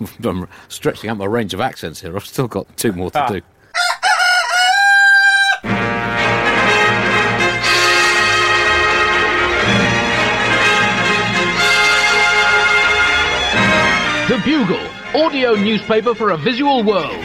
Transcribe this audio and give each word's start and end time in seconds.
I'm 0.24 0.48
stretching 0.68 1.10
out 1.10 1.16
my 1.16 1.24
range 1.26 1.54
of 1.54 1.60
accents 1.60 2.00
here. 2.00 2.14
I've 2.16 2.26
still 2.26 2.48
got 2.48 2.76
two 2.76 2.92
more 2.92 3.10
to 3.10 3.18
Ah. 3.24 3.28
do. 3.32 3.40
The 14.28 14.36
Bugle, 14.44 14.78
audio 15.24 15.54
newspaper 15.54 16.14
for 16.14 16.30
a 16.32 16.36
visual 16.36 16.82
world. 16.82 17.24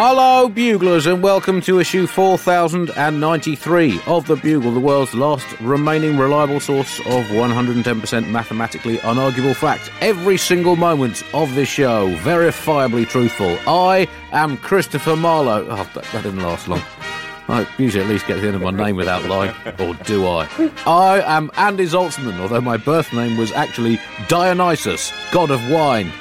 Hello, 0.00 0.48
Buglers, 0.48 1.06
and 1.12 1.24
welcome 1.24 1.60
to 1.62 1.80
issue 1.80 2.06
4093 2.06 4.00
of 4.06 4.28
The 4.28 4.36
Bugle, 4.36 4.70
the 4.70 4.78
world's 4.78 5.12
last 5.12 5.60
remaining 5.60 6.16
reliable 6.16 6.60
source 6.60 7.00
of 7.00 7.24
110% 7.24 8.30
mathematically 8.30 8.98
unarguable 8.98 9.56
fact. 9.56 9.90
Every 10.00 10.36
single 10.36 10.76
moment 10.76 11.24
of 11.34 11.52
this 11.56 11.68
show, 11.68 12.14
verifiably 12.18 13.08
truthful. 13.08 13.58
I 13.66 14.06
am 14.30 14.56
Christopher 14.58 15.16
Marlowe. 15.16 15.66
Oh, 15.68 15.90
that, 15.94 16.04
that 16.12 16.22
didn't 16.22 16.44
last 16.44 16.68
long. 16.68 16.82
I 17.48 17.66
usually 17.76 18.04
at 18.04 18.08
least 18.08 18.28
get 18.28 18.40
the 18.40 18.46
end 18.46 18.54
of 18.54 18.62
my 18.62 18.70
name 18.70 18.94
without 18.94 19.24
lying, 19.24 19.52
or 19.80 19.94
do 19.94 20.28
I? 20.28 20.48
I 20.86 21.36
am 21.36 21.50
Andy 21.56 21.86
Zaltzman, 21.86 22.38
although 22.38 22.60
my 22.60 22.76
birth 22.76 23.12
name 23.12 23.36
was 23.36 23.50
actually 23.50 24.00
Dionysus, 24.28 25.12
god 25.32 25.50
of 25.50 25.68
wine. 25.68 26.12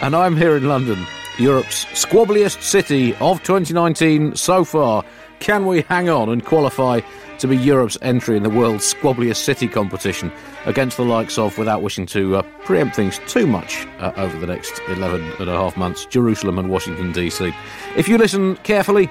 And 0.00 0.16
I'm 0.16 0.34
here 0.34 0.56
in 0.56 0.66
London, 0.66 1.06
Europe's 1.38 1.84
squabbliest 1.86 2.62
city 2.62 3.14
of 3.16 3.42
2019 3.44 4.34
so 4.34 4.64
far. 4.64 5.04
Can 5.38 5.66
we 5.66 5.82
hang 5.82 6.08
on 6.08 6.28
and 6.28 6.44
qualify 6.44 7.00
to 7.38 7.46
be 7.46 7.56
Europe's 7.56 7.96
entry 8.02 8.36
in 8.36 8.42
the 8.42 8.50
world's 8.50 8.92
squabbliest 8.92 9.44
city 9.44 9.68
competition 9.68 10.32
against 10.66 10.96
the 10.96 11.04
likes 11.04 11.38
of, 11.38 11.56
without 11.56 11.80
wishing 11.80 12.06
to 12.06 12.36
uh, 12.36 12.42
preempt 12.64 12.96
things 12.96 13.20
too 13.28 13.46
much 13.46 13.86
uh, 14.00 14.12
over 14.16 14.36
the 14.36 14.48
next 14.48 14.80
11 14.88 15.32
and 15.38 15.48
a 15.48 15.52
half 15.52 15.76
months, 15.76 16.06
Jerusalem 16.06 16.58
and 16.58 16.70
Washington, 16.70 17.12
D.C.? 17.12 17.52
If 17.96 18.08
you 18.08 18.18
listen 18.18 18.56
carefully, 18.56 19.08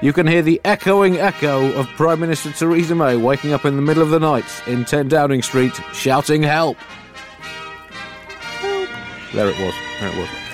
you 0.00 0.14
can 0.14 0.26
hear 0.26 0.40
the 0.40 0.60
echoing 0.64 1.18
echo 1.18 1.70
of 1.74 1.86
Prime 1.88 2.20
Minister 2.20 2.52
Theresa 2.52 2.94
May 2.94 3.16
waking 3.16 3.52
up 3.52 3.66
in 3.66 3.76
the 3.76 3.82
middle 3.82 4.02
of 4.02 4.08
the 4.08 4.20
night 4.20 4.46
in 4.66 4.86
10 4.86 5.08
Downing 5.08 5.42
Street 5.42 5.74
shouting 5.92 6.42
help. 6.42 6.78
There 9.34 9.48
it 9.48 9.58
was. 9.60 9.74
There 10.00 10.08
it 10.08 10.16
was. 10.16 10.45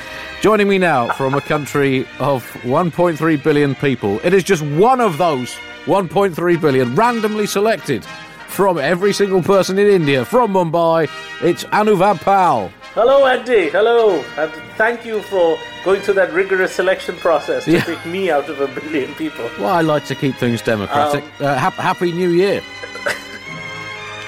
Joining 0.42 0.68
me 0.68 0.76
now 0.78 1.08
from 1.12 1.34
a 1.34 1.40
country 1.40 2.00
of 2.18 2.44
1.3 2.62 3.42
billion 3.44 3.74
people, 3.76 4.18
it 4.24 4.34
is 4.34 4.42
just 4.42 4.62
one 4.62 5.00
of 5.00 5.16
those 5.16 5.52
1.3 5.84 6.60
billion 6.60 6.94
randomly 6.96 7.46
selected 7.46 8.04
from 8.48 8.76
every 8.76 9.12
single 9.12 9.40
person 9.42 9.78
in 9.78 9.86
India, 9.86 10.24
from 10.24 10.52
Mumbai. 10.54 11.08
It's 11.42 11.62
Anuvab 11.66 12.20
Pal. 12.22 12.72
Hello, 12.94 13.24
Andy. 13.24 13.70
Hello. 13.70 14.22
And 14.36 14.52
thank 14.76 15.06
you 15.06 15.22
for 15.22 15.56
going 15.84 16.00
through 16.02 16.14
that 16.14 16.32
rigorous 16.32 16.74
selection 16.74 17.16
process 17.16 17.64
to 17.64 17.72
Yeah. 17.72 17.84
pick 17.84 18.04
me 18.04 18.30
out 18.30 18.48
of 18.50 18.60
a 18.60 18.66
billion 18.66 19.14
people. 19.14 19.48
Well, 19.60 19.68
I 19.72 19.80
like 19.80 20.04
to 20.06 20.14
keep 20.16 20.34
things 20.36 20.60
democratic. 20.60 21.22
uh, 21.40 21.54
hap- 21.54 21.74
happy 21.74 22.10
New 22.12 22.30
Year. 22.30 22.60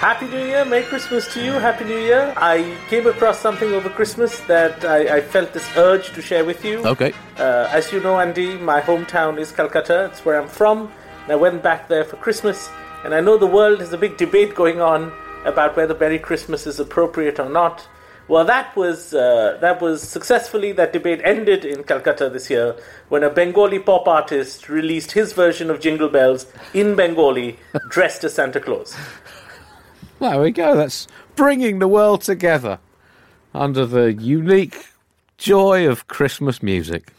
Happy 0.05 0.27
New 0.27 0.45
Year. 0.45 0.67
Merry 0.67 0.85
Christmas 0.85 1.33
to 1.33 1.43
you. 1.43 1.53
Happy 1.53 1.83
New 1.87 1.97
Year. 1.97 2.35
I 2.37 2.77
came 2.91 3.07
across 3.07 3.39
something 3.39 3.73
over 3.73 3.89
Christmas 3.89 4.39
that 4.41 4.85
I, 4.85 5.17
I 5.17 5.21
felt 5.23 5.55
this 5.55 5.67
urge 5.79 6.13
to 6.13 6.21
share 6.21 6.45
with 6.45 6.63
you. 6.63 6.85
Okay. 6.85 7.15
Uh, 7.39 7.71
as 7.73 7.91
you 7.91 8.01
know, 8.03 8.21
Andy, 8.21 8.59
my 8.59 8.83
hometown 8.83 9.39
is 9.39 9.51
Calcutta. 9.51 10.05
It's 10.13 10.23
where 10.23 10.39
I'm 10.39 10.47
from. 10.47 10.93
And 11.23 11.33
I 11.33 11.37
went 11.37 11.63
back 11.63 11.89
there 11.89 12.05
for 12.05 12.17
Christmas. 12.17 12.69
And 13.03 13.15
I 13.15 13.21
know 13.21 13.39
the 13.39 13.47
world 13.47 13.81
has 13.81 13.95
a 13.95 13.97
big 13.97 14.19
debate 14.19 14.55
going 14.55 14.83
on 14.83 15.11
about 15.47 15.75
whether 15.75 15.97
Merry 15.97 16.19
Christmas 16.19 16.67
is 16.67 16.79
appropriate 16.79 17.41
or 17.41 17.49
not. 17.49 17.89
Well, 18.27 18.45
that 18.47 18.75
was 18.75 19.13
uh, 19.13 19.59
that 19.61 19.83
was 19.83 20.03
successfully 20.03 20.73
that 20.73 20.95
debate 20.95 21.21
ended 21.25 21.67
in 21.67 21.85
Calcutta 21.85 22.31
this 22.31 22.49
year 22.49 22.75
when 23.11 23.23
a 23.23 23.29
Bengali 23.29 23.79
pop 23.79 24.09
artist 24.09 24.71
released 24.71 25.13
his 25.13 25.35
version 25.35 25.71
of 25.71 25.79
Jingle 25.79 26.09
Bells 26.09 26.47
in 26.73 26.95
Bengali, 26.95 27.59
dressed 27.91 28.25
as 28.25 28.35
Santa 28.35 28.61
Claus. 28.61 28.97
There 30.25 30.41
we 30.41 30.53
go. 30.53 30.75
That's 30.75 31.07
bringing 31.37 31.81
the 31.81 31.87
world 31.87 32.23
together 32.23 32.79
under 33.53 33.85
the 33.85 34.15
unique 34.15 34.87
joy 35.37 35.87
of 35.87 36.09
Christmas 36.09 36.63
music. 36.63 37.13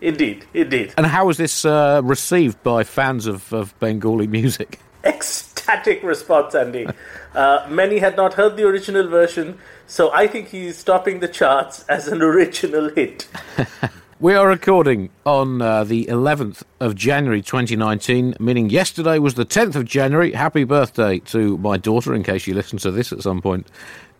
Indeed, 0.00 0.46
indeed. 0.54 0.94
And 0.96 1.04
how 1.04 1.26
was 1.26 1.36
this 1.36 1.66
uh, 1.66 2.00
received 2.02 2.62
by 2.62 2.84
fans 2.84 3.26
of, 3.26 3.52
of 3.52 3.78
Bengali 3.80 4.26
music? 4.26 4.80
ecstatic 5.04 6.02
response, 6.02 6.54
Andy. 6.54 6.88
Uh, 7.34 7.66
many 7.68 7.98
had 7.98 8.16
not 8.16 8.32
heard 8.32 8.56
the 8.56 8.64
original 8.64 9.06
version, 9.08 9.58
so 9.86 10.10
I 10.14 10.26
think 10.26 10.48
he's 10.48 10.82
topping 10.82 11.20
the 11.20 11.28
charts 11.28 11.82
as 11.82 12.08
an 12.08 12.22
original 12.22 12.88
hit. 12.88 13.28
We 14.20 14.34
are 14.34 14.48
recording 14.48 15.10
on 15.24 15.62
uh, 15.62 15.84
the 15.84 16.06
11th 16.06 16.64
of 16.80 16.96
January 16.96 17.40
2019, 17.40 18.34
meaning 18.40 18.68
yesterday 18.68 19.20
was 19.20 19.34
the 19.34 19.46
10th 19.46 19.76
of 19.76 19.84
January. 19.84 20.32
Happy 20.32 20.64
birthday 20.64 21.20
to 21.20 21.56
my 21.58 21.76
daughter, 21.76 22.12
in 22.12 22.24
case 22.24 22.44
you 22.48 22.52
listen 22.52 22.78
to 22.78 22.90
this 22.90 23.12
at 23.12 23.22
some 23.22 23.40
point 23.40 23.68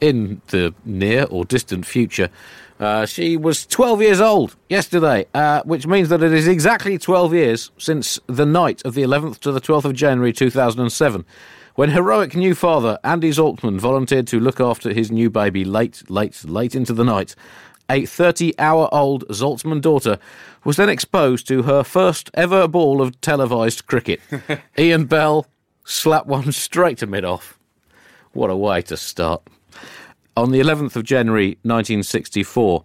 in 0.01 0.41
the 0.49 0.73
near 0.85 1.25
or 1.25 1.45
distant 1.45 1.85
future. 1.85 2.29
Uh, 2.79 3.07
she 3.07 3.37
was 3.37 3.67
12 3.67 4.01
years 4.01 4.21
old 4.21 4.55
yesterday, 4.69 5.27
uh, 5.35 5.63
which 5.65 5.85
means 5.85 6.11
that 6.11 6.23
it 6.23 6.33
is 6.33 6.47
exactly 6.47 6.97
12 6.97 7.35
years 7.35 7.73
since 7.77 8.21
the 8.29 8.47
night 8.47 8.81
of 8.85 8.95
the 8.95 9.03
11th 9.03 9.41
to 9.41 9.51
the 9.51 9.61
12th 9.61 9.85
of 9.85 9.95
January 9.95 10.33
2007, 10.33 11.25
when 11.75 11.91
heroic 11.91 12.37
new 12.37 12.55
father 12.55 13.01
Andy 13.03 13.31
Zaltzman 13.31 13.81
volunteered 13.81 14.29
to 14.29 14.39
look 14.39 14.61
after 14.61 14.93
his 14.93 15.11
new 15.11 15.29
baby 15.29 15.65
late, 15.65 16.09
late, 16.09 16.45
late 16.45 16.77
into 16.77 16.93
the 16.93 17.05
night. 17.05 17.35
A 17.91 18.05
30 18.05 18.59
hour 18.59 18.89
old 18.93 19.27
Zaltzman 19.29 19.81
daughter 19.81 20.19
was 20.63 20.77
then 20.77 20.91
exposed 20.91 21.49
to 21.49 21.63
her 21.63 21.83
first 21.83 22.31
ever 22.35 22.69
ball 22.69 23.01
of 23.01 23.19
televised 23.23 23.87
cricket. 23.87 24.21
Ian 24.79 25.07
Bell 25.07 25.47
slapped 25.85 26.27
one 26.27 26.53
straight 26.53 26.99
to 26.99 27.07
mid 27.07 27.25
off. 27.25 27.59
What 28.33 28.51
a 28.51 28.57
way 28.57 28.83
to 28.83 28.97
start. 28.97 29.43
On 30.37 30.51
the 30.51 30.61
11th 30.61 30.97
of 30.97 31.05
January 31.05 31.59
1964, 31.63 32.85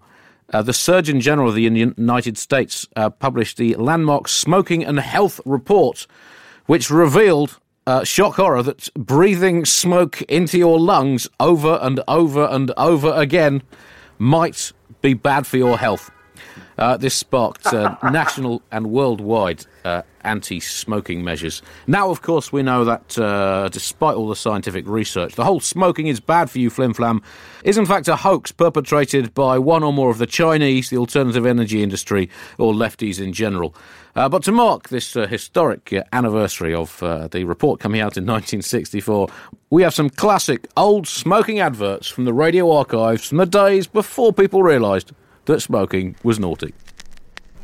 uh, 0.54 0.62
the 0.62 0.74
Surgeon 0.74 1.20
General 1.20 1.50
of 1.50 1.56
the 1.56 1.64
United 1.64 2.38
States 2.38 2.88
uh, 2.96 3.10
published 3.10 3.58
the 3.58 3.76
landmark 3.76 4.28
Smoking 4.28 4.86
and 4.86 5.00
Health 5.00 5.42
Report, 5.46 6.08
which 6.66 6.90
revealed, 6.90 7.60
uh, 7.86 8.04
shock 8.04 8.36
horror, 8.36 8.64
that 8.64 8.88
breathing 8.96 9.66
smoke 9.66 10.22
into 10.24 10.58
your 10.58 10.80
lungs 10.80 11.28
over 11.40 11.78
and 11.82 12.00
over 12.08 12.46
and 12.46 12.72
over 12.78 13.12
again 13.14 13.64
might 14.18 14.72
be 15.04 15.14
bad 15.14 15.46
for 15.46 15.58
your 15.58 15.78
health. 15.78 16.10
Uh, 16.78 16.98
this 16.98 17.14
sparked 17.14 17.68
uh, 17.68 17.96
national 18.04 18.62
and 18.72 18.92
worldwide 18.92 19.66
uh, 19.86 20.02
anti 20.24 20.60
smoking 20.60 21.24
measures. 21.24 21.62
Now, 21.88 22.10
of 22.10 22.22
course, 22.22 22.52
we 22.52 22.64
know 22.64 22.86
that 22.86 23.18
uh, 23.20 23.70
despite 23.70 24.16
all 24.16 24.30
the 24.30 24.36
scientific 24.36 24.88
research, 24.88 25.36
the 25.36 25.44
whole 25.44 25.60
smoking 25.60 26.08
is 26.08 26.20
bad 26.20 26.50
for 26.50 26.60
you 26.60 26.70
flim 26.70 26.94
flam 26.94 27.22
is 27.64 27.78
in 27.78 27.86
fact 27.86 28.08
a 28.08 28.16
hoax 28.16 28.52
perpetrated 28.52 29.34
by 29.34 29.58
one 29.58 29.84
or 29.84 29.94
more 29.94 30.10
of 30.10 30.18
the 30.18 30.26
Chinese, 30.26 30.90
the 30.90 30.98
alternative 30.98 31.46
energy 31.46 31.84
industry, 31.84 32.30
or 32.58 32.74
lefties 32.74 33.22
in 33.22 33.34
general. 33.34 33.76
Uh, 34.16 34.30
but 34.30 34.44
to 34.44 34.52
mark 34.52 34.90
this 34.90 35.16
uh, 35.16 35.26
historic 35.26 35.92
uh, 35.92 36.04
anniversary 36.14 36.74
of 36.74 37.02
uh, 37.02 37.28
the 37.30 37.44
report 37.46 37.80
coming 37.80 38.00
out 38.00 38.16
in 38.16 38.26
1964, 38.26 39.28
we 39.72 39.82
have 39.82 39.94
some 39.94 40.10
classic 40.10 40.68
old 40.78 41.08
smoking 41.08 41.60
adverts 41.60 42.08
from 42.08 42.26
the 42.26 42.34
radio 42.34 42.72
archives 42.72 43.28
from 43.28 43.40
the 43.40 43.46
days 43.46 43.88
before 43.88 44.32
people 44.32 44.62
realised 44.62 45.12
that 45.46 45.62
smoking 45.62 46.16
was 46.24 46.40
naughty. 46.40 46.74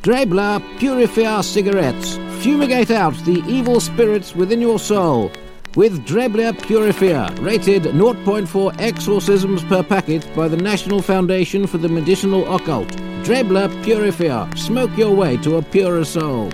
Drebler 0.01 0.61
Purifier 0.79 1.43
cigarettes 1.43 2.17
fumigate 2.41 2.91
out 2.91 3.13
the 3.25 3.43
evil 3.47 3.79
spirits 3.79 4.33
within 4.33 4.61
your 4.61 4.79
soul. 4.79 5.29
With 5.75 6.05
Drebler 6.05 6.53
Purifier, 6.65 7.29
rated 7.41 7.83
0.4 7.83 8.79
exorcisms 8.79 9.63
per 9.65 9.83
packet 9.83 10.27
by 10.35 10.47
the 10.47 10.57
National 10.57 11.01
Foundation 11.01 11.67
for 11.67 11.77
the 11.77 11.89
Medicinal 11.89 12.55
Occult. 12.55 12.87
Drebler 13.23 13.69
Purifier, 13.83 14.49
smoke 14.55 14.97
your 14.97 15.13
way 15.13 15.37
to 15.37 15.57
a 15.57 15.61
purer 15.61 16.05
soul. 16.05 16.49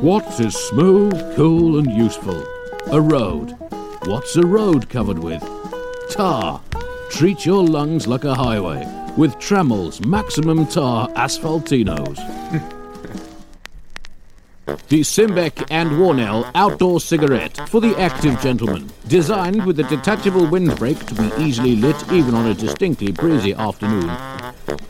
What 0.00 0.40
is 0.40 0.56
smooth, 0.56 1.36
cool, 1.36 1.78
and 1.78 1.92
useful? 1.92 2.44
A 2.90 3.00
road. 3.00 3.54
What's 4.06 4.36
a 4.36 4.46
road 4.46 4.88
covered 4.88 5.18
with? 5.18 5.46
Tar. 6.10 6.62
Treat 7.10 7.44
your 7.44 7.62
lungs 7.62 8.06
like 8.06 8.24
a 8.24 8.34
highway 8.34 8.95
with 9.16 9.38
Trammell's 9.38 10.04
Maximum 10.04 10.66
Tar 10.66 11.08
Asphaltinos. 11.10 12.16
The 14.88 15.00
Simbeck 15.00 15.66
and 15.70 15.90
Warnell 15.92 16.50
outdoor 16.54 17.00
cigarette 17.00 17.56
for 17.68 17.80
the 17.80 17.96
active 17.98 18.40
gentleman. 18.40 18.90
Designed 19.08 19.64
with 19.64 19.80
a 19.80 19.84
detachable 19.84 20.46
windbreak 20.46 21.04
to 21.06 21.14
be 21.14 21.44
easily 21.44 21.76
lit 21.76 22.12
even 22.12 22.34
on 22.34 22.46
a 22.46 22.54
distinctly 22.54 23.12
breezy 23.12 23.54
afternoon. 23.54 24.10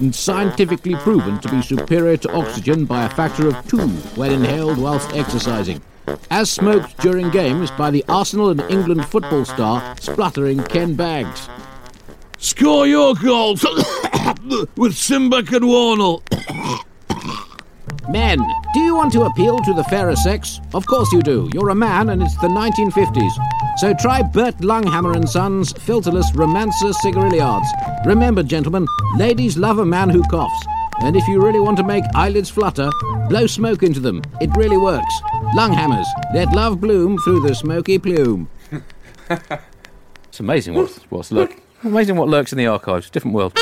And 0.00 0.14
scientifically 0.14 0.94
proven 0.96 1.38
to 1.40 1.48
be 1.50 1.62
superior 1.62 2.16
to 2.18 2.32
oxygen 2.32 2.84
by 2.84 3.04
a 3.04 3.10
factor 3.10 3.48
of 3.48 3.68
two 3.68 3.88
when 4.16 4.32
inhaled 4.32 4.78
whilst 4.78 5.14
exercising. 5.14 5.82
As 6.30 6.50
smoked 6.50 6.98
during 6.98 7.30
games 7.30 7.70
by 7.72 7.90
the 7.90 8.04
Arsenal 8.08 8.50
and 8.50 8.60
England 8.62 9.06
football 9.06 9.44
star 9.44 9.96
spluttering 9.98 10.62
Ken 10.64 10.94
Baggs. 10.94 11.48
Score 12.38 12.86
your 12.86 13.14
goals! 13.14 13.64
with 14.76 14.96
Simba 14.96 15.38
and 15.38 15.46
Warnell. 15.48 16.22
Men, 18.08 18.38
do 18.72 18.80
you 18.80 18.94
want 18.94 19.12
to 19.12 19.22
appeal 19.22 19.58
to 19.58 19.74
the 19.74 19.84
fairer 19.84 20.14
sex? 20.14 20.60
Of 20.74 20.86
course 20.86 21.12
you 21.12 21.22
do. 21.22 21.50
You're 21.52 21.70
a 21.70 21.74
man 21.74 22.10
and 22.10 22.22
it's 22.22 22.36
the 22.36 22.48
1950s. 22.48 23.32
So 23.78 23.92
try 23.94 24.22
Bert 24.22 24.56
Lunghammer 24.58 25.16
and 25.16 25.28
Sons 25.28 25.72
filterless 25.72 26.34
romancer 26.34 26.92
cigarillards. 26.92 27.66
Remember, 28.06 28.42
gentlemen, 28.42 28.86
ladies 29.16 29.56
love 29.56 29.78
a 29.78 29.86
man 29.86 30.08
who 30.08 30.22
coughs. 30.24 30.66
And 31.00 31.16
if 31.16 31.26
you 31.28 31.42
really 31.42 31.60
want 31.60 31.76
to 31.78 31.84
make 31.84 32.04
eyelids 32.14 32.48
flutter, 32.48 32.90
blow 33.28 33.46
smoke 33.46 33.82
into 33.82 34.00
them. 34.00 34.22
It 34.40 34.50
really 34.56 34.78
works. 34.78 35.20
Lunghammers, 35.54 36.06
let 36.32 36.52
love 36.52 36.80
bloom 36.80 37.18
through 37.18 37.40
the 37.40 37.54
smoky 37.54 37.98
plume. 37.98 38.48
It's 40.36 40.40
amazing 40.40 40.74
what's, 40.74 40.98
what's 41.04 41.32
lurk. 41.32 41.56
Amazing 41.82 42.16
what 42.16 42.28
lurks 42.28 42.52
in 42.52 42.58
the 42.58 42.66
archives. 42.66 43.08
Different 43.08 43.34
world. 43.34 43.58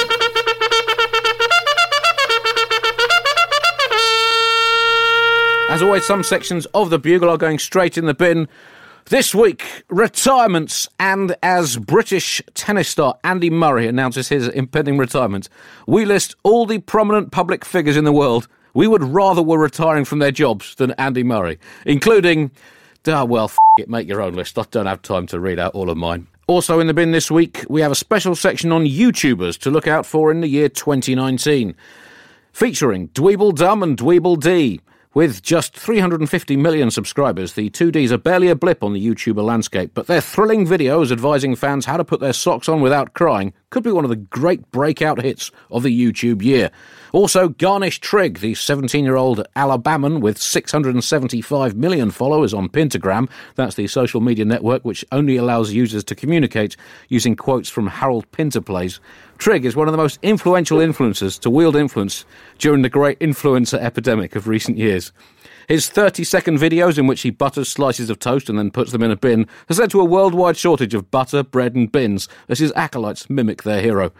As 5.75 5.83
always, 5.83 6.07
some 6.07 6.23
sections 6.23 6.67
of 6.67 6.91
the 6.91 7.01
Bugle 7.01 7.29
are 7.29 7.37
going 7.37 7.59
straight 7.59 7.99
in 7.99 8.07
the 8.07 8.15
bin. 8.15 8.47
This 9.07 9.35
week, 9.35 9.83
retirements, 9.89 10.89
and 11.01 11.35
as 11.43 11.79
British 11.79 12.41
tennis 12.55 12.89
star 12.89 13.19
Andy 13.25 13.51
Murray 13.51 13.89
announces 13.89 14.29
his 14.29 14.47
impending 14.47 14.99
retirement, 14.99 15.49
we 15.89 16.05
list 16.05 16.37
all 16.45 16.65
the 16.65 16.79
prominent 16.79 17.33
public 17.33 17.65
figures 17.65 17.97
in 17.97 18.05
the 18.05 18.13
world 18.13 18.47
we 18.73 18.87
would 18.87 19.03
rather 19.03 19.43
were 19.43 19.59
retiring 19.59 20.05
from 20.05 20.21
their 20.21 20.31
jobs 20.31 20.77
than 20.77 20.93
Andy 20.93 21.25
Murray, 21.25 21.59
including, 21.85 22.53
ah, 23.09 23.25
well, 23.25 23.47
f- 23.47 23.57
it, 23.77 23.91
make 23.91 24.07
your 24.07 24.23
own 24.23 24.35
list. 24.35 24.57
I 24.57 24.63
don't 24.71 24.87
have 24.87 25.03
time 25.03 25.27
to 25.27 25.41
read 25.41 25.59
out 25.59 25.75
all 25.75 25.91
of 25.91 25.97
mine. 25.97 26.29
Also 26.47 26.79
in 26.79 26.87
the 26.87 26.95
bin 26.95 27.11
this 27.11 27.33
week, 27.33 27.65
we 27.69 27.81
have 27.81 27.91
a 27.91 27.97
special 27.97 28.37
section 28.37 28.71
on 28.71 28.85
YouTubers 28.85 29.59
to 29.59 29.73
look 29.73 29.89
out 29.89 30.07
for 30.07 30.31
in 30.31 30.41
the 30.41 30.47
year 30.47 30.69
2019, 30.69 31.75
featuring 32.53 33.09
Dweeble 33.09 33.57
Dumb 33.57 33.83
and 33.83 33.99
Dweeble 33.99 34.41
D. 34.41 34.81
With 35.15 35.45
just 35.45 35.77
350 35.77 36.57
million 36.57 36.91
subscribers, 36.91 37.53
the 37.53 37.71
2Ds 37.71 38.11
are 38.11 38.19
barely 38.19 38.49
a 38.49 38.57
blip 38.57 38.83
on 38.83 38.95
the 38.95 39.07
YouTuber 39.07 39.45
landscape, 39.45 39.93
but 39.95 40.09
their 40.09 40.21
thrilling 40.21 40.67
videos 40.67 41.13
advising 41.13 41.55
fans 41.55 41.87
how 41.87 41.97
to 41.97 42.05
put 42.05 42.19
their 42.19 42.33
socks 42.33 42.69
on 42.69 42.81
without 42.81 43.15
crying 43.15 43.53
could 43.71 43.85
be 43.85 43.93
one 43.93 44.03
of 44.03 44.11
the 44.11 44.17
great 44.17 44.69
breakout 44.73 45.23
hits 45.23 45.53
of 45.71 45.85
the 45.85 45.97
YouTube 45.97 46.43
year. 46.43 46.69
Also, 47.13 47.49
Garnish 47.49 48.01
Trigg, 48.01 48.41
the 48.41 48.55
17 48.55 49.05
year 49.05 49.15
old 49.15 49.47
Alabaman 49.55 50.21
with 50.21 50.37
675 50.37 51.77
million 51.77 52.11
followers 52.11 52.53
on 52.53 52.69
Pintagram. 52.69 53.31
That's 53.55 53.77
the 53.77 53.87
social 53.87 54.21
media 54.21 54.45
network 54.45 54.85
which 54.85 55.05
only 55.13 55.37
allows 55.37 55.73
users 55.73 56.03
to 56.05 56.17
communicate 56.17 56.77
using 57.09 57.37
quotes 57.37 57.69
from 57.69 57.87
Harold 57.87 58.29
Pinter 58.33 58.61
plays. 58.61 58.99
Trigg 59.39 59.65
is 59.65 59.77
one 59.77 59.89
of 59.89 59.93
the 59.93 59.99
most 59.99 60.19
influential 60.23 60.79
influencers 60.79 61.39
to 61.41 61.51
wield 61.51 61.77
influence 61.77 62.25
during 62.59 62.83
the 62.83 62.89
great 62.89 63.19
influencer 63.19 63.79
epidemic 63.79 64.37
of 64.37 64.49
recent 64.49 64.79
years. 64.79 65.13
His 65.69 65.89
30 65.89 66.25
second 66.25 66.59
videos 66.59 66.99
in 66.99 67.07
which 67.07 67.23
he 67.23 67.31
butters 67.31 67.69
slices 67.69 68.11
of 68.11 68.19
toast 68.19 68.49
and 68.49 68.59
then 68.59 68.71
puts 68.71 68.93
them 68.93 69.03
in 69.03 69.11
a 69.11 69.17
bin 69.17 69.47
has 69.69 69.79
led 69.79 69.91
to 69.91 70.01
a 70.01 70.05
worldwide 70.05 70.57
shortage 70.57 70.95
of 70.95 71.11
butter, 71.11 71.43
bread, 71.43 71.75
and 71.75 71.91
bins 71.91 72.29
as 72.49 72.59
his 72.59 72.73
acolytes 72.77 73.29
mimic 73.31 73.63
their 73.63 73.81
hero. 73.81 74.13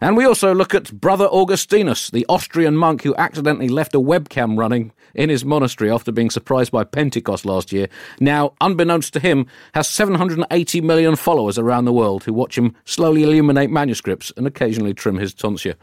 And 0.00 0.16
we 0.16 0.24
also 0.24 0.54
look 0.54 0.74
at 0.74 0.98
Brother 0.98 1.26
Augustinus, 1.26 2.10
the 2.10 2.24
Austrian 2.28 2.74
monk 2.74 3.02
who 3.02 3.14
accidentally 3.16 3.68
left 3.68 3.94
a 3.94 4.00
webcam 4.00 4.58
running 4.58 4.92
in 5.14 5.28
his 5.28 5.44
monastery 5.44 5.90
after 5.90 6.10
being 6.10 6.30
surprised 6.30 6.72
by 6.72 6.84
Pentecost 6.84 7.44
last 7.44 7.70
year. 7.70 7.86
Now, 8.18 8.54
unbeknownst 8.62 9.12
to 9.14 9.20
him, 9.20 9.46
has 9.74 9.88
780 9.88 10.80
million 10.80 11.16
followers 11.16 11.58
around 11.58 11.84
the 11.84 11.92
world 11.92 12.24
who 12.24 12.32
watch 12.32 12.56
him 12.56 12.74
slowly 12.86 13.24
illuminate 13.24 13.70
manuscripts 13.70 14.32
and 14.36 14.46
occasionally 14.46 14.94
trim 14.94 15.16
his 15.16 15.34
tonsure. 15.34 15.74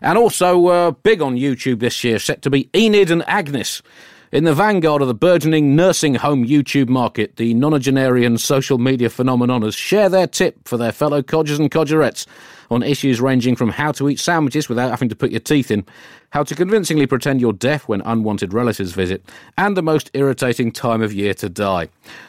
And 0.00 0.16
also, 0.16 0.66
uh, 0.68 0.90
big 0.92 1.20
on 1.20 1.36
YouTube 1.36 1.80
this 1.80 2.04
year, 2.04 2.18
set 2.18 2.42
to 2.42 2.50
be 2.50 2.70
Enid 2.74 3.10
and 3.10 3.28
Agnes. 3.28 3.82
In 4.32 4.44
the 4.44 4.54
vanguard 4.54 5.02
of 5.02 5.08
the 5.08 5.14
burgeoning 5.14 5.74
nursing 5.74 6.14
home 6.14 6.46
YouTube 6.46 6.88
market, 6.88 7.34
the 7.34 7.52
nonagenarian 7.52 8.38
social 8.38 8.78
media 8.78 9.08
phenomenoners 9.08 9.76
share 9.76 10.08
their 10.08 10.28
tip 10.28 10.68
for 10.68 10.76
their 10.76 10.92
fellow 10.92 11.20
codgers 11.20 11.58
and 11.58 11.68
codgerettes 11.68 12.26
on 12.70 12.84
issues 12.84 13.20
ranging 13.20 13.56
from 13.56 13.70
how 13.70 13.90
to 13.90 14.08
eat 14.08 14.20
sandwiches 14.20 14.68
without 14.68 14.90
having 14.90 15.08
to 15.08 15.16
put 15.16 15.32
your 15.32 15.40
teeth 15.40 15.72
in, 15.72 15.84
how 16.30 16.44
to 16.44 16.54
convincingly 16.54 17.08
pretend 17.08 17.40
you're 17.40 17.52
deaf 17.52 17.88
when 17.88 18.02
unwanted 18.02 18.54
relatives 18.54 18.92
visit, 18.92 19.24
and 19.58 19.76
the 19.76 19.82
most 19.82 20.12
irritating 20.14 20.70
time 20.70 21.02
of 21.02 21.12
year 21.12 21.34
to 21.34 21.48
die. 21.48 21.88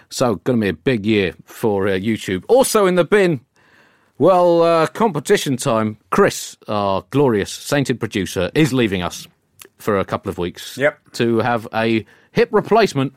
So, 0.10 0.38
going 0.38 0.60
to 0.60 0.64
be 0.64 0.70
a 0.70 0.74
big 0.74 1.06
year 1.06 1.36
for 1.46 1.88
uh, 1.88 1.92
YouTube. 1.92 2.44
Also 2.48 2.88
in 2.88 2.96
the 2.96 3.06
bin, 3.06 3.42
well, 4.18 4.64
uh, 4.64 4.88
competition 4.88 5.56
time. 5.56 6.00
Chris, 6.10 6.58
our 6.68 7.06
glorious 7.12 7.52
sainted 7.52 8.00
producer, 8.00 8.50
is 8.56 8.74
leaving 8.74 9.04
us 9.04 9.28
for 9.82 10.00
a 10.00 10.06
couple 10.06 10.30
of 10.30 10.38
weeks. 10.38 10.78
Yep. 10.78 11.12
To 11.14 11.40
have 11.40 11.68
a 11.74 12.06
hip 12.32 12.50
replacement, 12.52 13.14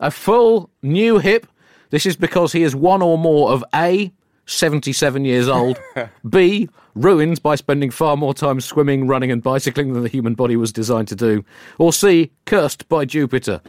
a 0.00 0.10
full 0.10 0.70
new 0.82 1.18
hip. 1.18 1.46
This 1.90 2.06
is 2.06 2.16
because 2.16 2.52
he 2.52 2.62
is 2.62 2.74
one 2.74 3.02
or 3.02 3.16
more 3.16 3.50
of 3.50 3.64
A, 3.74 4.12
77 4.46 5.24
years 5.24 5.48
old, 5.48 5.78
B, 6.28 6.68
ruined 6.94 7.42
by 7.42 7.54
spending 7.54 7.90
far 7.90 8.16
more 8.16 8.34
time 8.34 8.60
swimming, 8.60 9.06
running, 9.06 9.30
and 9.30 9.42
bicycling 9.42 9.92
than 9.92 10.02
the 10.02 10.08
human 10.08 10.34
body 10.34 10.56
was 10.56 10.72
designed 10.72 11.08
to 11.08 11.16
do, 11.16 11.44
or 11.78 11.92
C, 11.92 12.30
cursed 12.44 12.88
by 12.88 13.04
Jupiter. 13.04 13.62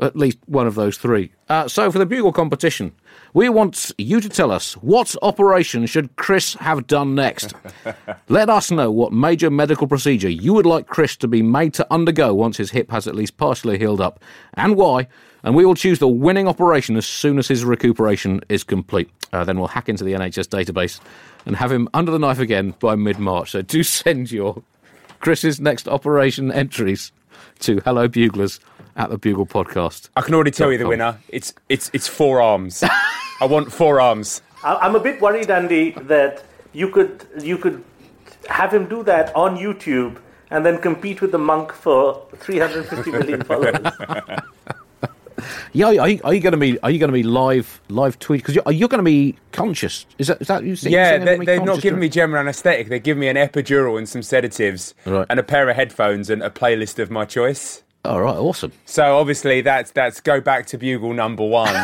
At 0.00 0.16
least 0.16 0.38
one 0.46 0.66
of 0.66 0.74
those 0.74 0.96
three. 0.96 1.32
Uh, 1.48 1.68
so, 1.68 1.90
for 1.90 1.98
the 1.98 2.06
Bugle 2.06 2.32
competition, 2.32 2.92
we 3.34 3.48
want 3.48 3.92
you 3.98 4.20
to 4.20 4.28
tell 4.28 4.50
us 4.50 4.74
what 4.78 5.14
operation 5.20 5.84
should 5.86 6.16
Chris 6.16 6.54
have 6.54 6.86
done 6.86 7.14
next. 7.14 7.52
Let 8.28 8.48
us 8.48 8.70
know 8.70 8.90
what 8.90 9.12
major 9.12 9.50
medical 9.50 9.86
procedure 9.86 10.30
you 10.30 10.54
would 10.54 10.66
like 10.66 10.86
Chris 10.86 11.16
to 11.16 11.28
be 11.28 11.42
made 11.42 11.74
to 11.74 11.86
undergo 11.90 12.34
once 12.34 12.56
his 12.56 12.70
hip 12.70 12.90
has 12.90 13.06
at 13.06 13.14
least 13.14 13.36
partially 13.36 13.78
healed 13.78 14.00
up, 14.00 14.22
and 14.54 14.76
why. 14.76 15.06
And 15.42 15.54
we 15.54 15.64
will 15.64 15.74
choose 15.74 15.98
the 15.98 16.08
winning 16.08 16.48
operation 16.48 16.96
as 16.96 17.06
soon 17.06 17.38
as 17.38 17.48
his 17.48 17.64
recuperation 17.64 18.40
is 18.48 18.64
complete. 18.64 19.10
Uh, 19.32 19.44
then 19.44 19.58
we'll 19.58 19.68
hack 19.68 19.88
into 19.88 20.04
the 20.04 20.12
NHS 20.12 20.48
database 20.48 21.00
and 21.46 21.56
have 21.56 21.72
him 21.72 21.88
under 21.94 22.10
the 22.12 22.18
knife 22.18 22.38
again 22.38 22.74
by 22.80 22.94
mid 22.94 23.18
March. 23.18 23.52
So 23.52 23.62
do 23.62 23.82
send 23.84 24.32
your 24.32 24.62
Chris's 25.20 25.60
next 25.60 25.88
operation 25.88 26.50
entries 26.50 27.12
to 27.60 27.80
Hello 27.84 28.08
Buglers 28.08 28.60
at 28.96 29.10
the 29.10 29.18
Bugle 29.18 29.46
Podcast. 29.46 30.08
I 30.16 30.20
can 30.22 30.34
already 30.34 30.50
tell 30.50 30.70
you 30.72 30.78
the 30.78 30.86
winner. 30.88 31.18
It's 31.28 31.52
it's 31.68 31.90
it's 31.92 32.06
four 32.08 32.40
arms. 32.40 32.82
I 33.40 33.46
want 33.46 33.72
four 33.72 34.00
arms. 34.00 34.42
I- 34.64 34.76
I'm 34.76 34.94
a 34.96 35.00
bit 35.00 35.20
worried, 35.20 35.50
Andy, 35.50 35.90
that 36.02 36.42
you 36.72 36.88
could 36.88 37.26
you 37.40 37.56
could 37.58 37.82
have 38.48 38.72
him 38.72 38.86
do 38.86 39.02
that 39.04 39.34
on 39.36 39.56
YouTube 39.56 40.16
and 40.50 40.64
then 40.66 40.78
compete 40.78 41.20
with 41.20 41.30
the 41.32 41.38
monk 41.38 41.72
for 41.72 42.26
350 42.36 43.10
million 43.12 43.42
followers. 43.44 43.76
Yeah, 45.72 45.86
are 45.86 46.08
you, 46.08 46.20
are 46.22 46.34
you 46.34 46.40
going 46.40 46.52
to 46.52 46.58
be 46.58 46.78
are 46.80 46.90
you 46.90 46.98
going 46.98 47.08
to 47.08 47.14
be 47.14 47.22
live 47.22 47.80
live 47.88 48.18
tweet 48.18 48.42
because 48.42 48.54
you're, 48.56 48.64
are 48.66 48.72
you 48.72 48.88
going 48.88 48.98
to 48.98 49.04
be 49.04 49.36
conscious? 49.52 50.04
Is 50.18 50.26
that 50.26 50.42
is 50.42 50.48
that 50.48 50.64
you 50.64 50.76
saying? 50.76 50.92
Yeah, 50.92 51.16
they, 51.18 51.24
gonna 51.24 51.38
be 51.38 51.46
they've 51.46 51.58
not 51.60 51.66
conscious 51.66 51.82
given 51.82 52.00
me 52.00 52.08
general 52.10 52.40
anaesthetic. 52.40 52.88
They 52.88 52.98
give 53.00 53.16
me 53.16 53.28
an 53.28 53.36
epidural 53.36 53.96
and 53.96 54.06
some 54.06 54.22
sedatives, 54.22 54.94
Right. 55.06 55.26
and 55.30 55.40
a 55.40 55.42
pair 55.42 55.68
of 55.70 55.76
headphones 55.76 56.28
and 56.28 56.42
a 56.42 56.50
playlist 56.50 56.98
of 56.98 57.10
my 57.10 57.24
choice. 57.24 57.82
All 58.04 58.20
right, 58.22 58.36
awesome. 58.36 58.72
So 58.86 59.18
obviously 59.18 59.60
that's 59.60 59.90
that's 59.90 60.20
go 60.20 60.40
back 60.40 60.66
to 60.66 60.78
bugle 60.78 61.12
number 61.12 61.44
one, 61.46 61.74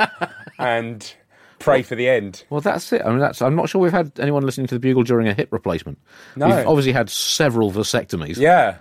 and 0.58 1.14
pray 1.60 1.82
for 1.82 1.94
the 1.94 2.08
end. 2.08 2.44
Well, 2.50 2.60
that's 2.60 2.92
it. 2.92 3.02
I 3.04 3.10
mean, 3.10 3.20
that's. 3.20 3.40
I'm 3.40 3.54
not 3.54 3.68
sure 3.68 3.80
we've 3.80 3.92
had 3.92 4.10
anyone 4.18 4.42
listening 4.44 4.66
to 4.68 4.74
the 4.74 4.80
Bugle 4.80 5.04
during 5.04 5.28
a 5.28 5.34
hip 5.34 5.48
replacement. 5.52 5.98
No. 6.34 6.48
We've 6.48 6.66
obviously 6.66 6.92
had 6.92 7.08
several 7.10 7.70
vasectomies. 7.70 8.36
Yeah. 8.38 8.78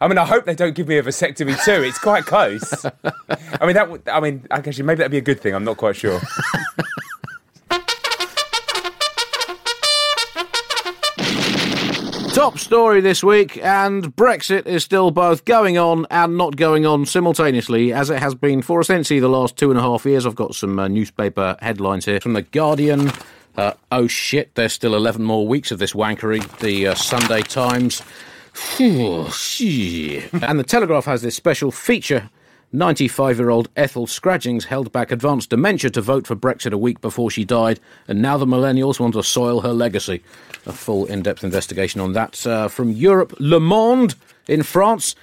I 0.00 0.08
mean, 0.08 0.18
I 0.18 0.24
hope 0.24 0.44
they 0.46 0.56
don't 0.56 0.74
give 0.74 0.88
me 0.88 0.98
a 0.98 1.02
vasectomy 1.04 1.62
too. 1.64 1.84
It's 1.84 1.98
quite 2.00 2.24
close. 2.26 2.84
I 3.04 3.64
mean, 3.66 3.74
that. 3.74 3.88
would- 3.88 4.08
I 4.08 4.18
mean, 4.18 4.44
actually, 4.50 4.82
maybe 4.82 4.98
that'd 4.98 5.12
be 5.12 5.18
a 5.18 5.20
good 5.20 5.40
thing. 5.40 5.54
I'm 5.54 5.62
not 5.64 5.76
quite 5.76 5.94
sure. 5.94 6.20
Top 12.32 12.58
story 12.58 13.02
this 13.02 13.22
week, 13.22 13.58
and 13.62 14.16
Brexit 14.16 14.64
is 14.66 14.82
still 14.82 15.10
both 15.10 15.44
going 15.44 15.76
on 15.76 16.06
and 16.10 16.38
not 16.38 16.56
going 16.56 16.86
on 16.86 17.04
simultaneously, 17.04 17.92
as 17.92 18.08
it 18.08 18.20
has 18.20 18.34
been 18.34 18.62
for 18.62 18.80
essentially 18.80 19.20
the 19.20 19.28
last 19.28 19.58
two 19.58 19.68
and 19.70 19.78
a 19.78 19.82
half 19.82 20.06
years. 20.06 20.24
I've 20.24 20.34
got 20.34 20.54
some 20.54 20.78
uh, 20.78 20.88
newspaper 20.88 21.56
headlines 21.60 22.06
here 22.06 22.20
from 22.20 22.32
The 22.32 22.40
Guardian. 22.40 23.12
Uh, 23.54 23.74
oh 23.92 24.06
shit, 24.06 24.54
there's 24.54 24.72
still 24.72 24.94
11 24.94 25.22
more 25.22 25.46
weeks 25.46 25.70
of 25.70 25.78
this 25.78 25.92
wankery. 25.92 26.40
The 26.60 26.88
uh, 26.88 26.94
Sunday 26.94 27.42
Times. 27.42 28.02
And 30.32 30.58
The 30.58 30.64
Telegraph 30.64 31.04
has 31.04 31.20
this 31.20 31.36
special 31.36 31.70
feature 31.70 32.30
95 32.72 33.38
year 33.38 33.50
old 33.50 33.68
Ethel 33.76 34.06
Scradgings 34.06 34.64
held 34.64 34.92
back 34.92 35.10
advanced 35.10 35.50
dementia 35.50 35.90
to 35.90 36.00
vote 36.00 36.26
for 36.26 36.34
Brexit 36.34 36.72
a 36.72 36.78
week 36.78 37.00
before 37.00 37.30
she 37.30 37.44
died, 37.44 37.78
and 38.08 38.22
now 38.22 38.38
the 38.38 38.46
millennials 38.46 38.98
want 38.98 39.14
to 39.14 39.22
soil 39.22 39.60
her 39.60 39.72
legacy. 39.72 40.22
A 40.66 40.72
full 40.72 41.04
in 41.06 41.22
depth 41.22 41.44
investigation 41.44 42.00
on 42.00 42.12
that 42.12 42.46
uh, 42.46 42.68
from 42.68 42.90
Europe. 42.90 43.34
Le 43.38 43.60
Monde 43.60 44.14
in 44.48 44.62
France. 44.62 45.14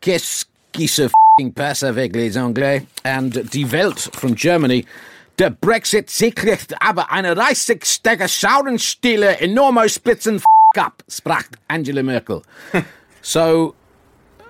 Qu'est-ce 0.00 0.44
qui 0.72 0.86
se 0.86 1.02
f***ing 1.02 1.52
passe 1.52 1.82
avec 1.82 2.14
les 2.14 2.36
Anglais? 2.36 2.86
And 3.04 3.48
Die 3.50 3.64
Welt 3.64 3.98
from 4.12 4.34
Germany. 4.34 4.84
Der 5.38 5.50
Brexit 5.50 6.10
sichert 6.10 6.74
aber 6.80 7.12
eine 7.12 7.36
reißig 7.36 7.84
stärker 7.84 8.26
Schaudenstille 8.26 9.38
enormer 9.40 9.88
Splitzen 9.88 10.36
f 10.36 10.44
up, 10.76 11.04
sprach 11.08 11.44
Angela 11.68 12.02
Merkel. 12.02 12.42
So, 13.20 13.74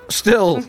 still 0.09 0.63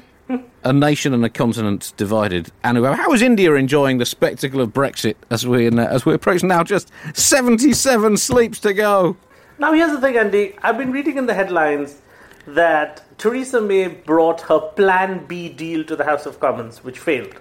a 0.64 0.74
nation 0.74 1.14
and 1.14 1.24
a 1.26 1.30
continent 1.30 1.94
divided. 1.98 2.52
And 2.64 2.78
how 2.78 3.12
is 3.14 3.22
India 3.22 3.54
enjoying 3.54 3.98
the 3.98 4.06
spectacle 4.06 4.62
of 4.62 4.70
Brexit 4.70 5.16
as 5.30 5.48
we 5.48 5.68
uh, 5.68 5.86
as 5.86 6.06
we 6.06 6.14
approach 6.14 6.44
now? 6.44 6.64
Just 6.64 6.92
seventy-seven 7.14 8.18
sleeps 8.18 8.60
to 8.62 8.74
go. 8.74 9.18
Now, 9.58 9.74
here's 9.74 9.92
the 9.92 10.00
thing, 10.00 10.18
Andy. 10.18 10.56
I've 10.64 10.78
been 10.78 10.92
reading 10.92 11.18
in 11.18 11.26
the 11.26 11.34
headlines 11.34 12.02
that 12.48 13.04
Theresa 13.18 13.60
May 13.60 13.88
brought 13.88 14.42
her 14.42 14.60
Plan 14.60 15.26
B 15.26 15.50
deal 15.50 15.84
to 15.84 15.96
the 15.96 16.06
House 16.06 16.26
of 16.26 16.40
Commons, 16.40 16.84
which 16.84 17.00
failed. 17.00 17.36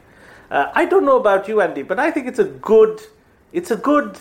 Uh, 0.50 0.71
I 0.75 0.85
don't 0.85 1.04
know 1.04 1.18
about 1.18 1.47
you, 1.47 1.61
Andy, 1.61 1.83
but 1.83 1.99
I 1.99 2.11
think 2.11 2.26
it's 2.26 2.38
a 2.38 2.45
good, 2.45 3.00
it's 3.52 3.71
a 3.71 3.76
good 3.76 4.18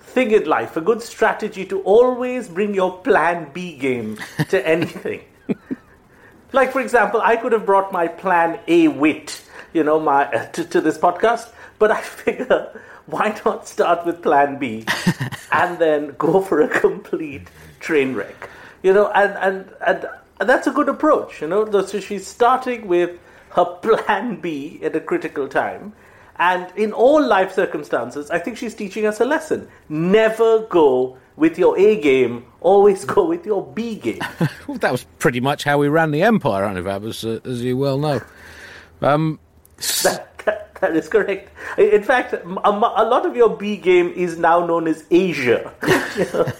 thing 0.00 0.30
in 0.30 0.46
life, 0.46 0.76
a 0.76 0.80
good 0.80 1.02
strategy 1.02 1.66
to 1.66 1.80
always 1.82 2.48
bring 2.48 2.74
your 2.74 2.98
Plan 2.98 3.50
B 3.52 3.76
game 3.76 4.18
to 4.48 4.66
anything. 4.66 5.20
like, 6.56 6.72
for 6.72 6.80
example, 6.80 7.20
I 7.22 7.36
could 7.36 7.52
have 7.52 7.66
brought 7.66 7.92
my 7.92 8.08
Plan 8.08 8.58
A 8.66 8.88
wit, 8.88 9.42
you 9.72 9.84
know, 9.84 10.00
my 10.00 10.24
uh, 10.24 10.46
to, 10.52 10.64
to 10.64 10.80
this 10.80 10.98
podcast, 10.98 11.52
but 11.78 11.92
I 11.92 12.00
figure 12.24 12.80
why 13.06 13.40
not 13.44 13.68
start 13.68 14.04
with 14.04 14.22
Plan 14.22 14.58
B 14.58 14.84
and 15.52 15.78
then 15.78 16.16
go 16.18 16.40
for 16.40 16.62
a 16.62 16.68
complete 16.68 17.48
train 17.78 18.14
wreck? 18.14 18.48
You 18.82 18.92
know, 18.92 19.10
and, 19.12 19.32
and, 19.34 19.70
and, 19.86 20.06
and 20.40 20.48
that's 20.48 20.66
a 20.66 20.72
good 20.72 20.88
approach, 20.88 21.40
you 21.40 21.46
know. 21.46 21.70
So 21.82 22.00
she's 22.00 22.26
starting 22.26 22.88
with 22.88 23.18
her 23.50 23.64
Plan 23.82 24.40
B 24.40 24.80
at 24.82 24.96
a 24.96 25.00
critical 25.00 25.46
time. 25.48 25.92
And 26.38 26.70
in 26.76 26.92
all 26.92 27.24
life 27.24 27.52
circumstances, 27.52 28.30
I 28.30 28.38
think 28.38 28.56
she's 28.56 28.74
teaching 28.74 29.06
us 29.06 29.20
a 29.20 29.24
lesson. 29.24 29.68
Never 29.88 30.60
go 30.66 31.16
with 31.36 31.58
your 31.58 31.78
A 31.78 32.00
game, 32.00 32.46
always 32.60 33.04
go 33.04 33.26
with 33.26 33.44
your 33.46 33.64
B 33.64 33.96
game. 33.96 34.20
Well, 34.66 34.78
that 34.78 34.90
was 34.90 35.04
pretty 35.18 35.40
much 35.40 35.62
how 35.64 35.78
we 35.78 35.88
ran 35.88 36.10
the 36.10 36.22
empire, 36.22 36.64
Anuvab, 36.64 37.08
as, 37.08 37.24
uh, 37.24 37.38
as 37.44 37.62
you 37.62 37.76
well 37.76 37.98
know. 37.98 38.20
Um, 39.00 39.38
that, 40.02 40.36
that, 40.44 40.74
that 40.80 40.96
is 40.96 41.08
correct. 41.08 41.52
In 41.78 42.02
fact, 42.02 42.32
a, 42.32 42.40
a 42.44 42.72
lot 43.04 43.26
of 43.26 43.36
your 43.36 43.56
B 43.56 43.76
game 43.76 44.08
is 44.08 44.38
now 44.38 44.66
known 44.66 44.88
as 44.88 45.04
Asia. 45.10 45.72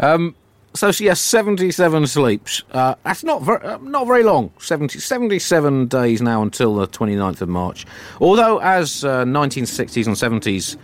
So 0.74 0.90
she 0.90 1.06
has 1.06 1.20
77 1.20 2.06
sleeps. 2.06 2.62
Uh, 2.70 2.94
that's 3.04 3.22
not 3.22 3.42
ver- 3.42 3.62
uh, 3.62 3.78
not 3.82 4.06
very 4.06 4.22
long. 4.22 4.50
70, 4.58 4.98
77 4.98 5.86
days 5.86 6.22
now 6.22 6.40
until 6.42 6.76
the 6.76 6.88
29th 6.88 7.42
of 7.42 7.48
March. 7.50 7.84
Although, 8.20 8.58
as 8.58 9.04
uh, 9.04 9.24
1960s 9.24 10.06
and 10.06 10.16
70s 10.16 10.76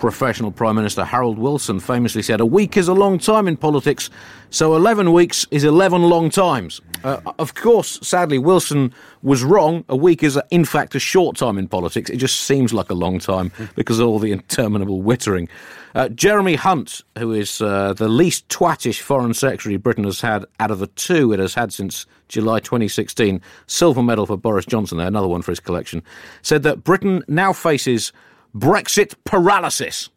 professional 0.00 0.50
Prime 0.50 0.76
Minister 0.76 1.04
Harold 1.04 1.38
Wilson 1.38 1.78
famously 1.78 2.22
said, 2.22 2.40
a 2.40 2.46
week 2.46 2.76
is 2.78 2.88
a 2.88 2.94
long 2.94 3.18
time 3.18 3.46
in 3.46 3.56
politics, 3.58 4.08
so 4.48 4.74
11 4.76 5.12
weeks 5.12 5.46
is 5.50 5.64
11 5.64 6.02
long 6.04 6.30
times. 6.30 6.80
Uh, 7.02 7.20
of 7.38 7.54
course, 7.54 7.98
sadly, 8.02 8.38
Wilson 8.38 8.94
was 9.22 9.44
wrong. 9.44 9.84
A 9.90 9.96
week 9.96 10.22
is, 10.22 10.38
uh, 10.38 10.42
in 10.50 10.64
fact, 10.64 10.94
a 10.94 10.98
short 10.98 11.36
time 11.36 11.58
in 11.58 11.68
politics. 11.68 12.08
It 12.08 12.16
just 12.16 12.42
seems 12.42 12.72
like 12.72 12.88
a 12.88 12.94
long 12.94 13.18
time 13.18 13.52
because 13.76 13.98
of 13.98 14.08
all 14.08 14.18
the 14.18 14.32
interminable 14.32 15.02
wittering. 15.02 15.48
Uh, 15.94 16.08
Jeremy 16.08 16.56
Hunt, 16.56 17.02
who 17.18 17.32
is 17.32 17.60
uh, 17.60 17.92
the 17.92 18.08
least 18.08 18.48
twattish 18.48 19.00
foreign 19.00 19.32
secretary 19.32 19.76
Britain 19.76 20.04
has 20.04 20.20
had 20.20 20.44
out 20.58 20.72
of 20.72 20.80
the 20.80 20.88
two 20.88 21.32
it 21.32 21.38
has 21.38 21.54
had 21.54 21.72
since 21.72 22.04
July 22.28 22.58
2016, 22.58 23.40
silver 23.68 24.02
medal 24.02 24.26
for 24.26 24.36
Boris 24.36 24.66
Johnson 24.66 24.98
there, 24.98 25.06
another 25.06 25.28
one 25.28 25.42
for 25.42 25.52
his 25.52 25.60
collection, 25.60 26.02
said 26.42 26.64
that 26.64 26.82
Britain 26.82 27.22
now 27.28 27.52
faces 27.52 28.12
Brexit 28.56 29.14
paralysis, 29.24 30.10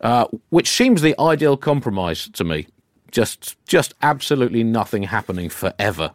uh, 0.00 0.26
which 0.48 0.68
seems 0.68 1.00
the 1.00 1.14
ideal 1.20 1.56
compromise 1.56 2.28
to 2.30 2.42
me. 2.42 2.66
Just, 3.12 3.56
just 3.66 3.94
absolutely 4.02 4.64
nothing 4.64 5.04
happening 5.04 5.48
forever. 5.48 6.10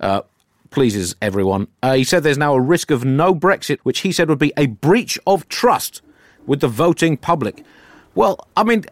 Uh, 0.00 0.22
pleases 0.70 1.16
everyone. 1.20 1.66
Uh, 1.82 1.94
he 1.94 2.04
said 2.04 2.22
there's 2.22 2.38
now 2.38 2.54
a 2.54 2.60
risk 2.60 2.90
of 2.90 3.04
no 3.04 3.34
Brexit, 3.34 3.78
which 3.82 4.00
he 4.00 4.12
said 4.12 4.28
would 4.28 4.38
be 4.38 4.52
a 4.56 4.66
breach 4.66 5.18
of 5.26 5.48
trust 5.48 6.00
with 6.46 6.60
the 6.60 6.68
voting 6.68 7.16
public. 7.16 7.64
Well, 8.14 8.46
I 8.56 8.64
mean, 8.64 8.84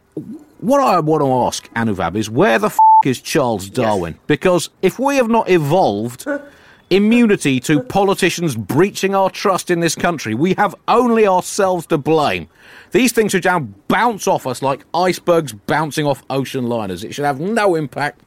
what 0.58 0.80
I 0.80 0.98
want 1.00 1.22
to 1.22 1.32
ask 1.32 1.72
Anuvab 1.74 2.16
is 2.16 2.28
where 2.28 2.58
the 2.58 2.66
f- 2.66 2.78
is 3.04 3.20
Charles 3.20 3.68
Darwin? 3.68 4.18
Because 4.26 4.70
if 4.82 4.98
we 4.98 5.16
have 5.16 5.28
not 5.28 5.48
evolved 5.48 6.26
immunity 6.90 7.60
to 7.60 7.80
politicians 7.80 8.56
breaching 8.56 9.14
our 9.14 9.30
trust 9.30 9.70
in 9.70 9.80
this 9.80 9.94
country, 9.94 10.34
we 10.34 10.54
have 10.54 10.74
only 10.88 11.26
ourselves 11.26 11.86
to 11.86 11.98
blame. 11.98 12.48
These 12.90 13.12
things 13.12 13.32
should 13.32 13.44
now 13.44 13.60
bounce 13.88 14.26
off 14.26 14.46
us 14.46 14.60
like 14.60 14.84
icebergs 14.92 15.52
bouncing 15.52 16.06
off 16.06 16.22
ocean 16.28 16.66
liners. 16.68 17.04
It 17.04 17.14
should 17.14 17.24
have 17.24 17.40
no 17.40 17.74
impact 17.76 18.20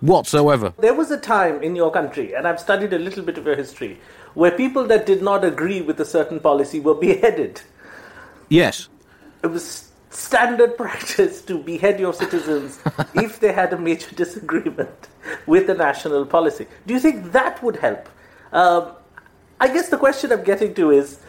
whatsoever. 0.00 0.74
There 0.78 0.94
was 0.94 1.10
a 1.12 1.18
time 1.18 1.62
in 1.62 1.76
your 1.76 1.90
country, 1.92 2.34
and 2.34 2.46
I've 2.46 2.60
studied 2.60 2.92
a 2.92 2.98
little 2.98 3.22
bit 3.22 3.38
of 3.38 3.46
your 3.46 3.56
history, 3.56 3.98
where 4.34 4.50
people 4.50 4.86
that 4.88 5.06
did 5.06 5.22
not 5.22 5.44
agree 5.44 5.80
with 5.80 6.00
a 6.00 6.04
certain 6.04 6.40
policy 6.40 6.80
were 6.80 6.94
beheaded. 6.94 7.62
Yes. 8.48 8.88
It 9.42 9.46
was 9.46 9.91
standard 10.12 10.76
practice 10.84 11.42
to 11.42 11.58
behead 11.58 11.98
your 11.98 12.12
citizens 12.12 12.80
if 13.14 13.40
they 13.40 13.52
had 13.52 13.72
a 13.72 13.78
major 13.78 14.14
disagreement 14.14 15.08
with 15.46 15.66
the 15.66 15.74
national 15.74 16.26
policy. 16.26 16.66
Do 16.86 16.94
you 16.94 17.00
think 17.00 17.32
that 17.32 17.62
would 17.62 17.76
help? 17.76 18.08
Um, 18.52 18.92
I 19.60 19.68
guess 19.68 19.88
the 19.88 19.96
question 19.96 20.32
I'm 20.32 20.44
getting 20.44 20.74
to 20.74 20.90
is 20.90 21.20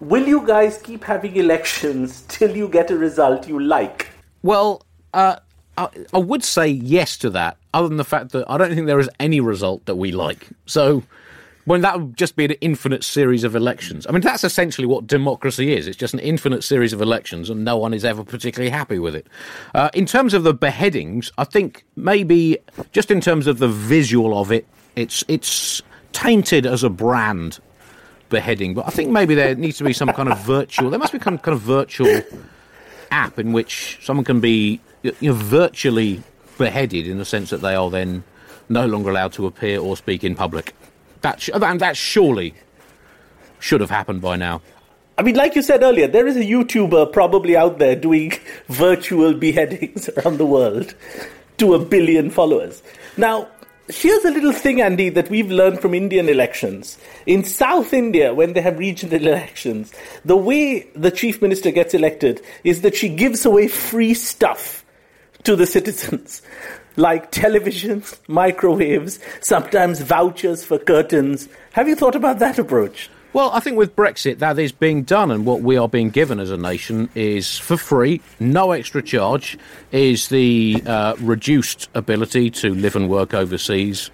will 0.00 0.26
you 0.26 0.46
guys 0.46 0.78
keep 0.78 1.04
having 1.04 1.36
elections 1.36 2.22
till 2.28 2.56
you 2.56 2.68
get 2.68 2.90
a 2.90 2.96
result 2.96 3.48
you 3.48 3.60
like? 3.60 4.08
Well, 4.42 4.86
uh, 5.12 5.36
I, 5.76 5.88
I 6.12 6.18
would 6.18 6.44
say 6.44 6.68
yes 6.68 7.16
to 7.18 7.30
that, 7.30 7.56
other 7.74 7.88
than 7.88 7.96
the 7.96 8.04
fact 8.04 8.32
that 8.32 8.50
I 8.50 8.58
don't 8.58 8.74
think 8.74 8.86
there 8.86 9.00
is 9.00 9.10
any 9.18 9.40
result 9.40 9.84
that 9.86 9.96
we 9.96 10.12
like. 10.12 10.48
So, 10.66 11.02
when 11.64 11.82
that 11.82 12.00
would 12.00 12.16
just 12.16 12.36
be 12.36 12.44
an 12.44 12.52
infinite 12.60 13.04
series 13.04 13.44
of 13.44 13.54
elections. 13.54 14.06
I 14.06 14.12
mean, 14.12 14.22
that's 14.22 14.44
essentially 14.44 14.86
what 14.86 15.06
democracy 15.06 15.74
is. 15.74 15.86
It's 15.86 15.96
just 15.96 16.14
an 16.14 16.20
infinite 16.20 16.64
series 16.64 16.92
of 16.92 17.02
elections, 17.02 17.50
and 17.50 17.64
no 17.64 17.76
one 17.76 17.92
is 17.92 18.04
ever 18.04 18.24
particularly 18.24 18.70
happy 18.70 18.98
with 18.98 19.14
it. 19.14 19.26
Uh, 19.74 19.90
in 19.94 20.06
terms 20.06 20.34
of 20.34 20.42
the 20.42 20.54
beheadings, 20.54 21.30
I 21.38 21.44
think 21.44 21.84
maybe 21.96 22.58
just 22.92 23.10
in 23.10 23.20
terms 23.20 23.46
of 23.46 23.58
the 23.58 23.68
visual 23.68 24.38
of 24.38 24.50
it, 24.50 24.66
it's 24.96 25.24
it's 25.28 25.82
tainted 26.12 26.66
as 26.66 26.82
a 26.82 26.90
brand 26.90 27.60
beheading. 28.30 28.74
But 28.74 28.86
I 28.86 28.90
think 28.90 29.10
maybe 29.10 29.34
there 29.34 29.54
needs 29.54 29.78
to 29.78 29.84
be 29.84 29.92
some 29.92 30.12
kind 30.12 30.30
of 30.30 30.38
virtual. 30.40 30.90
There 30.90 30.98
must 30.98 31.12
be 31.12 31.18
some 31.18 31.38
kind 31.38 31.54
of 31.54 31.60
virtual 31.60 32.22
app 33.10 33.38
in 33.38 33.52
which 33.52 33.98
someone 34.02 34.24
can 34.24 34.40
be 34.40 34.80
you 35.02 35.14
know, 35.20 35.32
virtually 35.32 36.22
beheaded 36.58 37.06
in 37.06 37.18
the 37.18 37.24
sense 37.24 37.50
that 37.50 37.60
they 37.60 37.74
are 37.74 37.90
then 37.90 38.22
no 38.68 38.86
longer 38.86 39.10
allowed 39.10 39.32
to 39.32 39.46
appear 39.46 39.80
or 39.80 39.96
speak 39.96 40.22
in 40.24 40.34
public. 40.34 40.74
That 41.22 41.40
sh- 41.40 41.50
and 41.52 41.80
that 41.80 41.96
surely 41.96 42.54
should 43.58 43.80
have 43.80 43.90
happened 43.90 44.22
by 44.22 44.36
now. 44.36 44.62
I 45.18 45.22
mean, 45.22 45.36
like 45.36 45.54
you 45.54 45.62
said 45.62 45.82
earlier, 45.82 46.08
there 46.08 46.26
is 46.26 46.36
a 46.36 46.40
YouTuber 46.40 47.12
probably 47.12 47.56
out 47.56 47.78
there 47.78 47.94
doing 47.94 48.32
virtual 48.68 49.34
beheadings 49.34 50.08
around 50.16 50.38
the 50.38 50.46
world 50.46 50.94
to 51.58 51.74
a 51.74 51.78
billion 51.78 52.30
followers. 52.30 52.82
Now, 53.18 53.48
here's 53.88 54.24
a 54.24 54.30
little 54.30 54.52
thing, 54.52 54.80
Andy, 54.80 55.10
that 55.10 55.28
we've 55.28 55.50
learned 55.50 55.80
from 55.80 55.92
Indian 55.92 56.28
elections. 56.28 56.96
In 57.26 57.44
South 57.44 57.92
India, 57.92 58.32
when 58.32 58.54
they 58.54 58.62
have 58.62 58.78
regional 58.78 59.14
elections, 59.26 59.92
the 60.24 60.36
way 60.36 60.88
the 60.94 61.10
chief 61.10 61.42
minister 61.42 61.70
gets 61.70 61.92
elected 61.92 62.40
is 62.64 62.80
that 62.80 62.96
she 62.96 63.10
gives 63.10 63.44
away 63.44 63.68
free 63.68 64.14
stuff 64.14 64.84
to 65.42 65.56
the 65.56 65.66
citizens. 65.66 66.42
Like 66.96 67.32
televisions, 67.32 68.18
microwaves, 68.28 69.18
sometimes 69.40 70.00
vouchers 70.00 70.64
for 70.64 70.78
curtains. 70.78 71.48
Have 71.72 71.88
you 71.88 71.96
thought 71.96 72.14
about 72.14 72.38
that 72.40 72.58
approach? 72.58 73.10
Well, 73.32 73.52
I 73.52 73.60
think 73.60 73.76
with 73.76 73.94
Brexit, 73.94 74.38
that 74.38 74.58
is 74.58 74.72
being 74.72 75.04
done, 75.04 75.30
and 75.30 75.46
what 75.46 75.62
we 75.62 75.76
are 75.76 75.88
being 75.88 76.10
given 76.10 76.40
as 76.40 76.50
a 76.50 76.56
nation 76.56 77.08
is 77.14 77.56
for 77.58 77.76
free, 77.76 78.20
no 78.40 78.72
extra 78.72 79.00
charge, 79.02 79.56
is 79.92 80.28
the 80.30 80.82
uh, 80.84 81.14
reduced 81.20 81.88
ability 81.94 82.50
to 82.50 82.74
live 82.74 82.96
and 82.96 83.08
work 83.08 83.32
overseas. 83.32 84.10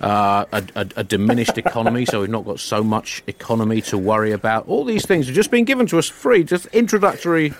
Uh, 0.00 0.44
a, 0.52 0.64
a, 0.76 0.88
a 0.96 1.04
diminished 1.04 1.56
economy, 1.56 2.04
so 2.04 2.20
we've 2.20 2.30
not 2.30 2.44
got 2.44 2.58
so 2.58 2.82
much 2.82 3.22
economy 3.26 3.80
to 3.80 3.96
worry 3.96 4.32
about. 4.32 4.66
All 4.66 4.84
these 4.84 5.06
things 5.06 5.28
are 5.28 5.32
just 5.32 5.50
being 5.50 5.64
given 5.64 5.86
to 5.86 5.98
us 5.98 6.08
free, 6.08 6.42
just 6.42 6.66
introductory 6.66 7.54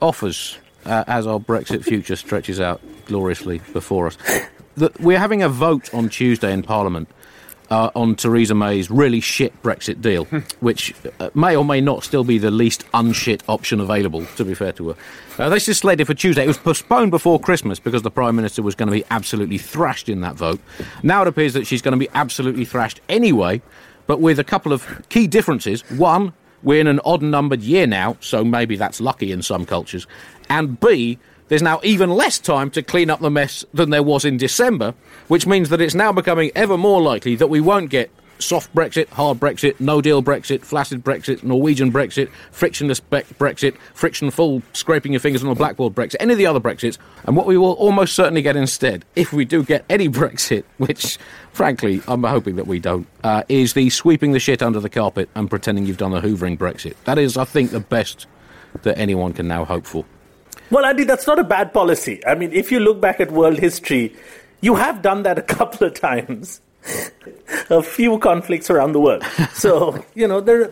offers 0.00 0.58
uh, 0.84 1.04
as 1.06 1.26
our 1.26 1.38
Brexit 1.38 1.84
future 1.84 2.16
stretches 2.16 2.60
out 2.60 2.80
gloriously 3.06 3.60
before 3.72 4.06
us. 4.06 4.18
The, 4.76 4.90
we're 5.00 5.18
having 5.18 5.42
a 5.42 5.48
vote 5.48 5.92
on 5.92 6.08
Tuesday 6.08 6.52
in 6.52 6.62
Parliament 6.62 7.08
uh, 7.70 7.90
on 7.94 8.16
Theresa 8.16 8.54
May's 8.54 8.90
really 8.90 9.20
shit 9.20 9.62
Brexit 9.62 10.00
deal, 10.00 10.24
which 10.60 10.94
uh, 11.20 11.30
may 11.34 11.56
or 11.56 11.64
may 11.64 11.80
not 11.80 12.04
still 12.04 12.24
be 12.24 12.38
the 12.38 12.50
least 12.50 12.84
unshit 12.92 13.42
option 13.48 13.80
available, 13.80 14.26
to 14.36 14.44
be 14.44 14.54
fair 14.54 14.72
to 14.72 14.90
her. 14.90 14.96
Uh, 15.38 15.48
this 15.48 15.68
is 15.68 15.78
slated 15.78 16.06
for 16.06 16.14
Tuesday. 16.14 16.44
It 16.44 16.48
was 16.48 16.58
postponed 16.58 17.10
before 17.10 17.38
Christmas 17.38 17.78
because 17.78 18.02
the 18.02 18.10
Prime 18.10 18.36
Minister 18.36 18.62
was 18.62 18.74
going 18.74 18.88
to 18.88 18.92
be 18.92 19.04
absolutely 19.10 19.58
thrashed 19.58 20.08
in 20.08 20.20
that 20.22 20.34
vote. 20.34 20.60
Now 21.02 21.22
it 21.22 21.28
appears 21.28 21.54
that 21.54 21.66
she's 21.66 21.82
going 21.82 21.92
to 21.92 21.98
be 21.98 22.08
absolutely 22.14 22.64
thrashed 22.64 23.00
anyway, 23.08 23.62
but 24.06 24.20
with 24.20 24.38
a 24.38 24.44
couple 24.44 24.72
of 24.72 25.08
key 25.08 25.26
differences. 25.26 25.88
One, 25.90 26.32
we're 26.62 26.80
in 26.80 26.86
an 26.86 27.00
odd 27.04 27.22
numbered 27.22 27.62
year 27.62 27.86
now, 27.86 28.16
so 28.20 28.44
maybe 28.44 28.76
that's 28.76 29.00
lucky 29.00 29.32
in 29.32 29.42
some 29.42 29.64
cultures. 29.64 30.06
And 30.48 30.78
B, 30.78 31.18
there's 31.48 31.62
now 31.62 31.80
even 31.82 32.10
less 32.10 32.38
time 32.38 32.70
to 32.70 32.82
clean 32.82 33.10
up 33.10 33.20
the 33.20 33.30
mess 33.30 33.64
than 33.74 33.90
there 33.90 34.02
was 34.02 34.24
in 34.24 34.36
December, 34.36 34.94
which 35.28 35.46
means 35.46 35.68
that 35.70 35.80
it's 35.80 35.94
now 35.94 36.12
becoming 36.12 36.50
ever 36.54 36.78
more 36.78 37.02
likely 37.02 37.34
that 37.36 37.48
we 37.48 37.60
won't 37.60 37.90
get 37.90 38.10
soft 38.40 38.74
Brexit, 38.74 39.08
hard 39.08 39.38
Brexit, 39.38 39.78
no 39.80 40.00
deal 40.00 40.22
Brexit, 40.22 40.62
flaccid 40.62 41.04
Brexit, 41.04 41.42
Norwegian 41.42 41.92
Brexit, 41.92 42.28
frictionless 42.50 43.00
bre- 43.00 43.18
Brexit, 43.38 43.76
frictionful, 43.94 44.62
scraping 44.72 45.12
your 45.12 45.20
fingers 45.20 45.44
on 45.44 45.50
a 45.50 45.54
blackboard 45.54 45.94
Brexit, 45.94 46.16
any 46.20 46.32
of 46.32 46.38
the 46.38 46.46
other 46.46 46.60
Brexits. 46.60 46.98
And 47.24 47.36
what 47.36 47.46
we 47.46 47.56
will 47.56 47.72
almost 47.72 48.14
certainly 48.14 48.42
get 48.42 48.56
instead, 48.56 49.04
if 49.16 49.32
we 49.32 49.44
do 49.44 49.62
get 49.62 49.84
any 49.88 50.08
Brexit, 50.20 50.64
which 50.78 51.18
frankly 51.52 52.02
I'm 52.08 52.24
hoping 52.24 52.56
that 52.56 52.66
we 52.66 52.78
don't, 52.80 53.06
uh, 53.24 53.42
is 53.48 53.74
the 53.74 53.90
sweeping 53.90 54.32
the 54.32 54.40
shit 54.40 54.62
under 54.62 54.80
the 54.80 54.90
carpet 54.90 55.28
and 55.34 55.48
pretending 55.48 55.86
you've 55.86 55.98
done 55.98 56.14
a 56.14 56.20
hoovering 56.20 56.58
Brexit. 56.58 56.94
That 57.04 57.18
is, 57.18 57.36
I 57.36 57.44
think, 57.44 57.70
the 57.70 57.80
best 57.80 58.26
that 58.82 58.98
anyone 58.98 59.32
can 59.32 59.48
now 59.48 59.64
hope 59.64 59.86
for. 59.86 60.04
Well, 60.70 60.84
Andy, 60.84 61.04
that's 61.04 61.26
not 61.26 61.38
a 61.38 61.44
bad 61.44 61.72
policy. 61.72 62.24
I 62.24 62.36
mean, 62.36 62.52
if 62.52 62.70
you 62.70 62.78
look 62.78 63.00
back 63.00 63.18
at 63.18 63.32
world 63.32 63.58
history, 63.58 64.14
you 64.60 64.76
have 64.76 65.02
done 65.02 65.24
that 65.24 65.38
a 65.38 65.42
couple 65.56 65.86
of 65.86 65.94
times. 65.94 66.60
A 67.70 67.82
few 67.82 68.18
conflicts 68.18 68.70
around 68.70 68.92
the 68.92 69.00
world. 69.00 69.24
So, 69.52 70.02
you 70.14 70.26
know, 70.26 70.40
there, 70.40 70.70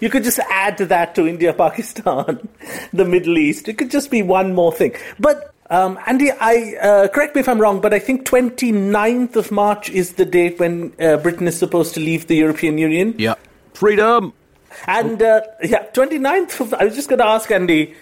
you 0.00 0.10
could 0.10 0.24
just 0.24 0.40
add 0.50 0.78
to 0.78 0.86
that 0.86 1.14
to 1.14 1.26
India, 1.26 1.52
Pakistan, 1.52 2.48
the 2.92 3.04
Middle 3.04 3.38
East. 3.38 3.68
It 3.68 3.78
could 3.78 3.90
just 3.90 4.10
be 4.10 4.22
one 4.22 4.54
more 4.54 4.72
thing. 4.72 4.94
But, 5.18 5.54
um, 5.70 5.98
Andy, 6.06 6.30
I, 6.32 6.76
uh, 6.80 7.08
correct 7.08 7.34
me 7.34 7.40
if 7.40 7.48
I'm 7.48 7.60
wrong, 7.60 7.80
but 7.80 7.94
I 7.94 7.98
think 7.98 8.26
29th 8.26 9.36
of 9.36 9.52
March 9.52 9.90
is 9.90 10.14
the 10.14 10.24
date 10.24 10.58
when 10.58 10.92
uh, 11.00 11.18
Britain 11.18 11.46
is 11.46 11.58
supposed 11.58 11.94
to 11.94 12.00
leave 12.00 12.26
the 12.26 12.36
European 12.36 12.78
Union. 12.78 13.14
Yeah. 13.18 13.34
Freedom! 13.74 14.32
And, 14.86 15.22
uh, 15.22 15.42
yeah, 15.62 15.86
29th 15.92 16.60
of, 16.60 16.74
I 16.74 16.84
was 16.84 16.94
just 16.94 17.08
going 17.08 17.18
to 17.18 17.26
ask 17.26 17.50
Andy 17.50 17.94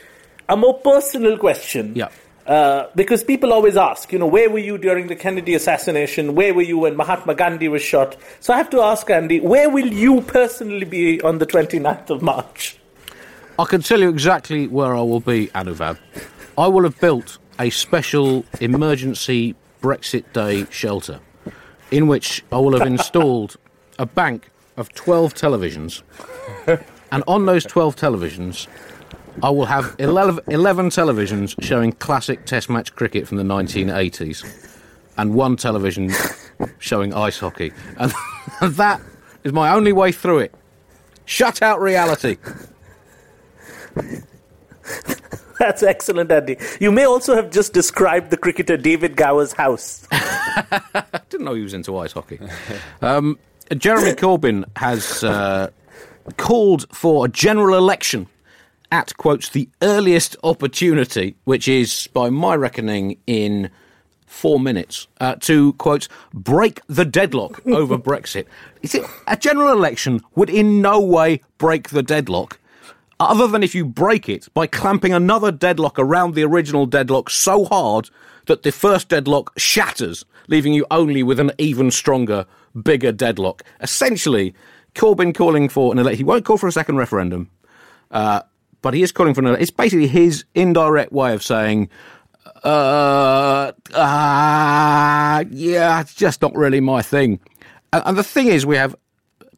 a 0.49 0.57
more 0.57 0.79
personal 0.79 1.39
question. 1.39 1.95
Yeah. 1.95 2.09
Uh, 2.47 2.89
because 2.95 3.25
people 3.25 3.53
always 3.53 3.77
ask, 3.77 4.13
you 4.13 4.19
know, 4.19 4.27
where 4.27 4.49
were 4.49 4.61
you 4.61 4.79
during 4.79 5.09
the 5.09 5.17
Kennedy 5.17 5.55
assassination? 5.55 6.37
Where 6.37 6.55
were 6.55 6.63
you 6.63 6.79
when 6.79 6.97
Mahatma 6.97 7.35
Gandhi 7.35 7.69
was 7.69 7.83
shot? 7.83 8.17
So 8.39 8.55
I 8.55 8.57
have 8.57 8.71
to 8.71 8.81
ask 8.81 9.11
Andy, 9.11 9.41
where 9.41 9.69
will 9.69 9.89
you 9.89 10.21
personally 10.21 10.85
be 10.85 11.21
on 11.23 11.39
the 11.39 11.47
29th 11.47 12.11
of 12.11 12.23
March? 12.23 12.79
I 13.59 13.65
can 13.65 13.83
tell 13.83 14.01
you 14.01 14.09
exactly 14.09 14.69
where 14.69 14.95
I 14.95 15.01
will 15.01 15.21
be, 15.21 15.49
Anuvab. 15.49 15.99
I 16.57 16.69
will 16.69 16.85
have 16.85 17.01
built 17.01 17.39
a 17.59 17.71
special 17.71 18.45
emergency 18.61 19.57
Brexit 19.83 20.33
Day 20.33 20.67
shelter 20.71 21.21
in 21.91 22.07
which 22.07 22.45
I 22.53 22.59
will 22.59 22.79
have 22.79 22.87
installed 22.95 23.57
a 23.99 24.07
bank 24.07 24.51
of 24.77 24.93
12 24.95 25.35
televisions. 25.35 26.03
And 27.11 27.25
on 27.27 27.47
those 27.47 27.65
12 27.65 27.97
televisions, 27.97 28.67
I 29.43 29.51
will 29.51 29.67
have 29.67 29.95
11, 29.99 30.45
11 30.49 30.89
televisions 30.89 31.55
showing 31.63 31.93
classic 31.93 32.47
Test 32.47 32.71
match 32.71 32.95
cricket 32.95 33.29
from 33.29 33.37
the 33.37 33.45
1980s 33.45 34.45
and 35.19 35.35
one 35.35 35.57
television 35.57 36.11
showing 36.79 37.13
ice 37.13 37.39
hockey. 37.39 37.73
And 37.99 38.13
that 38.77 39.01
is 39.45 39.53
my 39.53 39.73
only 39.73 39.93
way 39.93 40.13
through 40.13 40.39
it. 40.41 40.55
Shut 41.25 41.61
out 41.63 41.81
reality. 41.81 42.37
That's 45.59 45.83
excellent, 45.83 46.31
Andy. 46.31 46.59
You 46.81 46.93
may 46.93 47.05
also 47.07 47.35
have 47.35 47.51
just 47.51 47.73
described 47.73 48.31
the 48.31 48.37
cricketer 48.37 48.77
David 48.77 49.17
Gower's 49.17 49.53
house. 49.53 50.07
Didn't 51.31 51.47
know 51.47 51.55
he 51.55 51.63
was 51.63 51.75
into 51.75 51.97
ice 51.97 52.13
hockey. 52.13 52.39
Um, 53.01 53.39
Jeremy 53.77 54.13
Corbyn 54.13 54.65
has 54.77 55.25
uh, 55.25 55.71
called 56.37 56.87
for 56.95 57.25
a 57.25 57.29
general 57.29 57.77
election 57.77 58.29
at, 58.91 59.17
quotes, 59.17 59.49
the 59.49 59.69
earliest 59.83 60.37
opportunity, 60.43 61.37
which 61.45 61.69
is, 61.69 62.09
by 62.13 62.31
my 62.31 62.55
reckoning, 62.55 63.19
in 63.27 63.71
four 64.27 64.61
minutes, 64.61 65.07
uh, 65.21 65.37
to, 65.41 65.73
quote, 65.75 66.09
break 66.33 66.81
the 66.87 67.05
deadlock 67.05 67.61
over 67.67 67.99
Brexit. 67.99 68.47
Is 68.83 68.95
it, 68.95 69.05
a 69.27 69.37
general 69.37 69.73
election 69.73 70.21
would 70.35 70.51
in 70.51 70.81
no 70.81 71.01
way 71.01 71.41
break 71.59 71.89
the 71.91 72.03
deadlock, 72.03 72.59
other 73.19 73.47
than 73.47 73.63
if 73.63 73.75
you 73.75 73.85
break 73.85 74.29
it 74.29 74.49
by 74.53 74.67
clamping 74.67 75.13
another 75.15 75.51
deadlock 75.51 75.99
around 75.99 76.35
the 76.35 76.45
original 76.45 76.87
deadlock 76.87 77.31
so 77.31 77.65
hard 77.65 78.11
that 78.47 78.63
the 78.63 78.73
first 78.73 79.09
deadlock 79.09 79.53
shatters, 79.59 80.25
leaving 80.49 80.73
you 80.73 80.87
only 80.91 81.23
with 81.23 81.41
an 81.41 81.51
even 81.59 81.91
stronger, 81.91 82.47
bigger 82.83 83.13
deadlock. 83.13 83.63
Essentially, 83.81 84.55
Corbyn 84.95 85.35
calling 85.35 85.69
for 85.69 85.93
an 85.93 85.99
election. 85.99 86.19
He 86.19 86.25
won't 86.25 86.45
call 86.45 86.59
for 86.59 86.69
a 86.69 86.73
second 86.73 86.97
referendum. 86.97 87.51
Uh, 88.11 88.43
but 88.87 88.95
he 88.95 89.03
is 89.03 89.11
calling 89.11 89.35
for 89.35 89.45
an. 89.45 89.57
It's 89.61 89.73
basically 89.73 90.07
his 90.07 90.45
indirect 90.55 91.11
way 91.11 91.35
of 91.35 91.43
saying, 91.43 91.89
uh, 92.63 93.73
uh, 93.93 95.45
yeah, 95.51 96.01
it's 96.01 96.15
just 96.15 96.41
not 96.41 96.55
really 96.55 96.79
my 96.79 97.03
thing. 97.03 97.41
And, 97.93 98.05
and 98.07 98.17
the 98.17 98.23
thing 98.23 98.47
is, 98.47 98.65
we 98.65 98.77
have 98.77 98.95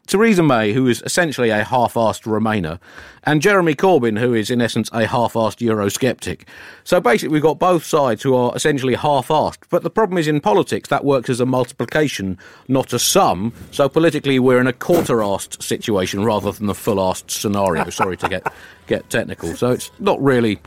Theresa 0.09 0.43
May, 0.43 0.73
who 0.73 0.87
is 0.87 1.03
essentially 1.05 1.51
a 1.51 1.63
half-assed 1.63 2.23
Remainer, 2.23 2.81
and 3.25 3.43
Jeremy 3.43 3.75
Corbyn, 3.75 4.19
who 4.19 4.33
is 4.33 4.51
in 4.51 4.63
essence 4.63 4.89
a 4.91 5.07
half-assed 5.07 5.59
Eurosceptic. 5.59 6.45
So 6.83 6.99
basically, 6.99 7.35
we've 7.35 7.43
got 7.43 7.59
both 7.59 7.85
sides 7.85 8.23
who 8.23 8.35
are 8.35 8.57
essentially 8.57 8.95
half-assed. 8.95 9.59
But 9.69 9.83
the 9.83 9.91
problem 9.91 10.17
is 10.17 10.27
in 10.27 10.41
politics 10.41 10.89
that 10.89 11.05
works 11.05 11.29
as 11.29 11.41
a 11.41 11.47
multiplication, 11.47 12.39
not 12.69 12.95
a 12.95 12.99
sum. 12.99 13.53
So 13.71 13.87
politically, 13.91 14.39
we're 14.39 14.61
in 14.61 14.67
a 14.67 14.73
quarter-assed 14.73 15.63
situation 15.63 16.25
rather 16.25 16.53
than 16.53 16.69
the 16.69 16.75
full-assed 16.75 17.31
scenario. 17.31 17.91
Sorry 17.91 18.17
to 18.17 18.29
get 18.31 18.51
get 18.87 19.11
technical. 19.11 19.55
So 19.57 19.73
it's 19.73 19.91
not 19.99 20.21
really. 20.23 20.59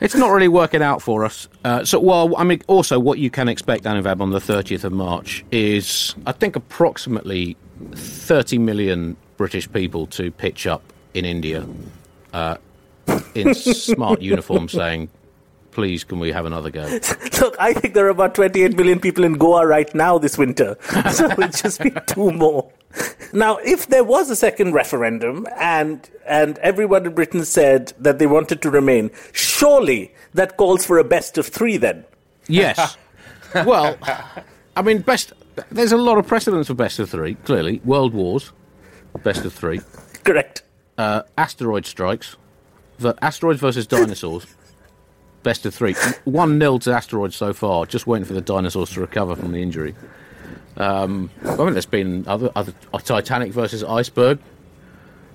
It's 0.00 0.16
not 0.16 0.30
really 0.30 0.48
working 0.48 0.82
out 0.82 1.00
for 1.00 1.24
us. 1.24 1.48
Uh, 1.64 1.84
so, 1.84 2.00
well, 2.00 2.36
I 2.36 2.42
mean, 2.42 2.60
also 2.66 2.98
what 2.98 3.20
you 3.20 3.30
can 3.30 3.48
expect, 3.48 3.84
Anuvab, 3.84 4.20
on 4.20 4.30
the 4.30 4.40
30th 4.40 4.82
of 4.82 4.92
March 4.92 5.44
is, 5.52 6.16
I 6.26 6.32
think, 6.32 6.56
approximately 6.56 7.56
30 7.94 8.58
million 8.58 9.16
British 9.36 9.70
people 9.72 10.06
to 10.08 10.30
pitch 10.30 10.66
up 10.66 10.82
in 11.14 11.24
India 11.24 11.66
uh, 12.32 12.56
in 13.34 13.54
smart 13.54 14.20
uniforms 14.32 14.72
saying, 14.72 15.08
please, 15.72 16.04
can 16.04 16.18
we 16.18 16.30
have 16.32 16.46
another 16.46 16.70
go? 16.70 16.82
Look, 17.40 17.56
I 17.58 17.72
think 17.72 17.94
there 17.94 18.06
are 18.06 18.10
about 18.10 18.34
28 18.34 18.76
million 18.76 19.00
people 19.00 19.24
in 19.24 19.34
Goa 19.34 19.66
right 19.66 19.92
now 19.94 20.18
this 20.18 20.38
winter. 20.38 20.76
So 21.12 21.26
it'll 21.30 21.48
just 21.48 21.80
be 21.80 21.90
two 22.06 22.30
more. 22.30 22.70
Now, 23.32 23.56
if 23.58 23.88
there 23.88 24.04
was 24.04 24.30
a 24.30 24.36
second 24.36 24.72
referendum 24.72 25.46
and 25.58 26.08
and 26.26 26.58
everyone 26.58 27.06
in 27.06 27.14
Britain 27.14 27.44
said 27.44 27.92
that 27.98 28.18
they 28.18 28.26
wanted 28.26 28.62
to 28.62 28.70
remain, 28.70 29.10
surely 29.32 30.14
that 30.34 30.56
calls 30.56 30.86
for 30.86 30.98
a 30.98 31.04
best 31.04 31.38
of 31.38 31.46
three 31.46 31.76
then. 31.78 32.04
Yes. 32.48 32.96
well, 33.54 33.96
I 34.76 34.82
mean, 34.82 35.00
best. 35.00 35.32
There's 35.70 35.92
a 35.92 35.96
lot 35.96 36.18
of 36.18 36.26
precedents 36.26 36.68
for 36.68 36.74
best 36.74 36.98
of 36.98 37.10
three. 37.10 37.34
Clearly, 37.34 37.80
world 37.84 38.14
wars, 38.14 38.52
best 39.22 39.44
of 39.44 39.52
three. 39.52 39.80
Correct. 40.24 40.62
Uh, 40.98 41.22
asteroid 41.36 41.84
strikes, 41.86 42.36
the 42.98 43.14
asteroids 43.22 43.60
versus 43.60 43.86
dinosaurs, 43.86 44.46
best 45.42 45.66
of 45.66 45.74
three. 45.74 45.94
One 46.24 46.58
nil 46.58 46.78
to 46.80 46.92
asteroids 46.92 47.36
so 47.36 47.52
far. 47.52 47.86
Just 47.86 48.06
waiting 48.06 48.24
for 48.24 48.34
the 48.34 48.40
dinosaurs 48.40 48.90
to 48.90 49.00
recover 49.00 49.34
from 49.36 49.52
the 49.52 49.62
injury. 49.62 49.94
Um, 50.76 51.30
I 51.44 51.56
mean, 51.56 51.72
there's 51.72 51.84
been 51.86 52.24
other, 52.26 52.50
other 52.56 52.72
Titanic 53.04 53.52
versus 53.52 53.84
iceberg. 53.84 54.38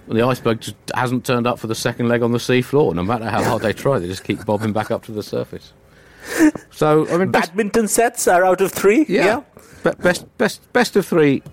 The 0.08 0.24
iceberg 0.26 0.62
just 0.62 0.76
hasn't 0.96 1.26
turned 1.26 1.46
up 1.46 1.60
for 1.60 1.68
the 1.68 1.76
second 1.76 2.08
leg 2.08 2.24
on 2.24 2.32
the 2.32 2.40
sea 2.40 2.62
floor. 2.62 2.96
No 2.96 3.04
matter 3.04 3.30
how 3.30 3.44
hard 3.44 3.62
they 3.62 3.74
try, 3.74 4.00
they 4.00 4.08
just 4.08 4.24
keep 4.24 4.46
bobbing 4.46 4.72
back 4.74 4.90
up 4.90 5.04
to 5.06 5.12
the 5.12 5.22
surface. 5.22 5.74
So 6.72 7.08
I 7.10 7.18
mean, 7.18 7.30
Badminton 7.32 7.88
sets 7.88 8.28
are 8.28 8.46
out 8.46 8.62
of 8.62 8.72
three. 8.72 9.06
yeah, 9.10 9.42
Be- 9.42 9.57
best 9.94 10.38
best 10.38 10.74
best 10.74 10.96
of 10.96 11.06
three. 11.06 11.44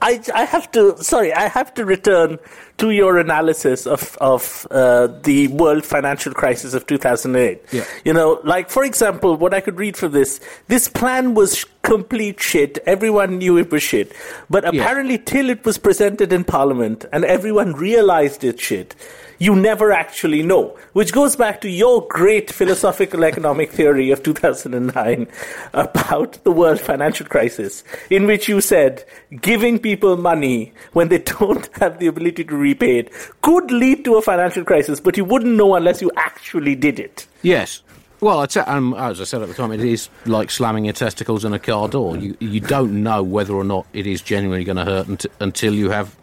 I, 0.00 0.20
I 0.34 0.44
have 0.44 0.70
to 0.72 0.96
sorry 1.02 1.32
I 1.32 1.48
have 1.48 1.74
to 1.74 1.84
return 1.84 2.38
to 2.78 2.90
your 2.90 3.18
analysis 3.18 3.86
of 3.86 4.16
of 4.20 4.66
uh, 4.70 5.06
the 5.22 5.48
world 5.48 5.84
financial 5.84 6.32
crisis 6.32 6.74
of 6.74 6.86
2008. 6.86 7.62
Yeah. 7.72 7.84
You 8.04 8.12
know, 8.12 8.40
like 8.44 8.70
for 8.70 8.84
example, 8.84 9.36
what 9.36 9.54
I 9.54 9.60
could 9.60 9.78
read 9.78 9.96
from 9.96 10.12
this, 10.12 10.40
this 10.68 10.88
plan 10.88 11.34
was 11.34 11.64
complete 11.82 12.40
shit. 12.40 12.78
Everyone 12.86 13.38
knew 13.38 13.58
it 13.58 13.70
was 13.70 13.82
shit, 13.82 14.12
but 14.50 14.64
apparently 14.64 15.18
till 15.18 15.50
it 15.50 15.64
was 15.64 15.78
presented 15.78 16.32
in 16.32 16.42
Parliament 16.42 17.04
and 17.12 17.24
everyone 17.24 17.72
realized 17.72 18.42
it's 18.42 18.62
shit. 18.62 18.96
You 19.38 19.56
never 19.56 19.92
actually 19.92 20.42
know, 20.42 20.78
which 20.92 21.12
goes 21.12 21.34
back 21.36 21.60
to 21.62 21.68
your 21.68 22.06
great 22.08 22.50
philosophical 22.50 23.24
economic 23.24 23.72
theory 23.72 24.10
of 24.10 24.22
2009 24.22 25.26
about 25.74 26.44
the 26.44 26.52
world 26.52 26.80
financial 26.80 27.26
crisis, 27.26 27.84
in 28.10 28.26
which 28.26 28.48
you 28.48 28.60
said 28.60 29.04
giving 29.42 29.78
people 29.78 30.16
money 30.16 30.72
when 30.92 31.08
they 31.08 31.18
don't 31.38 31.68
have 31.78 31.98
the 31.98 32.06
ability 32.06 32.44
to 32.44 32.56
repay 32.64 32.98
it 32.98 33.12
could 33.42 33.70
lead 33.70 34.04
to 34.04 34.16
a 34.16 34.22
financial 34.22 34.64
crisis, 34.64 35.00
but 35.00 35.16
you 35.16 35.24
wouldn't 35.24 35.54
know 35.54 35.74
unless 35.74 36.00
you 36.02 36.10
actually 36.16 36.74
did 36.74 36.98
it. 36.98 37.26
Yes. 37.42 37.82
Well, 38.20 38.42
it's, 38.42 38.56
um, 38.56 38.94
as 38.94 39.20
I 39.20 39.24
said 39.24 39.42
at 39.42 39.48
the 39.48 39.54
time, 39.54 39.70
it 39.70 39.80
is 39.80 40.08
like 40.24 40.50
slamming 40.50 40.86
your 40.86 40.94
testicles 40.94 41.44
in 41.44 41.52
a 41.52 41.58
car 41.58 41.88
door. 41.88 42.16
You 42.16 42.36
you 42.40 42.60
don't 42.60 43.02
know 43.02 43.22
whether 43.22 43.54
or 43.54 43.64
not 43.64 43.86
it 43.92 44.06
is 44.06 44.22
genuinely 44.22 44.64
going 44.64 44.76
to 44.78 44.84
hurt 44.84 45.06
unt- 45.08 45.26
until 45.40 45.74
you 45.74 45.90
have 45.90 46.16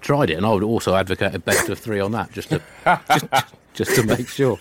tried 0.00 0.30
it, 0.30 0.34
and 0.34 0.46
I 0.46 0.52
would 0.54 0.62
also 0.62 0.94
advocate 0.94 1.34
a 1.34 1.38
best 1.38 1.68
of 1.68 1.78
three 1.78 2.00
on 2.00 2.12
that, 2.12 2.32
just 2.32 2.48
to 2.50 2.62
just, 3.10 3.26
just 3.74 3.94
to 3.96 4.02
make 4.04 4.28
sure. 4.28 4.58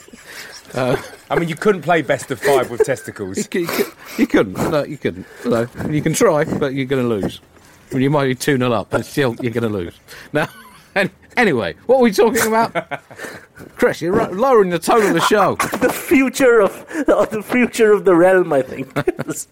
I 0.73 1.39
mean, 1.39 1.47
you 1.47 1.55
couldn't 1.55 1.83
play 1.83 2.01
best 2.01 2.31
of 2.31 2.41
five 2.41 2.69
with 2.69 2.83
testicles. 2.83 3.37
You, 3.37 3.61
you, 3.61 3.85
you 4.17 4.27
couldn't. 4.27 4.57
No, 4.71 4.83
you 4.83 4.97
couldn't. 4.97 5.25
No, 5.45 5.67
you 5.89 6.01
can 6.01 6.13
try, 6.13 6.43
but 6.43 6.73
you're 6.73 6.85
going 6.85 7.03
to 7.03 7.07
lose. 7.07 7.39
I 7.91 7.93
mean, 7.95 8.03
you 8.03 8.09
might 8.09 8.25
be 8.25 8.35
2 8.35 8.57
0 8.57 8.71
up, 8.71 8.89
but 8.89 9.05
still, 9.05 9.35
you're 9.41 9.53
going 9.53 9.71
to 9.71 9.77
lose. 9.77 9.93
Now, 10.33 10.49
an- 10.95 11.11
anyway, 11.37 11.75
what 11.85 11.97
are 11.97 12.01
we 12.01 12.11
talking 12.11 12.47
about? 12.47 12.73
Chris, 13.75 14.01
you're 14.01 14.27
lowering 14.33 14.69
the 14.69 14.79
tone 14.79 15.05
of 15.05 15.13
the 15.13 15.21
show. 15.21 15.55
the 15.79 15.91
future 15.91 16.61
of 16.61 16.85
the 17.05 17.43
future 17.45 17.91
of 17.91 18.05
the 18.05 18.15
realm, 18.15 18.51
I 18.53 18.61
think. 18.61 18.91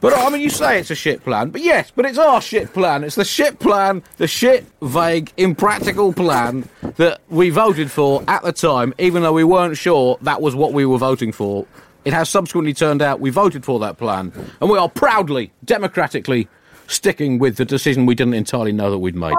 But 0.00 0.18
I 0.18 0.28
mean, 0.30 0.40
you 0.40 0.50
say 0.50 0.80
it's 0.80 0.90
a 0.90 0.96
shit 0.96 1.22
plan, 1.22 1.50
but 1.50 1.60
yes, 1.60 1.92
but 1.94 2.04
it's 2.04 2.18
our 2.18 2.42
shit 2.42 2.72
plan. 2.72 3.04
It's 3.04 3.14
the 3.14 3.24
shit 3.24 3.60
plan, 3.60 4.02
the 4.16 4.26
shit, 4.26 4.66
vague, 4.82 5.32
impractical 5.36 6.12
plan 6.12 6.68
that 6.96 7.20
we 7.28 7.50
voted 7.50 7.88
for 7.88 8.24
at 8.26 8.42
the 8.42 8.52
time, 8.52 8.94
even 8.98 9.22
though 9.22 9.32
we 9.32 9.44
weren't 9.44 9.76
sure 9.76 10.18
that 10.22 10.42
was 10.42 10.56
what 10.56 10.72
we 10.72 10.84
were 10.84 10.98
voting 10.98 11.30
for. 11.30 11.68
It 12.04 12.12
has 12.12 12.28
subsequently 12.28 12.74
turned 12.74 13.00
out 13.00 13.20
we 13.20 13.30
voted 13.30 13.64
for 13.64 13.78
that 13.78 13.96
plan, 13.96 14.32
and 14.60 14.68
we 14.68 14.76
are 14.76 14.88
proudly, 14.88 15.52
democratically 15.64 16.48
sticking 16.88 17.38
with 17.38 17.56
the 17.56 17.64
decision 17.64 18.04
we 18.04 18.16
didn't 18.16 18.34
entirely 18.34 18.72
know 18.72 18.90
that 18.90 18.98
we'd 18.98 19.14
made. 19.14 19.36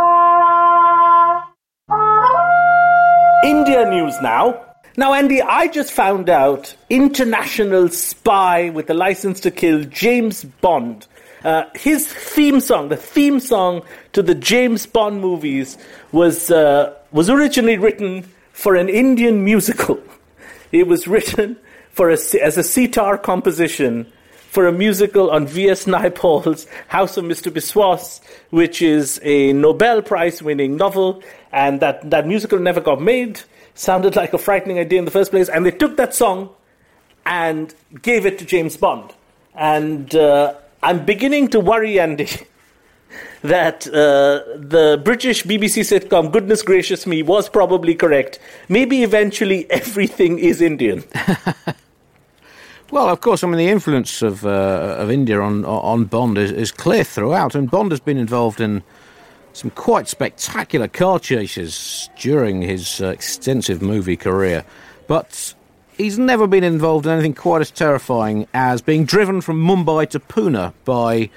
India 3.44 3.90
news 3.90 4.16
now. 4.22 4.64
Now, 4.96 5.14
Andy, 5.14 5.42
I 5.42 5.68
just 5.68 5.92
found 5.92 6.30
out 6.30 6.76
international 6.90 7.90
spy 7.90 8.70
with 8.70 8.88
the 8.88 8.94
license 8.94 9.40
to 9.42 9.52
kill 9.52 9.84
James 9.84 10.44
Bond. 10.46 11.08
Uh, 11.44 11.64
his 11.76 12.08
theme 12.08 12.62
song, 12.62 12.88
the 12.88 12.96
theme 12.96 13.42
song 13.42 13.82
to 14.14 14.24
the 14.24 14.34
James 14.34 14.86
Bond 14.86 15.20
movies, 15.20 15.78
was 16.14 16.52
uh, 16.52 16.94
was 17.12 17.30
originally 17.30 17.78
written 17.78 18.24
for 18.54 18.76
an 18.76 18.90
Indian 18.90 19.44
musical. 19.44 20.00
It 20.72 20.88
was 20.88 21.08
written 21.08 21.58
for 21.92 22.10
a, 22.10 22.18
as 22.42 22.58
a 22.58 22.64
sitar 22.64 23.20
composition 23.20 24.12
for 24.54 24.68
a 24.68 24.72
musical 24.72 25.32
on 25.32 25.48
V.S. 25.48 25.86
Naipaul's 25.86 26.68
House 26.88 27.18
of 27.18 27.26
Mr. 27.26 27.52
Biswas, 27.52 28.22
which 28.52 28.84
is 28.84 29.20
a 29.24 29.52
Nobel 29.52 30.04
Prize 30.04 30.44
winning 30.44 30.78
novel, 30.78 31.24
and 31.52 31.80
that, 31.80 32.08
that 32.12 32.28
musical 32.28 32.60
never 32.60 32.80
got 32.80 33.02
made. 33.02 33.42
Sounded 33.74 34.16
like 34.16 34.32
a 34.32 34.38
frightening 34.38 34.78
idea 34.78 35.00
in 35.00 35.06
the 35.06 35.12
first 35.12 35.32
place, 35.32 35.50
and 35.50 35.66
they 35.66 35.72
took 35.72 35.98
that 35.98 36.14
song 36.14 36.52
and 37.26 37.74
gave 38.04 38.28
it 38.28 38.38
to 38.38 38.46
James 38.46 38.78
Bond. 38.78 39.12
And 39.56 40.14
uh, 40.14 40.54
I'm 40.84 41.04
beginning 41.04 41.48
to 41.48 41.60
worry, 41.60 42.00
Andy, 42.00 42.30
that 43.42 43.88
uh, 43.88 44.56
the 44.56 45.02
British 45.04 45.46
BBC 45.46 45.82
sitcom 45.82 46.32
Goodness 46.32 46.62
Gracious 46.62 47.08
Me 47.08 47.24
was 47.24 47.50
probably 47.50 47.96
correct. 47.96 48.38
Maybe 48.70 49.02
eventually 49.02 49.66
everything 49.72 50.38
is 50.38 50.62
Indian. 50.62 51.04
Well, 52.94 53.10
of 53.10 53.22
course, 53.22 53.44
I 53.44 53.48
mean 53.48 53.58
the 53.58 53.70
influence 53.70 54.22
of 54.22 54.46
uh, 54.46 54.98
of 55.00 55.10
India 55.10 55.42
on 55.42 55.66
on 55.66 56.06
Bond 56.06 56.38
is, 56.38 56.52
is 56.52 56.72
clear 56.72 57.04
throughout, 57.04 57.56
and 57.56 57.72
Bond 57.72 57.90
has 57.90 58.00
been 58.00 58.18
involved 58.18 58.62
in 58.62 58.84
some 59.54 59.72
quite 59.72 60.08
spectacular 60.08 60.88
car 60.88 61.18
chases 61.18 62.08
during 62.20 62.62
his 62.62 63.02
uh, 63.02 63.08
extensive 63.08 63.82
movie 63.82 64.16
career, 64.16 64.64
but 65.08 65.56
he's 65.98 66.20
never 66.20 66.46
been 66.46 66.64
involved 66.64 67.08
in 67.08 67.14
anything 67.14 67.34
quite 67.34 67.62
as 67.62 67.72
terrifying 67.72 68.46
as 68.54 68.84
being 68.84 69.06
driven 69.06 69.42
from 69.42 69.60
Mumbai 69.60 70.08
to 70.12 70.20
Pune 70.20 70.72
by 70.86 71.32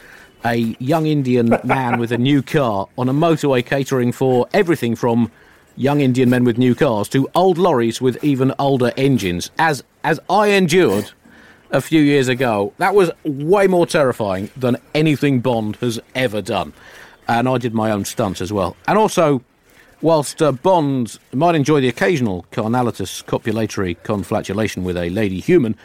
a 0.45 0.57
young 0.79 1.07
Indian 1.07 1.59
man 1.65 1.99
with 1.99 2.13
a 2.13 2.19
new 2.19 2.43
car 2.43 2.87
on 2.99 3.09
a 3.09 3.15
motorway 3.15 3.65
catering 3.65 4.13
for 4.13 4.47
everything 4.53 4.95
from 4.95 5.33
young 5.75 6.03
Indian 6.03 6.29
men 6.29 6.45
with 6.45 6.59
new 6.59 6.75
cars 6.75 7.09
to 7.09 7.31
old 7.35 7.57
lorries 7.57 7.99
with 7.99 8.23
even 8.23 8.53
older 8.59 8.93
engines. 8.99 9.51
As 9.59 9.83
as 10.05 10.21
I 10.29 10.49
endured 10.49 11.13
a 11.71 11.81
few 11.81 12.01
years 12.01 12.29
ago, 12.29 12.73
that 12.79 12.95
was 12.95 13.11
way 13.25 13.67
more 13.67 13.87
terrifying 13.87 14.51
than 14.57 14.77
anything 14.95 15.41
Bond 15.41 15.77
has 15.77 16.01
ever 16.15 16.43
done. 16.43 16.73
And 17.29 17.49
I 17.49 17.59
did 17.59 17.75
my 17.75 17.91
own 17.91 18.05
stunts 18.05 18.41
as 18.41 18.53
well. 18.53 18.77
And 18.87 18.97
also, 18.99 19.43
whilst 20.01 20.41
uh, 20.41 20.53
Bond 20.53 21.19
might 21.33 21.55
enjoy 21.55 21.81
the 21.81 21.89
occasional 21.89 22.47
carnalitus 22.53 23.25
copulatory 23.25 23.97
conflatulation 24.05 24.85
with 24.85 24.97
a 24.97 25.11
lady 25.11 25.41
human, 25.41 25.77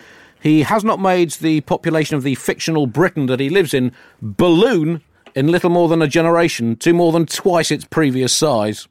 he 0.41 0.63
has 0.63 0.83
not 0.83 0.99
made 0.99 1.31
the 1.31 1.61
population 1.61 2.15
of 2.15 2.23
the 2.23 2.35
fictional 2.35 2.87
Britain 2.87 3.27
that 3.27 3.39
he 3.39 3.49
lives 3.49 3.73
in 3.73 3.91
balloon 4.21 5.01
in 5.35 5.47
little 5.47 5.69
more 5.69 5.87
than 5.87 6.01
a 6.01 6.07
generation 6.07 6.75
to 6.77 6.93
more 6.93 7.11
than 7.11 7.25
twice 7.25 7.71
its 7.71 7.85
previous 7.85 8.33
size, 8.33 8.87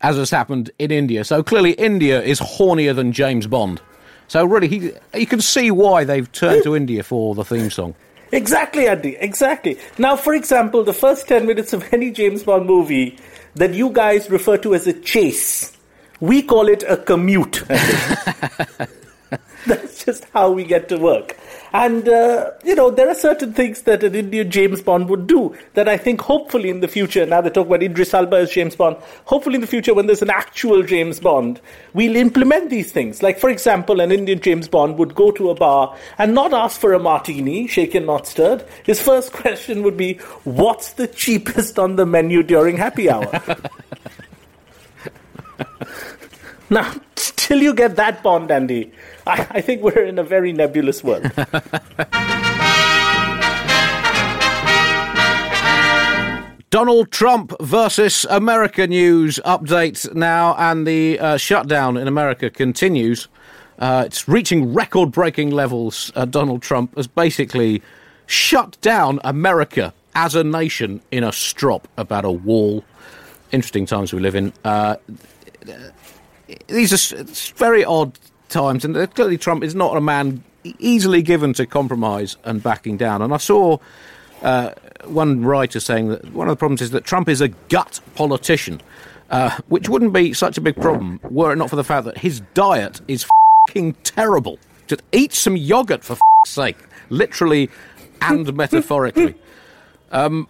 as 0.00 0.16
has 0.16 0.30
happened 0.30 0.70
in 0.78 0.90
India. 0.90 1.24
So 1.24 1.42
clearly, 1.42 1.72
India 1.72 2.20
is 2.20 2.40
hornier 2.40 2.94
than 2.94 3.12
James 3.12 3.46
Bond. 3.46 3.80
So 4.28 4.44
really, 4.44 4.68
he, 4.68 4.92
you 5.14 5.26
can 5.26 5.40
see 5.40 5.70
why 5.70 6.04
they've 6.04 6.30
turned 6.30 6.62
to 6.64 6.76
India 6.76 7.02
for 7.02 7.34
the 7.34 7.44
theme 7.44 7.70
song. 7.70 7.94
Exactly, 8.30 8.86
Andy. 8.86 9.16
Exactly. 9.16 9.78
Now, 9.96 10.16
for 10.16 10.34
example, 10.34 10.84
the 10.84 10.92
first 10.92 11.26
10 11.28 11.46
minutes 11.46 11.72
of 11.72 11.92
any 11.92 12.10
James 12.10 12.42
Bond 12.42 12.66
movie 12.66 13.18
that 13.54 13.72
you 13.72 13.90
guys 13.90 14.30
refer 14.30 14.58
to 14.58 14.74
as 14.74 14.86
a 14.86 14.92
chase, 14.92 15.72
we 16.20 16.42
call 16.42 16.68
it 16.68 16.84
a 16.86 16.98
commute. 16.98 17.64
That's 19.66 20.04
just 20.04 20.24
how 20.32 20.50
we 20.50 20.64
get 20.64 20.88
to 20.88 20.98
work. 20.98 21.36
And, 21.72 22.08
uh, 22.08 22.52
you 22.64 22.74
know, 22.74 22.90
there 22.90 23.08
are 23.08 23.14
certain 23.14 23.52
things 23.52 23.82
that 23.82 24.02
an 24.02 24.14
Indian 24.14 24.50
James 24.50 24.80
Bond 24.80 25.08
would 25.10 25.26
do 25.26 25.56
that 25.74 25.88
I 25.88 25.96
think 25.96 26.20
hopefully 26.20 26.70
in 26.70 26.80
the 26.80 26.88
future, 26.88 27.26
now 27.26 27.40
they 27.40 27.50
talk 27.50 27.66
about 27.66 27.82
Idris 27.82 28.14
Elba 28.14 28.36
as 28.36 28.50
James 28.50 28.74
Bond, 28.74 28.96
hopefully 29.26 29.56
in 29.56 29.60
the 29.60 29.66
future 29.66 29.92
when 29.92 30.06
there's 30.06 30.22
an 30.22 30.30
actual 30.30 30.82
James 30.82 31.20
Bond, 31.20 31.60
we'll 31.92 32.16
implement 32.16 32.70
these 32.70 32.90
things. 32.90 33.22
Like, 33.22 33.38
for 33.38 33.50
example, 33.50 34.00
an 34.00 34.12
Indian 34.12 34.40
James 34.40 34.68
Bond 34.68 34.96
would 34.98 35.14
go 35.14 35.30
to 35.32 35.50
a 35.50 35.54
bar 35.54 35.96
and 36.16 36.34
not 36.34 36.54
ask 36.54 36.80
for 36.80 36.94
a 36.94 36.98
martini, 36.98 37.66
shaken, 37.66 38.06
not 38.06 38.26
stirred. 38.26 38.64
His 38.84 39.02
first 39.02 39.32
question 39.34 39.82
would 39.82 39.96
be, 39.96 40.14
what's 40.44 40.92
the 40.92 41.06
cheapest 41.06 41.78
on 41.78 41.96
the 41.96 42.06
menu 42.06 42.42
during 42.42 42.76
happy 42.78 43.10
hour? 43.10 43.30
now, 46.70 46.94
till 47.48 47.62
you 47.62 47.72
get 47.72 47.96
that 47.96 48.22
Bond, 48.22 48.50
Andy, 48.50 48.92
I, 49.26 49.46
I 49.50 49.60
think 49.62 49.80
we're 49.80 50.04
in 50.04 50.18
a 50.18 50.22
very 50.22 50.52
nebulous 50.52 51.02
world. 51.02 51.22
Donald 56.70 57.10
Trump 57.10 57.54
versus 57.62 58.26
America 58.28 58.86
news 58.86 59.40
update 59.46 60.14
now, 60.14 60.54
and 60.58 60.86
the 60.86 61.18
uh, 61.18 61.38
shutdown 61.38 61.96
in 61.96 62.06
America 62.06 62.50
continues. 62.50 63.28
Uh, 63.78 64.02
it's 64.04 64.28
reaching 64.28 64.74
record 64.74 65.10
breaking 65.10 65.50
levels. 65.50 66.12
Uh, 66.14 66.26
Donald 66.26 66.60
Trump 66.60 66.94
has 66.96 67.06
basically 67.06 67.80
shut 68.26 68.78
down 68.82 69.20
America 69.24 69.94
as 70.14 70.34
a 70.34 70.44
nation 70.44 71.00
in 71.10 71.24
a 71.24 71.32
strop 71.32 71.88
about 71.96 72.26
a 72.26 72.30
wall. 72.30 72.84
Interesting 73.52 73.86
times 73.86 74.12
we 74.12 74.20
live 74.20 74.34
in. 74.34 74.52
These 76.66 77.12
are 77.12 77.24
very 77.56 77.84
odd 77.84 78.18
times, 78.48 78.84
and 78.84 78.96
uh, 78.96 79.06
clearly 79.06 79.38
Trump 79.38 79.62
is 79.62 79.74
not 79.74 79.96
a 79.96 80.00
man 80.00 80.42
easily 80.78 81.22
given 81.22 81.52
to 81.54 81.66
compromise 81.66 82.36
and 82.44 82.62
backing 82.62 82.96
down. 82.96 83.22
And 83.22 83.32
I 83.32 83.36
saw 83.36 83.78
uh, 84.42 84.70
one 85.04 85.44
writer 85.44 85.80
saying 85.80 86.08
that 86.08 86.32
one 86.32 86.48
of 86.48 86.52
the 86.52 86.58
problems 86.58 86.82
is 86.82 86.90
that 86.90 87.04
Trump 87.04 87.28
is 87.28 87.40
a 87.40 87.48
gut 87.48 88.00
politician, 88.14 88.80
uh, 89.30 89.58
which 89.68 89.88
wouldn't 89.88 90.12
be 90.12 90.32
such 90.32 90.58
a 90.58 90.60
big 90.60 90.76
problem 90.76 91.20
were 91.30 91.52
it 91.52 91.56
not 91.56 91.70
for 91.70 91.76
the 91.76 91.84
fact 91.84 92.04
that 92.06 92.18
his 92.18 92.40
diet 92.54 93.00
is 93.08 93.26
fing 93.70 93.94
terrible. 94.04 94.58
Just 94.86 95.02
eat 95.12 95.34
some 95.34 95.56
yogurt 95.56 96.02
for 96.02 96.14
f- 96.14 96.20
sake, 96.46 96.78
literally 97.10 97.70
and 98.22 98.52
metaphorically. 98.56 99.34
Um, 100.10 100.48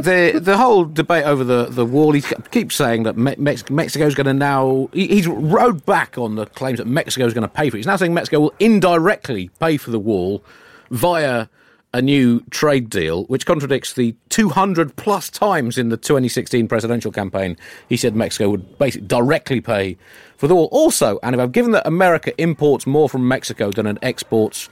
the 0.00 0.38
the 0.42 0.56
whole 0.56 0.84
debate 0.84 1.24
over 1.24 1.44
the, 1.44 1.66
the 1.66 1.84
wall, 1.84 2.12
he 2.12 2.22
keeps 2.50 2.74
saying 2.74 3.04
that 3.04 3.16
Me- 3.16 3.34
Mex- 3.38 3.68
Mexico's 3.70 4.14
going 4.14 4.26
to 4.26 4.34
now. 4.34 4.88
He, 4.92 5.06
he's 5.08 5.26
rode 5.26 5.84
back 5.86 6.18
on 6.18 6.36
the 6.36 6.46
claims 6.46 6.78
that 6.78 6.86
Mexico's 6.86 7.34
going 7.34 7.42
to 7.42 7.52
pay 7.52 7.70
for 7.70 7.76
it. 7.76 7.80
He's 7.80 7.86
now 7.86 7.96
saying 7.96 8.14
Mexico 8.14 8.40
will 8.40 8.54
indirectly 8.58 9.50
pay 9.60 9.76
for 9.76 9.90
the 9.90 9.98
wall 9.98 10.42
via 10.90 11.48
a 11.92 12.02
new 12.02 12.40
trade 12.50 12.90
deal, 12.90 13.24
which 13.24 13.46
contradicts 13.46 13.94
the 13.94 14.14
200 14.28 14.96
plus 14.96 15.30
times 15.30 15.78
in 15.78 15.88
the 15.88 15.96
2016 15.96 16.68
presidential 16.68 17.10
campaign 17.10 17.56
he 17.88 17.96
said 17.96 18.14
Mexico 18.14 18.50
would 18.50 18.78
basically 18.78 19.06
directly 19.06 19.60
pay 19.62 19.96
for 20.36 20.46
the 20.46 20.54
wall. 20.54 20.68
Also, 20.72 21.18
and 21.22 21.34
if 21.34 21.40
I've 21.40 21.52
given 21.52 21.72
that 21.72 21.86
America 21.86 22.38
imports 22.40 22.86
more 22.86 23.08
from 23.08 23.26
Mexico 23.26 23.70
than 23.70 23.86
it 23.86 23.96
exports 24.02 24.68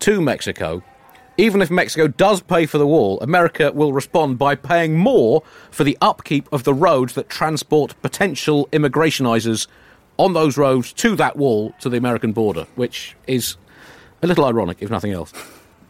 to 0.00 0.20
Mexico, 0.20 0.82
even 1.38 1.60
if 1.62 1.70
Mexico 1.70 2.08
does 2.08 2.40
pay 2.40 2.66
for 2.66 2.78
the 2.78 2.86
wall, 2.86 3.20
America 3.20 3.72
will 3.72 3.92
respond 3.92 4.38
by 4.38 4.54
paying 4.54 4.96
more 4.96 5.42
for 5.70 5.84
the 5.84 5.96
upkeep 6.00 6.48
of 6.52 6.64
the 6.64 6.74
roads 6.74 7.14
that 7.14 7.28
transport 7.28 7.94
potential 8.02 8.68
immigrationizers 8.72 9.66
on 10.18 10.32
those 10.32 10.56
roads 10.56 10.92
to 10.94 11.14
that 11.16 11.36
wall 11.36 11.74
to 11.80 11.88
the 11.88 11.96
American 11.96 12.32
border, 12.32 12.66
which 12.74 13.14
is 13.26 13.56
a 14.22 14.26
little 14.26 14.44
ironic, 14.44 14.78
if 14.80 14.90
nothing 14.90 15.12
else. 15.12 15.32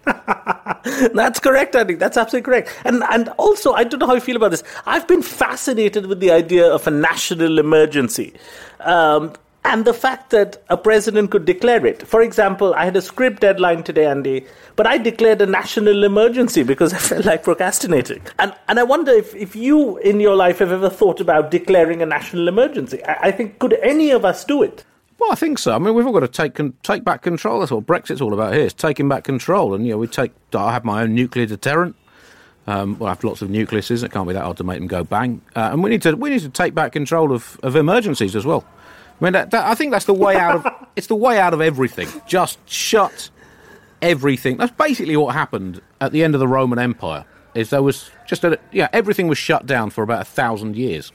That's 1.14 1.40
correct, 1.40 1.74
Andy. 1.74 1.94
That's 1.94 2.16
absolutely 2.16 2.44
correct. 2.44 2.72
And 2.84 3.02
and 3.10 3.28
also, 3.38 3.72
I 3.72 3.84
don't 3.84 3.98
know 3.98 4.06
how 4.06 4.14
you 4.14 4.20
feel 4.20 4.36
about 4.36 4.52
this. 4.52 4.62
I've 4.86 5.06
been 5.08 5.22
fascinated 5.22 6.06
with 6.06 6.20
the 6.20 6.30
idea 6.30 6.72
of 6.72 6.86
a 6.86 6.90
national 6.90 7.58
emergency. 7.58 8.34
Um, 8.80 9.32
and 9.66 9.84
the 9.84 9.92
fact 9.92 10.30
that 10.30 10.62
a 10.68 10.76
president 10.76 11.32
could 11.32 11.44
declare 11.44 11.84
it. 11.84 12.06
For 12.06 12.22
example, 12.22 12.72
I 12.74 12.84
had 12.84 12.96
a 12.96 13.02
script 13.02 13.40
deadline 13.40 13.82
today, 13.82 14.06
Andy, 14.06 14.46
but 14.76 14.86
I 14.86 14.96
declared 14.96 15.42
a 15.42 15.46
national 15.46 16.04
emergency 16.04 16.62
because 16.62 16.92
I 16.98 16.98
felt 16.98 17.24
like 17.24 17.42
procrastinating. 17.42 18.22
And 18.38 18.54
and 18.68 18.78
I 18.78 18.84
wonder 18.84 19.12
if, 19.12 19.34
if 19.34 19.56
you 19.56 19.98
in 19.98 20.20
your 20.20 20.36
life 20.36 20.60
have 20.60 20.72
ever 20.72 20.88
thought 20.88 21.20
about 21.20 21.50
declaring 21.50 22.00
a 22.00 22.06
national 22.06 22.48
emergency. 22.48 23.04
I, 23.04 23.28
I 23.28 23.30
think 23.32 23.58
could 23.58 23.74
any 23.82 24.12
of 24.12 24.24
us 24.24 24.44
do 24.44 24.62
it? 24.62 24.84
Well, 25.18 25.32
I 25.32 25.34
think 25.34 25.58
so. 25.58 25.74
I 25.74 25.78
mean, 25.78 25.94
we've 25.94 26.06
all 26.06 26.12
got 26.12 26.20
to 26.20 26.28
take 26.28 26.60
take 26.82 27.02
back 27.02 27.22
control. 27.22 27.60
That's 27.60 27.72
what 27.72 27.86
Brexit's 27.86 28.20
all 28.20 28.32
about 28.32 28.54
here. 28.54 28.64
It's 28.64 28.74
taking 28.74 29.08
back 29.08 29.24
control. 29.24 29.74
And, 29.74 29.84
you 29.84 29.92
know, 29.92 29.98
we 29.98 30.06
take. 30.06 30.32
I 30.54 30.72
have 30.72 30.84
my 30.84 31.02
own 31.02 31.14
nuclear 31.14 31.46
deterrent. 31.46 31.96
Um, 32.68 32.98
well, 32.98 33.08
I 33.08 33.12
have 33.12 33.24
lots 33.24 33.42
of 33.42 33.48
nucleuses. 33.48 34.02
It 34.02 34.12
can't 34.12 34.26
be 34.26 34.34
that 34.34 34.42
hard 34.42 34.56
to 34.58 34.64
make 34.64 34.78
them 34.78 34.88
go 34.88 35.04
bang. 35.04 35.40
Uh, 35.54 35.70
and 35.72 35.82
we 35.82 35.90
need 35.90 36.02
to 36.02 36.14
we 36.14 36.30
need 36.30 36.42
to 36.42 36.48
take 36.48 36.74
back 36.74 36.92
control 36.92 37.32
of, 37.32 37.58
of 37.62 37.76
emergencies 37.76 38.36
as 38.36 38.44
well. 38.44 38.64
I 39.20 39.24
mean, 39.24 39.32
that, 39.32 39.50
that, 39.50 39.66
I 39.66 39.74
think 39.74 39.92
that's 39.92 40.04
the 40.04 40.14
way 40.14 40.36
out 40.36 40.56
of 40.56 40.88
it's 40.96 41.06
the 41.06 41.16
way 41.16 41.38
out 41.38 41.54
of 41.54 41.60
everything. 41.60 42.08
Just 42.26 42.58
shut 42.68 43.30
everything. 44.02 44.56
That's 44.56 44.72
basically 44.72 45.16
what 45.16 45.34
happened 45.34 45.80
at 46.00 46.12
the 46.12 46.22
end 46.22 46.34
of 46.34 46.40
the 46.40 46.48
Roman 46.48 46.78
Empire. 46.78 47.24
Is 47.54 47.70
there 47.70 47.82
was 47.82 48.10
just 48.26 48.44
a 48.44 48.58
yeah 48.72 48.88
everything 48.92 49.28
was 49.28 49.38
shut 49.38 49.64
down 49.66 49.90
for 49.90 50.02
about 50.02 50.22
a 50.22 50.24
thousand 50.24 50.76
years. 50.76 51.12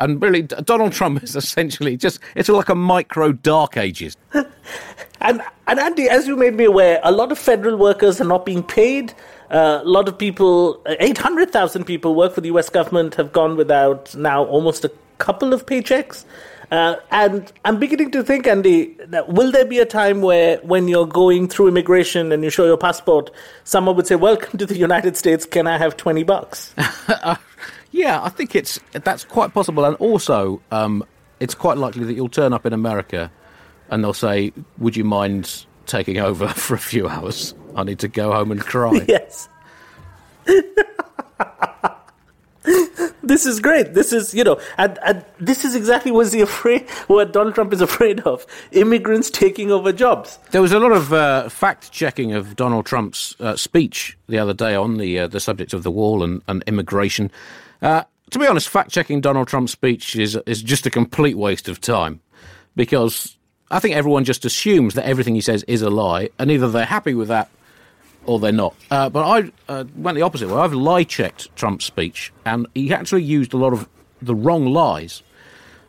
And 0.00 0.20
really, 0.20 0.42
Donald 0.42 0.92
Trump 0.92 1.22
is 1.22 1.36
essentially 1.44 1.96
just, 1.96 2.20
it's 2.34 2.48
like 2.48 2.70
a 2.70 2.74
micro 2.74 3.32
dark 3.32 3.76
ages. 3.76 4.16
and, 4.34 5.42
and 5.66 5.78
Andy, 5.78 6.08
as 6.08 6.26
you 6.26 6.36
made 6.36 6.54
me 6.54 6.64
aware, 6.64 7.00
a 7.04 7.12
lot 7.12 7.30
of 7.30 7.38
federal 7.38 7.76
workers 7.76 8.20
are 8.20 8.24
not 8.24 8.46
being 8.46 8.62
paid. 8.62 9.12
Uh, 9.50 9.80
a 9.82 9.88
lot 9.88 10.08
of 10.08 10.16
people, 10.16 10.82
800,000 10.86 11.84
people 11.84 12.14
work 12.14 12.34
for 12.34 12.40
the 12.40 12.48
US 12.48 12.70
government, 12.70 13.14
have 13.16 13.30
gone 13.32 13.56
without 13.56 14.14
now 14.16 14.44
almost 14.44 14.84
a 14.84 14.92
couple 15.18 15.52
of 15.52 15.66
paychecks. 15.66 16.24
Uh, 16.70 16.94
and 17.10 17.52
I'm 17.64 17.78
beginning 17.80 18.12
to 18.12 18.22
think, 18.22 18.46
Andy, 18.46 18.96
will 19.28 19.50
there 19.50 19.64
be 19.64 19.80
a 19.80 19.84
time 19.86 20.22
where, 20.22 20.58
when 20.58 20.86
you're 20.86 21.06
going 21.06 21.48
through 21.48 21.66
immigration 21.68 22.30
and 22.30 22.44
you 22.44 22.50
show 22.50 22.64
your 22.64 22.76
passport, 22.76 23.30
someone 23.64 23.96
would 23.96 24.06
say, 24.06 24.14
"Welcome 24.14 24.58
to 24.58 24.66
the 24.66 24.76
United 24.78 25.16
States. 25.16 25.44
Can 25.44 25.66
I 25.66 25.78
have 25.78 25.96
twenty 25.96 26.22
bucks?" 26.22 26.74
Yeah, 27.92 28.22
I 28.22 28.28
think 28.28 28.54
it's 28.54 28.78
that's 28.92 29.24
quite 29.24 29.52
possible, 29.52 29.84
and 29.84 29.96
also 29.96 30.62
um, 30.70 31.04
it's 31.40 31.54
quite 31.54 31.76
likely 31.76 32.04
that 32.04 32.14
you'll 32.14 32.28
turn 32.28 32.52
up 32.52 32.64
in 32.64 32.72
America, 32.72 33.32
and 33.90 34.04
they'll 34.04 34.12
say, 34.12 34.52
"Would 34.78 34.96
you 34.96 35.04
mind 35.04 35.66
taking 35.86 36.18
over 36.18 36.48
for 36.64 36.74
a 36.74 36.78
few 36.78 37.08
hours? 37.08 37.54
I 37.74 37.82
need 37.82 37.98
to 38.00 38.08
go 38.08 38.32
home 38.32 38.52
and 38.52 38.60
cry." 38.60 39.04
Yes. 39.08 39.48
this 43.22 43.46
is 43.46 43.60
great. 43.60 43.94
This 43.94 44.12
is, 44.12 44.34
you 44.34 44.44
know, 44.44 44.60
and, 44.76 44.98
and 45.04 45.24
this 45.38 45.64
is 45.64 45.74
exactly 45.74 46.12
what 46.12 46.32
he 46.32 46.40
afraid, 46.40 46.88
what 47.06 47.32
Donald 47.32 47.54
Trump 47.54 47.72
is 47.72 47.80
afraid 47.80 48.20
of: 48.20 48.44
immigrants 48.72 49.30
taking 49.30 49.70
over 49.70 49.92
jobs. 49.92 50.38
There 50.50 50.60
was 50.60 50.72
a 50.72 50.78
lot 50.78 50.92
of 50.92 51.12
uh, 51.12 51.48
fact 51.48 51.90
checking 51.90 52.32
of 52.32 52.56
Donald 52.56 52.86
Trump's 52.86 53.34
uh, 53.40 53.56
speech 53.56 54.18
the 54.28 54.38
other 54.38 54.52
day 54.52 54.74
on 54.74 54.98
the 54.98 55.20
uh, 55.20 55.26
the 55.26 55.40
subject 55.40 55.72
of 55.72 55.82
the 55.82 55.90
wall 55.90 56.22
and, 56.22 56.42
and 56.48 56.62
immigration. 56.66 57.30
Uh, 57.80 58.04
to 58.30 58.38
be 58.38 58.46
honest, 58.46 58.68
fact 58.68 58.90
checking 58.90 59.20
Donald 59.20 59.48
Trump's 59.48 59.72
speech 59.72 60.16
is 60.16 60.36
is 60.46 60.62
just 60.62 60.84
a 60.86 60.90
complete 60.90 61.38
waste 61.38 61.68
of 61.68 61.80
time 61.80 62.20
because 62.76 63.38
I 63.70 63.78
think 63.78 63.94
everyone 63.94 64.24
just 64.24 64.44
assumes 64.44 64.94
that 64.94 65.06
everything 65.06 65.34
he 65.34 65.40
says 65.40 65.62
is 65.64 65.80
a 65.80 65.90
lie, 65.90 66.28
and 66.38 66.50
either 66.50 66.68
they're 66.68 66.84
happy 66.84 67.14
with 67.14 67.28
that 67.28 67.48
or 68.26 68.38
they're 68.38 68.52
not. 68.52 68.74
Uh, 68.90 69.08
but 69.08 69.26
I 69.26 69.52
uh, 69.68 69.84
went 69.96 70.16
the 70.16 70.22
opposite 70.22 70.48
way. 70.48 70.54
I've 70.54 70.72
lie 70.72 71.04
checked 71.04 71.54
Trump's 71.56 71.84
speech, 71.84 72.32
and 72.44 72.66
he 72.74 72.92
actually 72.92 73.22
used 73.22 73.52
a 73.54 73.56
lot 73.56 73.72
of 73.72 73.88
the 74.22 74.34
wrong 74.34 74.66
lies. 74.66 75.22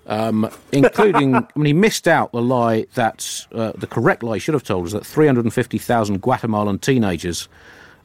Um, 0.07 0.49
including, 0.71 1.35
I 1.35 1.47
mean, 1.55 1.65
he 1.65 1.73
missed 1.73 2.07
out 2.07 2.31
the 2.31 2.41
lie 2.41 2.87
that 2.95 3.45
uh, 3.53 3.73
the 3.75 3.87
correct 3.87 4.23
lie 4.23 4.35
he 4.35 4.39
should 4.39 4.55
have 4.55 4.63
told 4.63 4.87
us 4.87 4.93
that 4.93 5.05
350,000 5.05 6.21
Guatemalan 6.21 6.79
teenagers 6.79 7.47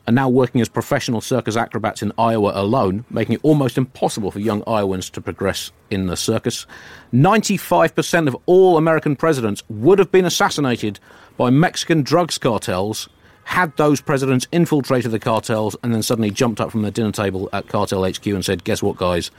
are 0.07 0.13
now 0.13 0.29
working 0.29 0.61
as 0.61 0.69
professional 0.69 1.21
circus 1.21 1.57
acrobats 1.57 2.03
in 2.03 2.13
Iowa 2.17 2.53
alone, 2.55 3.05
making 3.11 3.35
it 3.37 3.41
almost 3.43 3.77
impossible 3.77 4.31
for 4.31 4.39
young 4.39 4.63
Iowans 4.67 5.11
to 5.11 5.21
progress 5.21 5.73
in 5.91 6.07
the 6.07 6.17
circus. 6.17 6.67
95% 7.13 8.29
of 8.29 8.37
all 8.47 8.77
American 8.77 9.17
presidents 9.17 9.63
would 9.69 9.99
have 9.99 10.13
been 10.13 10.25
assassinated 10.25 11.01
by 11.37 11.51
Mexican 11.51 12.03
drugs 12.03 12.39
cartels 12.39 13.09
had 13.47 13.77
those 13.77 14.01
presidents 14.01 14.49
infiltrated 14.51 15.13
the 15.13 15.21
cartels 15.21 15.77
and 15.85 15.95
then 15.95 16.03
suddenly 16.03 16.33
jumped 16.33 16.61
up 16.61 16.73
from 16.73 16.83
their 16.83 16.91
dinner 16.91 17.13
table 17.13 17.49
at 17.53 17.69
cartel 17.69 18.05
HQ 18.05 18.27
and 18.27 18.45
said, 18.45 18.65
Guess 18.65 18.83
what, 18.83 18.97
guys? 18.97 19.31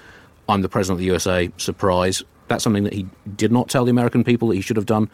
I'm 0.48 0.62
the 0.62 0.70
president 0.70 0.96
of 0.96 1.00
the 1.00 1.06
USA. 1.06 1.52
Surprise. 1.58 2.24
That's 2.48 2.64
something 2.64 2.86
that 2.86 2.94
he 2.94 3.06
did 3.36 3.52
not 3.52 3.68
tell 3.68 3.84
the 3.84 3.92
American 3.92 4.24
people 4.24 4.48
that 4.48 4.56
he 4.56 4.62
should 4.62 4.78
have 4.78 4.86
done. 4.86 5.10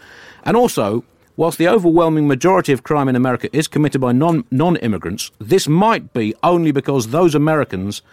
And 0.45 0.55
also, 0.55 1.03
Whilst 1.35 1.57
the 1.57 1.67
overwhelming 1.67 2.27
majority 2.27 2.73
of 2.73 2.83
crime 2.83 3.09
in 3.09 3.15
America 3.15 3.49
is 3.51 3.67
committed 3.67 3.99
by 3.99 4.11
non 4.11 4.75
immigrants, 4.77 5.31
this 5.39 5.67
might 5.67 6.13
be 6.13 6.35
only 6.43 6.71
because 6.71 7.07
those 7.07 7.33
Americans 7.33 8.03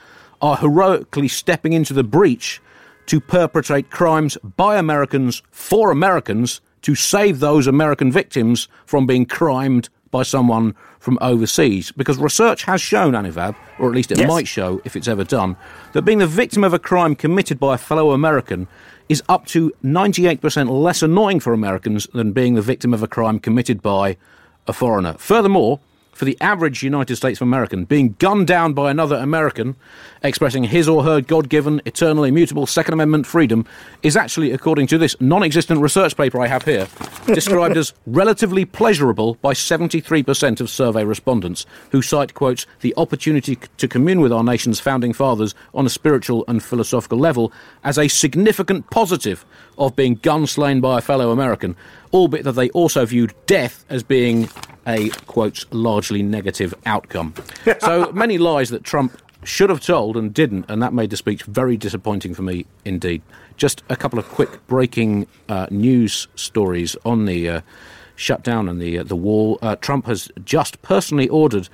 are 0.40 0.56
heroically 0.56 1.28
stepping 1.28 1.74
into 1.74 1.92
the 1.92 2.02
breach 2.02 2.62
to 3.04 3.20
perpetrate 3.20 3.90
crimes 3.90 4.38
by 4.56 4.78
Americans 4.78 5.42
for 5.50 5.90
Americans 5.90 6.62
to 6.80 6.94
save 6.94 7.40
those 7.40 7.66
American 7.66 8.10
victims 8.10 8.68
from 8.86 9.06
being 9.06 9.26
crimed 9.26 9.90
by 10.10 10.22
someone 10.22 10.74
from 10.98 11.18
overseas. 11.20 11.92
Because 11.92 12.18
research 12.18 12.64
has 12.64 12.80
shown, 12.80 13.12
Anuvab, 13.12 13.54
or 13.78 13.88
at 13.88 13.94
least 13.94 14.12
it 14.12 14.18
yes. 14.18 14.28
might 14.28 14.48
show 14.48 14.80
if 14.84 14.96
it's 14.96 15.08
ever 15.08 15.24
done, 15.24 15.56
that 15.92 16.02
being 16.02 16.18
the 16.18 16.26
victim 16.26 16.64
of 16.64 16.74
a 16.74 16.78
crime 16.78 17.14
committed 17.14 17.58
by 17.58 17.74
a 17.74 17.78
fellow 17.78 18.12
American 18.12 18.68
is 19.08 19.22
up 19.28 19.46
to 19.46 19.72
98% 19.84 20.70
less 20.70 21.02
annoying 21.02 21.40
for 21.40 21.52
Americans 21.52 22.06
than 22.14 22.32
being 22.32 22.54
the 22.54 22.62
victim 22.62 22.94
of 22.94 23.02
a 23.02 23.08
crime 23.08 23.38
committed 23.38 23.82
by 23.82 24.16
a 24.66 24.72
foreigner. 24.72 25.14
Furthermore, 25.14 25.80
for 26.20 26.26
the 26.26 26.36
average 26.42 26.82
United 26.82 27.16
States 27.16 27.40
of 27.40 27.48
American, 27.48 27.86
being 27.86 28.14
gunned 28.18 28.46
down 28.46 28.74
by 28.74 28.90
another 28.90 29.16
American 29.16 29.74
expressing 30.22 30.64
his 30.64 30.86
or 30.86 31.02
her 31.02 31.22
God 31.22 31.48
given, 31.48 31.80
eternal, 31.86 32.24
immutable 32.24 32.66
Second 32.66 32.92
Amendment 32.92 33.26
freedom 33.26 33.64
is 34.02 34.18
actually, 34.18 34.52
according 34.52 34.86
to 34.88 34.98
this 34.98 35.16
non 35.18 35.42
existent 35.42 35.80
research 35.80 36.14
paper 36.18 36.38
I 36.38 36.46
have 36.46 36.66
here, 36.66 36.88
described 37.26 37.78
as 37.78 37.94
relatively 38.06 38.66
pleasurable 38.66 39.36
by 39.36 39.54
73% 39.54 40.60
of 40.60 40.68
survey 40.68 41.04
respondents, 41.04 41.64
who 41.90 42.02
cite, 42.02 42.34
quotes, 42.34 42.66
the 42.80 42.92
opportunity 42.98 43.56
to 43.78 43.88
commune 43.88 44.20
with 44.20 44.30
our 44.30 44.44
nation's 44.44 44.78
founding 44.78 45.14
fathers 45.14 45.54
on 45.72 45.86
a 45.86 45.90
spiritual 45.90 46.44
and 46.48 46.62
philosophical 46.62 47.18
level 47.18 47.50
as 47.82 47.98
a 47.98 48.08
significant 48.08 48.90
positive 48.90 49.46
of 49.78 49.96
being 49.96 50.16
gun 50.16 50.46
slain 50.46 50.82
by 50.82 50.98
a 50.98 51.00
fellow 51.00 51.30
American, 51.30 51.74
albeit 52.12 52.44
that 52.44 52.52
they 52.52 52.70
also 52.70 53.06
viewed 53.06 53.34
death 53.46 53.84
as 53.88 54.02
being 54.02 54.48
a, 54.86 55.10
quote, 55.26 55.64
largely 55.70 56.22
negative 56.22 56.74
outcome. 56.86 57.34
so 57.80 58.10
many 58.12 58.38
lies 58.38 58.70
that 58.70 58.84
Trump 58.84 59.20
should 59.44 59.70
have 59.70 59.80
told 59.80 60.16
and 60.16 60.34
didn't, 60.34 60.66
and 60.68 60.82
that 60.82 60.92
made 60.92 61.10
the 61.10 61.16
speech 61.16 61.42
very 61.44 61.76
disappointing 61.76 62.34
for 62.34 62.42
me 62.42 62.66
indeed. 62.84 63.22
Just 63.56 63.82
a 63.88 63.96
couple 63.96 64.18
of 64.18 64.28
quick 64.28 64.66
breaking 64.66 65.26
uh, 65.48 65.66
news 65.70 66.28
stories 66.34 66.96
on 67.04 67.24
the 67.24 67.48
uh, 67.48 67.60
shutdown 68.16 68.68
and 68.68 68.80
the, 68.80 68.98
uh, 68.98 69.02
the 69.04 69.16
wall. 69.16 69.58
Uh, 69.62 69.76
Trump 69.76 70.06
has 70.06 70.30
just 70.44 70.80
personally 70.82 71.28
ordered 71.28 71.68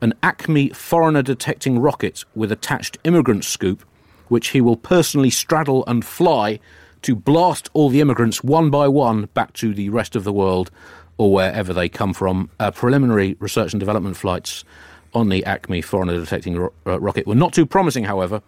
an 0.00 0.14
Acme 0.22 0.70
foreigner 0.70 1.22
detecting 1.22 1.78
rocket 1.78 2.24
with 2.34 2.50
attached 2.50 2.98
immigrant 3.04 3.44
scoop, 3.44 3.84
which 4.28 4.48
he 4.48 4.60
will 4.60 4.76
personally 4.76 5.30
straddle 5.30 5.84
and 5.86 6.04
fly 6.04 6.58
to 7.02 7.14
blast 7.14 7.68
all 7.72 7.88
the 7.88 8.00
immigrants 8.00 8.42
one 8.42 8.70
by 8.70 8.88
one 8.88 9.26
back 9.34 9.52
to 9.54 9.74
the 9.74 9.88
rest 9.90 10.16
of 10.16 10.24
the 10.24 10.32
world 10.32 10.70
or 11.18 11.32
wherever 11.32 11.72
they 11.72 11.88
come 11.88 12.14
from. 12.14 12.50
Uh, 12.58 12.70
preliminary 12.70 13.36
research 13.38 13.72
and 13.72 13.80
development 13.80 14.16
flights 14.16 14.64
on 15.14 15.28
the 15.28 15.44
Acme 15.44 15.82
foreigner 15.82 16.18
detecting 16.18 16.58
ro- 16.58 16.72
uh, 16.86 16.98
rocket 16.98 17.26
were 17.26 17.34
not 17.34 17.52
too 17.52 17.66
promising, 17.66 18.04
however, 18.04 18.42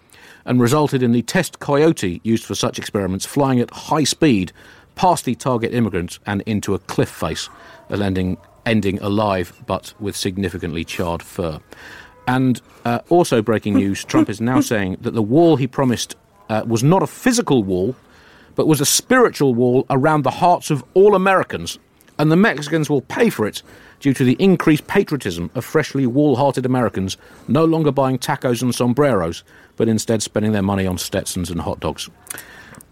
and 0.44 0.60
resulted 0.60 1.02
in 1.02 1.12
the 1.12 1.22
test 1.22 1.58
coyote 1.58 2.20
used 2.24 2.44
for 2.44 2.54
such 2.54 2.78
experiments 2.78 3.26
flying 3.26 3.60
at 3.60 3.70
high 3.70 4.04
speed 4.04 4.52
past 4.94 5.24
the 5.24 5.34
target 5.34 5.74
immigrants 5.74 6.18
and 6.26 6.42
into 6.42 6.74
a 6.74 6.78
cliff 6.78 7.08
face, 7.08 7.48
ending, 7.90 8.36
ending 8.64 9.00
alive 9.00 9.52
but 9.66 9.92
with 10.00 10.16
significantly 10.16 10.84
charred 10.84 11.22
fur. 11.22 11.60
And 12.26 12.60
uh, 12.84 13.00
also 13.08 13.42
breaking 13.42 13.74
news 13.74 14.04
Trump 14.04 14.30
is 14.30 14.40
now 14.40 14.60
saying 14.72 14.98
that 15.00 15.12
the 15.12 15.22
wall 15.22 15.56
he 15.56 15.66
promised 15.66 16.16
uh, 16.48 16.62
was 16.66 16.82
not 16.82 17.02
a 17.02 17.06
physical 17.06 17.62
wall, 17.62 17.94
but 18.54 18.66
was 18.66 18.80
a 18.80 18.86
spiritual 18.86 19.54
wall 19.54 19.86
around 19.90 20.22
the 20.22 20.30
hearts 20.30 20.70
of 20.70 20.84
all 20.94 21.14
Americans, 21.14 21.78
and 22.18 22.30
the 22.30 22.36
Mexicans 22.36 22.88
will 22.88 23.02
pay 23.02 23.30
for 23.30 23.46
it 23.46 23.62
due 24.00 24.14
to 24.14 24.24
the 24.24 24.36
increased 24.38 24.86
patriotism 24.86 25.50
of 25.54 25.64
freshly 25.64 26.06
wall 26.06 26.36
hearted 26.36 26.66
Americans 26.66 27.16
no 27.48 27.64
longer 27.64 27.90
buying 27.90 28.18
tacos 28.18 28.62
and 28.62 28.74
sombreros, 28.74 29.44
but 29.76 29.88
instead 29.88 30.22
spending 30.22 30.52
their 30.52 30.62
money 30.62 30.86
on 30.86 30.98
Stetsons 30.98 31.50
and 31.50 31.60
hot 31.60 31.80
dogs. 31.80 32.08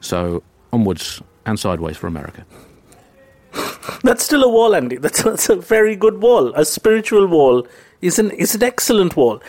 So, 0.01 0.42
onwards 0.72 1.22
and 1.46 1.59
sideways 1.59 1.96
for 1.96 2.07
America. 2.07 2.44
That's 4.03 4.25
still 4.25 4.42
a 4.42 4.48
wall, 4.48 4.75
Andy. 4.75 4.96
That's, 4.96 5.22
that's 5.22 5.48
a 5.48 5.57
very 5.57 5.96
good 5.96 6.22
wall, 6.22 6.53
a 6.55 6.64
spiritual 6.64 7.27
wall 7.27 7.66
is 8.01 8.18
an 8.18 8.31
is 8.33 8.55
an 8.55 8.62
excellent 8.62 9.16
wall. 9.16 9.40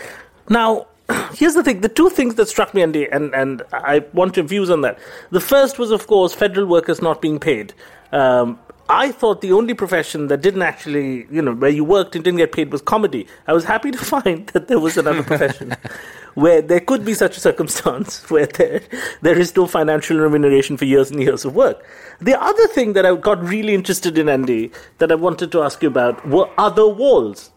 Now, 0.49 0.87
here's 1.33 1.53
the 1.53 1.63
thing: 1.63 1.81
the 1.81 1.89
two 1.89 2.09
things 2.09 2.35
that 2.35 2.47
struck 2.47 2.73
me, 2.73 2.81
Andy, 2.81 3.07
and 3.09 3.33
and 3.33 3.61
I 3.71 4.05
want 4.13 4.37
your 4.37 4.45
views 4.45 4.69
on 4.69 4.81
that. 4.81 4.99
The 5.31 5.41
first 5.41 5.79
was, 5.79 5.91
of 5.91 6.07
course, 6.07 6.33
federal 6.33 6.67
workers 6.67 7.01
not 7.01 7.21
being 7.21 7.39
paid. 7.39 7.73
Um, 8.11 8.59
I 8.89 9.11
thought 9.11 9.41
the 9.41 9.53
only 9.53 9.73
profession 9.73 10.27
that 10.27 10.41
didn't 10.41 10.61
actually, 10.61 11.25
you 11.31 11.41
know, 11.41 11.53
where 11.53 11.69
you 11.69 11.85
worked 11.85 12.15
and 12.15 12.23
didn't 12.23 12.37
get 12.37 12.51
paid 12.51 12.71
was 12.71 12.81
comedy. 12.81 13.27
I 13.47 13.53
was 13.53 13.63
happy 13.63 13.91
to 13.91 13.97
find 14.13 14.45
that 14.47 14.67
there 14.67 14.79
was 14.79 14.97
another 14.97 15.23
profession 15.23 15.75
where 16.33 16.61
there 16.61 16.81
could 16.81 17.05
be 17.05 17.13
such 17.13 17.37
a 17.37 17.39
circumstance 17.39 18.29
where 18.29 18.45
there, 18.45 18.81
there 19.21 19.39
is 19.39 19.55
no 19.55 19.67
financial 19.67 20.17
remuneration 20.17 20.75
for 20.75 20.85
years 20.85 21.11
and 21.11 21.21
years 21.21 21.45
of 21.45 21.55
work. 21.55 21.83
The 22.19 22.39
other 22.39 22.67
thing 22.67 22.93
that 22.93 23.05
I 23.05 23.15
got 23.15 23.41
really 23.41 23.73
interested 23.73 24.17
in, 24.17 24.27
Andy, 24.27 24.71
that 24.97 25.11
I 25.11 25.15
wanted 25.15 25.51
to 25.53 25.61
ask 25.61 25.81
you 25.81 25.87
about 25.87 26.27
were 26.27 26.49
other 26.57 26.87
walls. 26.87 27.51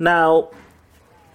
Now, 0.00 0.50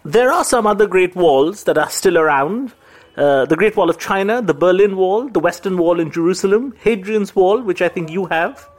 there 0.07 0.31
are 0.31 0.43
some 0.43 0.65
other 0.65 0.87
great 0.87 1.15
walls 1.15 1.63
that 1.65 1.77
are 1.77 1.89
still 1.89 2.17
around. 2.17 2.73
Uh, 3.17 3.45
the 3.45 3.55
Great 3.55 3.75
Wall 3.75 3.89
of 3.89 3.97
China, 3.97 4.41
the 4.41 4.53
Berlin 4.53 4.95
Wall, 4.95 5.27
the 5.27 5.39
Western 5.39 5.77
Wall 5.77 5.99
in 5.99 6.11
Jerusalem, 6.11 6.73
Hadrian's 6.79 7.35
Wall, 7.35 7.61
which 7.61 7.81
I 7.81 7.89
think 7.89 8.11
you 8.11 8.25
have, 8.27 8.69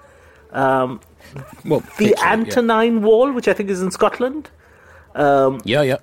um, 0.52 1.00
Well, 1.64 1.82
the 1.98 2.06
it, 2.10 2.14
yeah. 2.18 2.32
Antonine 2.32 3.02
Wall, 3.02 3.32
which 3.32 3.48
I 3.48 3.52
think 3.52 3.68
is 3.68 3.82
in 3.82 3.90
Scotland, 3.90 4.50
Yeah, 5.64 5.82
yeah. 5.82 5.96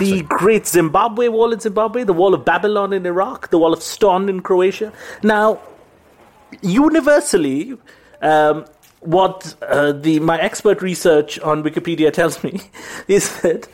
the 0.00 0.22
Great 0.22 0.66
Zimbabwe 0.66 1.28
Wall 1.28 1.52
in 1.52 1.60
Zimbabwe, 1.60 2.04
the 2.04 2.12
Wall 2.12 2.32
of 2.32 2.44
Babylon 2.44 2.92
in 2.92 3.04
Iraq, 3.06 3.50
the 3.50 3.58
Wall 3.58 3.72
of 3.72 3.82
Ston 3.82 4.28
in 4.28 4.40
Croatia. 4.40 4.92
Now, 5.22 5.60
universally, 6.62 7.76
um, 8.22 8.64
what 9.00 9.54
uh, 9.62 9.92
the 9.92 10.20
my 10.20 10.38
expert 10.40 10.80
research 10.80 11.38
on 11.40 11.62
Wikipedia 11.62 12.12
tells 12.12 12.42
me 12.42 12.60
is 13.08 13.40
that 13.42 13.68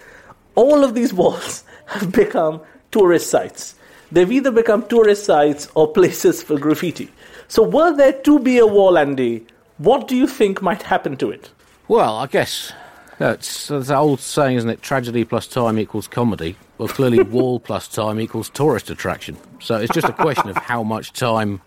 all 0.61 0.85
of 0.85 0.95
these 0.95 1.13
walls 1.15 1.65
have 1.87 2.13
become 2.13 2.61
tourist 2.91 3.31
sites. 3.31 3.75
They've 4.13 4.31
either 4.31 4.51
become 4.51 4.87
tourist 4.87 5.25
sites 5.25 5.69
or 5.75 5.93
places 5.93 6.43
for 6.43 6.59
graffiti. 6.59 7.11
So, 7.49 7.63
were 7.63 7.97
there 7.97 8.13
to 8.13 8.39
be 8.39 8.59
a 8.59 8.67
wall, 8.67 8.99
Andy, 8.99 9.47
what 9.79 10.07
do 10.07 10.17
you 10.17 10.27
think 10.27 10.61
might 10.61 10.83
happen 10.83 11.17
to 11.17 11.31
it? 11.31 11.51
Well, 11.89 12.17
I 12.17 12.27
guess 12.27 12.73
that's, 13.19 13.69
that's 13.69 13.89
the 13.89 13.97
old 13.97 14.21
saying, 14.21 14.59
isn't 14.59 14.71
it? 14.71 14.83
Tragedy 14.83 15.25
plus 15.25 15.47
time 15.47 15.79
equals 15.79 16.07
comedy. 16.07 16.57
Well, 16.79 16.89
clearly, 16.89 17.23
wall 17.37 17.59
plus 17.59 17.89
time 17.89 18.21
equals 18.21 18.51
tourist 18.51 18.91
attraction. 18.91 19.37
So 19.61 19.77
it's 19.77 19.95
just 19.95 20.09
a 20.09 20.13
question 20.13 20.49
of 20.49 20.57
how 20.57 20.83
much 20.83 21.13
time 21.13 21.61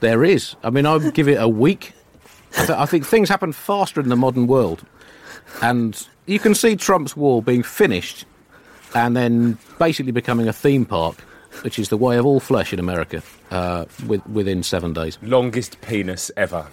there 0.00 0.24
is. 0.24 0.56
I 0.62 0.70
mean, 0.70 0.86
I 0.86 0.96
would 0.96 1.14
give 1.14 1.28
it 1.28 1.40
a 1.40 1.48
week. 1.48 1.92
I, 2.56 2.66
th- 2.66 2.78
I 2.78 2.86
think 2.86 3.06
things 3.06 3.28
happen 3.28 3.52
faster 3.52 4.00
in 4.00 4.08
the 4.08 4.16
modern 4.16 4.46
world. 4.46 4.84
And 5.62 6.06
you 6.30 6.38
can 6.38 6.54
see 6.54 6.76
Trump's 6.76 7.16
wall 7.16 7.42
being 7.42 7.64
finished 7.64 8.24
and 8.94 9.16
then 9.16 9.58
basically 9.80 10.12
becoming 10.12 10.46
a 10.46 10.52
theme 10.52 10.84
park, 10.84 11.20
which 11.62 11.76
is 11.76 11.88
the 11.88 11.96
way 11.96 12.18
of 12.18 12.24
all 12.24 12.38
flesh 12.38 12.72
in 12.72 12.78
America, 12.78 13.20
uh, 13.50 13.84
with, 14.06 14.24
within 14.28 14.62
seven 14.62 14.92
days. 14.92 15.18
Longest 15.22 15.80
penis 15.80 16.30
ever. 16.36 16.68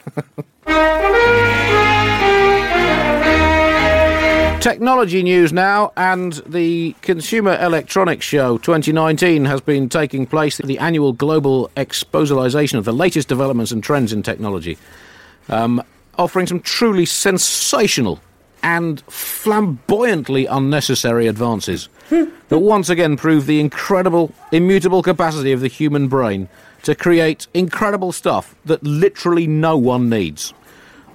Technology 4.62 5.24
news 5.24 5.52
now, 5.52 5.91
and 5.98 6.34
the 6.46 6.96
Consumer 7.02 7.58
Electronics 7.60 8.26
Show 8.26 8.60
2019 8.60 9.46
has 9.46 9.62
been 9.62 9.89
taking 9.89 10.28
place, 10.28 10.58
the 10.58 10.78
annual 10.78 11.13
global 11.13 11.72
exposalization 11.78 12.78
of 12.78 12.86
the 12.86 12.93
latest 12.93 13.28
developments 13.28 13.72
and 13.72 13.84
trends 13.84 14.13
in 14.13 14.22
technology, 14.22 14.78
um, 15.50 15.82
offering 16.17 16.46
some 16.46 16.60
truly 16.60 17.06
sensational 17.06 18.20
and 18.67 18.99
flamboyantly 19.08 20.45
unnecessary 20.45 21.25
advances 21.27 21.88
that 22.10 22.60
once 22.60 22.89
again 22.89 23.15
prove 23.15 23.45
the 23.45 23.62
incredible, 23.62 24.34
immutable 24.51 25.01
capacity 25.01 25.53
of 25.53 25.62
the 25.62 25.69
human 25.69 26.10
brain 26.10 26.49
to 26.84 26.93
create 26.93 27.47
incredible 27.53 28.12
stuff 28.12 28.56
that 28.65 28.84
literally 28.84 29.47
no 29.47 29.77
one 29.77 30.10
needs. 30.10 30.53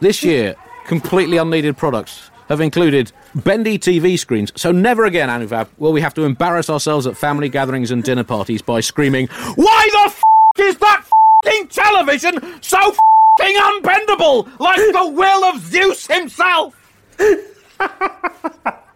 This 0.01 0.23
year, 0.25 0.57
completely 0.87 1.37
unneeded 1.37 1.77
products 1.77 2.31
have 2.49 2.63
included 2.63 3.13
bendy 3.35 3.79
TV 3.79 4.19
screens. 4.19 4.51
So 4.57 4.73
never 4.73 5.05
again, 5.05 5.29
Anuvab, 5.29 5.69
will 5.77 5.93
we 5.93 6.01
have 6.01 6.15
to 6.15 6.25
embarrass 6.25 6.71
ourselves 6.71 7.07
at 7.07 7.19
family 7.19 7.51
gatherings 7.51 7.91
and 7.91 8.03
dinner 8.03 8.25
parties 8.25 8.63
by 8.63 8.81
screaming, 8.81 9.27
"Why 9.57 9.89
the 9.93 10.05
f- 10.07 10.23
is 10.59 10.79
that 10.79 11.05
f***ing 11.05 11.69
television 11.69 12.63
so 12.63 12.79
f***ing 12.79 13.57
unbendable, 13.57 14.49
like 14.59 14.81
the 14.81 15.09
will 15.09 15.45
of 15.45 15.61
Zeus 15.61 16.07
himself?" 16.07 16.82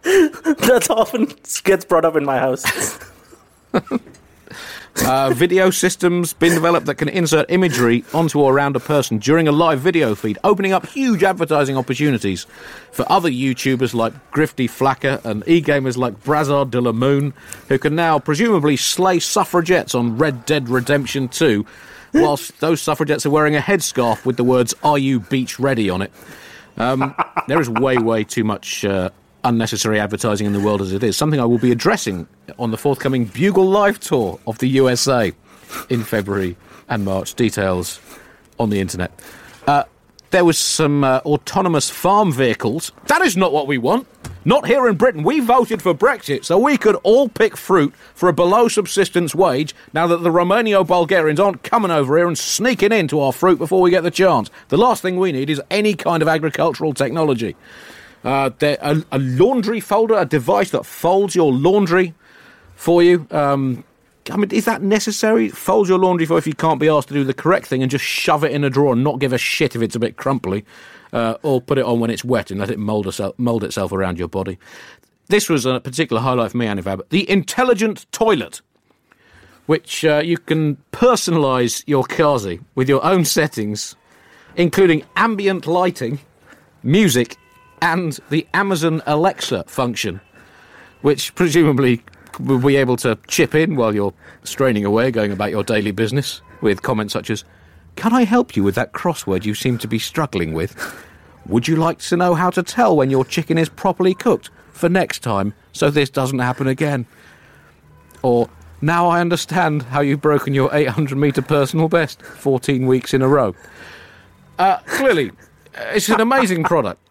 That 0.03 0.87
often 0.89 1.27
gets 1.63 1.85
brought 1.85 2.05
up 2.05 2.15
in 2.15 2.25
my 2.25 2.37
house. 2.39 2.99
Uh, 5.05 5.29
video 5.29 5.69
systems 5.69 6.33
been 6.33 6.53
developed 6.53 6.87
that 6.87 6.95
can 6.95 7.07
insert 7.07 7.49
imagery 7.51 8.03
onto 8.13 8.39
or 8.39 8.51
around 8.51 8.75
a 8.75 8.79
person 8.79 9.19
during 9.19 9.47
a 9.47 9.51
live 9.51 9.79
video 9.79 10.15
feed, 10.15 10.39
opening 10.43 10.73
up 10.73 10.87
huge 10.87 11.23
advertising 11.23 11.77
opportunities 11.77 12.47
for 12.91 13.09
other 13.09 13.29
YouTubers 13.29 13.93
like 13.93 14.13
Grifty 14.31 14.67
Flacker 14.67 15.23
and 15.23 15.43
e-gamers 15.47 15.97
like 15.97 16.23
Brazard 16.23 16.71
de 16.71 16.81
la 16.81 16.91
Moon, 16.91 17.33
who 17.69 17.77
can 17.77 17.95
now 17.95 18.17
presumably 18.17 18.75
slay 18.75 19.19
suffragettes 19.19 19.93
on 19.93 20.17
Red 20.17 20.45
Dead 20.45 20.67
Redemption 20.67 21.27
2, 21.29 21.65
whilst 22.15 22.59
those 22.59 22.81
suffragettes 22.81 23.25
are 23.25 23.29
wearing 23.29 23.55
a 23.55 23.61
headscarf 23.61 24.25
with 24.25 24.35
the 24.35 24.43
words 24.43 24.73
"Are 24.83 24.97
you 24.97 25.19
beach 25.19 25.59
ready?" 25.59 25.89
on 25.91 26.01
it. 26.01 26.11
Um, 26.77 27.15
there 27.47 27.59
is 27.59 27.69
way, 27.69 27.97
way 27.97 28.23
too 28.23 28.43
much 28.43 28.85
uh, 28.85 29.09
unnecessary 29.43 29.99
advertising 29.99 30.45
in 30.45 30.53
the 30.53 30.59
world 30.59 30.81
as 30.81 30.93
it 30.93 31.03
is. 31.03 31.17
Something 31.17 31.39
I 31.39 31.45
will 31.45 31.57
be 31.57 31.71
addressing 31.71 32.27
on 32.59 32.71
the 32.71 32.77
forthcoming 32.77 33.25
Bugle 33.25 33.65
Live 33.65 33.99
tour 33.99 34.39
of 34.45 34.57
the 34.59 34.67
USA 34.67 35.33
in 35.89 36.03
February 36.03 36.57
and 36.89 37.03
March. 37.03 37.33
Details 37.33 37.99
on 38.59 38.69
the 38.69 38.79
internet. 38.79 39.11
Uh, 39.65 39.83
there 40.31 40.45
was 40.45 40.57
some 40.57 41.03
uh, 41.03 41.19
autonomous 41.19 41.89
farm 41.89 42.31
vehicles. 42.31 42.91
That 43.07 43.21
is 43.21 43.37
not 43.37 43.53
what 43.53 43.67
we 43.67 43.77
want. 43.77 44.07
Not 44.47 44.65
here 44.65 44.87
in 44.87 44.95
Britain. 44.95 45.23
We 45.23 45.41
voted 45.41 45.81
for 45.81 45.93
Brexit 45.93 46.45
so 46.45 46.57
we 46.57 46.77
could 46.77 46.95
all 47.03 47.27
pick 47.27 47.57
fruit 47.57 47.93
for 48.15 48.29
a 48.29 48.33
below 48.33 48.69
subsistence 48.69 49.35
wage 49.35 49.75
now 49.91 50.07
that 50.07 50.23
the 50.23 50.31
Romano 50.31 50.85
Bulgarians 50.85 51.37
aren't 51.37 51.63
coming 51.63 51.91
over 51.91 52.15
here 52.15 52.27
and 52.27 52.37
sneaking 52.37 52.93
into 52.93 53.19
our 53.19 53.33
fruit 53.33 53.57
before 53.59 53.81
we 53.81 53.91
get 53.91 54.03
the 54.03 54.09
chance. 54.09 54.49
The 54.69 54.77
last 54.77 55.01
thing 55.01 55.19
we 55.19 55.33
need 55.33 55.49
is 55.49 55.61
any 55.69 55.95
kind 55.95 56.21
of 56.21 56.29
agricultural 56.29 56.93
technology. 56.93 57.57
Uh, 58.23 58.51
a, 58.61 59.03
a 59.11 59.19
laundry 59.19 59.81
folder, 59.81 60.13
a 60.13 60.23
device 60.23 60.71
that 60.71 60.85
folds 60.85 61.35
your 61.35 61.51
laundry 61.51 62.13
for 62.73 63.03
you. 63.03 63.27
Um, 63.31 63.83
I 64.31 64.37
mean, 64.37 64.51
is 64.51 64.63
that 64.63 64.81
necessary? 64.81 65.49
Fold 65.49 65.89
your 65.89 65.99
laundry 65.99 66.25
for 66.25 66.37
if 66.37 66.47
you 66.47 66.53
can't 66.53 66.79
be 66.79 66.87
asked 66.87 67.09
to 67.09 67.13
do 67.13 67.25
the 67.25 67.33
correct 67.33 67.67
thing 67.67 67.81
and 67.81 67.91
just 67.91 68.05
shove 68.05 68.45
it 68.45 68.53
in 68.53 68.63
a 68.63 68.69
drawer 68.69 68.93
and 68.93 69.03
not 69.03 69.19
give 69.19 69.33
a 69.33 69.37
shit 69.37 69.75
if 69.75 69.81
it's 69.81 69.95
a 69.97 69.99
bit 69.99 70.15
crumply, 70.15 70.63
uh, 71.17 71.37
or 71.41 71.59
put 71.59 71.77
it 71.77 71.85
on 71.85 71.99
when 71.99 72.11
it's 72.11 72.23
wet 72.23 72.51
and 72.51 72.59
let 72.59 72.69
it 72.69 72.77
mold, 72.77 73.07
itself, 73.07 73.33
mold 73.37 73.63
itself 73.63 73.91
around 73.91 74.19
your 74.19 74.27
body. 74.27 74.57
This 75.27 75.49
was 75.49 75.65
a 75.65 75.79
particular 75.79 76.21
highlight 76.21 76.51
for 76.51 76.57
me, 76.57 76.67
Anuvab. 76.67 77.09
The 77.09 77.29
intelligent 77.29 78.05
toilet, 78.11 78.61
which 79.65 80.05
uh, 80.05 80.21
you 80.23 80.37
can 80.37 80.77
personalise 80.91 81.83
your 81.87 82.03
Kazi 82.03 82.59
with 82.75 82.87
your 82.87 83.03
own 83.03 83.25
settings, 83.25 83.95
including 84.55 85.03
ambient 85.15 85.65
lighting, 85.65 86.19
music, 86.83 87.35
and 87.81 88.19
the 88.29 88.47
Amazon 88.53 89.01
Alexa 89.05 89.63
function, 89.67 90.21
which 91.01 91.33
presumably 91.35 92.01
will 92.39 92.59
be 92.59 92.75
able 92.75 92.97
to 92.97 93.17
chip 93.27 93.55
in 93.55 93.75
while 93.75 93.93
you're 93.93 94.13
straining 94.43 94.85
away, 94.85 95.11
going 95.11 95.31
about 95.31 95.49
your 95.49 95.63
daily 95.63 95.91
business, 95.91 96.41
with 96.61 96.83
comments 96.83 97.13
such 97.13 97.29
as, 97.29 97.43
Can 97.97 98.13
I 98.13 98.25
help 98.25 98.55
you 98.55 98.63
with 98.63 98.75
that 98.75 98.93
crossword 98.93 99.43
you 99.43 99.55
seem 99.55 99.79
to 99.79 99.87
be 99.87 99.97
struggling 99.97 100.53
with? 100.53 100.75
Would 101.47 101.67
you 101.67 101.75
like 101.75 101.97
to 101.99 102.15
know 102.15 102.35
how 102.35 102.51
to 102.51 102.61
tell 102.61 102.95
when 102.95 103.09
your 103.09 103.25
chicken 103.25 103.57
is 103.57 103.69
properly 103.69 104.13
cooked 104.13 104.51
for 104.71 104.87
next 104.87 105.23
time 105.23 105.55
so 105.73 105.89
this 105.89 106.09
doesn't 106.09 106.37
happen 106.37 106.67
again? 106.67 107.07
Or, 108.21 108.49
now 108.81 109.07
I 109.07 109.19
understand 109.19 109.81
how 109.81 110.01
you've 110.01 110.21
broken 110.21 110.53
your 110.53 110.73
800 110.73 111.17
metre 111.17 111.41
personal 111.41 111.89
best 111.89 112.21
14 112.21 112.85
weeks 112.85 113.15
in 113.15 113.23
a 113.23 113.27
row. 113.27 113.55
Uh, 114.59 114.77
clearly, 114.85 115.31
it's 115.73 116.07
an 116.09 116.21
amazing 116.21 116.63
product, 116.63 117.01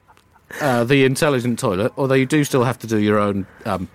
uh, 0.61 0.85
the 0.85 1.05
intelligent 1.05 1.59
toilet, 1.59 1.93
although 1.97 2.15
you 2.15 2.27
do 2.27 2.45
still 2.45 2.63
have 2.63 2.79
to 2.79 2.87
do 2.87 2.99
your 2.99 3.19
own. 3.19 3.45
Um, 3.65 3.89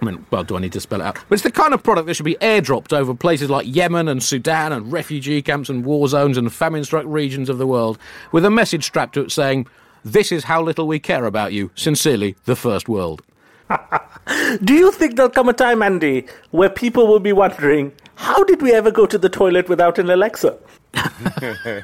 I 0.00 0.04
mean, 0.04 0.26
well, 0.30 0.44
do 0.44 0.56
I 0.56 0.60
need 0.60 0.72
to 0.72 0.80
spell 0.80 1.00
it 1.00 1.04
out? 1.04 1.14
But 1.28 1.34
it's 1.34 1.42
the 1.42 1.50
kind 1.50 1.72
of 1.72 1.82
product 1.82 2.06
that 2.06 2.14
should 2.14 2.24
be 2.24 2.36
airdropped 2.36 2.92
over 2.92 3.14
places 3.14 3.48
like 3.48 3.66
Yemen 3.66 4.08
and 4.08 4.22
Sudan 4.22 4.72
and 4.72 4.92
refugee 4.92 5.40
camps 5.40 5.68
and 5.68 5.84
war 5.84 6.08
zones 6.08 6.36
and 6.36 6.52
famine 6.52 6.84
struck 6.84 7.04
regions 7.06 7.48
of 7.48 7.58
the 7.58 7.66
world 7.66 7.98
with 8.32 8.44
a 8.44 8.50
message 8.50 8.84
strapped 8.84 9.14
to 9.14 9.22
it 9.22 9.32
saying, 9.32 9.66
This 10.04 10.32
is 10.32 10.44
how 10.44 10.62
little 10.62 10.86
we 10.86 10.98
care 10.98 11.24
about 11.24 11.52
you. 11.52 11.70
Sincerely, 11.74 12.36
the 12.44 12.56
First 12.56 12.88
World. 12.88 13.22
Do 14.64 14.74
you 14.74 14.92
think 14.92 15.16
there'll 15.16 15.30
come 15.30 15.48
a 15.48 15.52
time, 15.52 15.82
Andy, 15.82 16.26
where 16.50 16.70
people 16.70 17.06
will 17.06 17.20
be 17.20 17.32
wondering, 17.32 17.92
how 18.16 18.44
did 18.44 18.62
we 18.62 18.72
ever 18.72 18.90
go 18.90 19.06
to 19.06 19.18
the 19.18 19.28
toilet 19.28 19.68
without 19.68 19.98
an 19.98 20.08
Alexa? 20.10 20.56
I, 20.94 21.82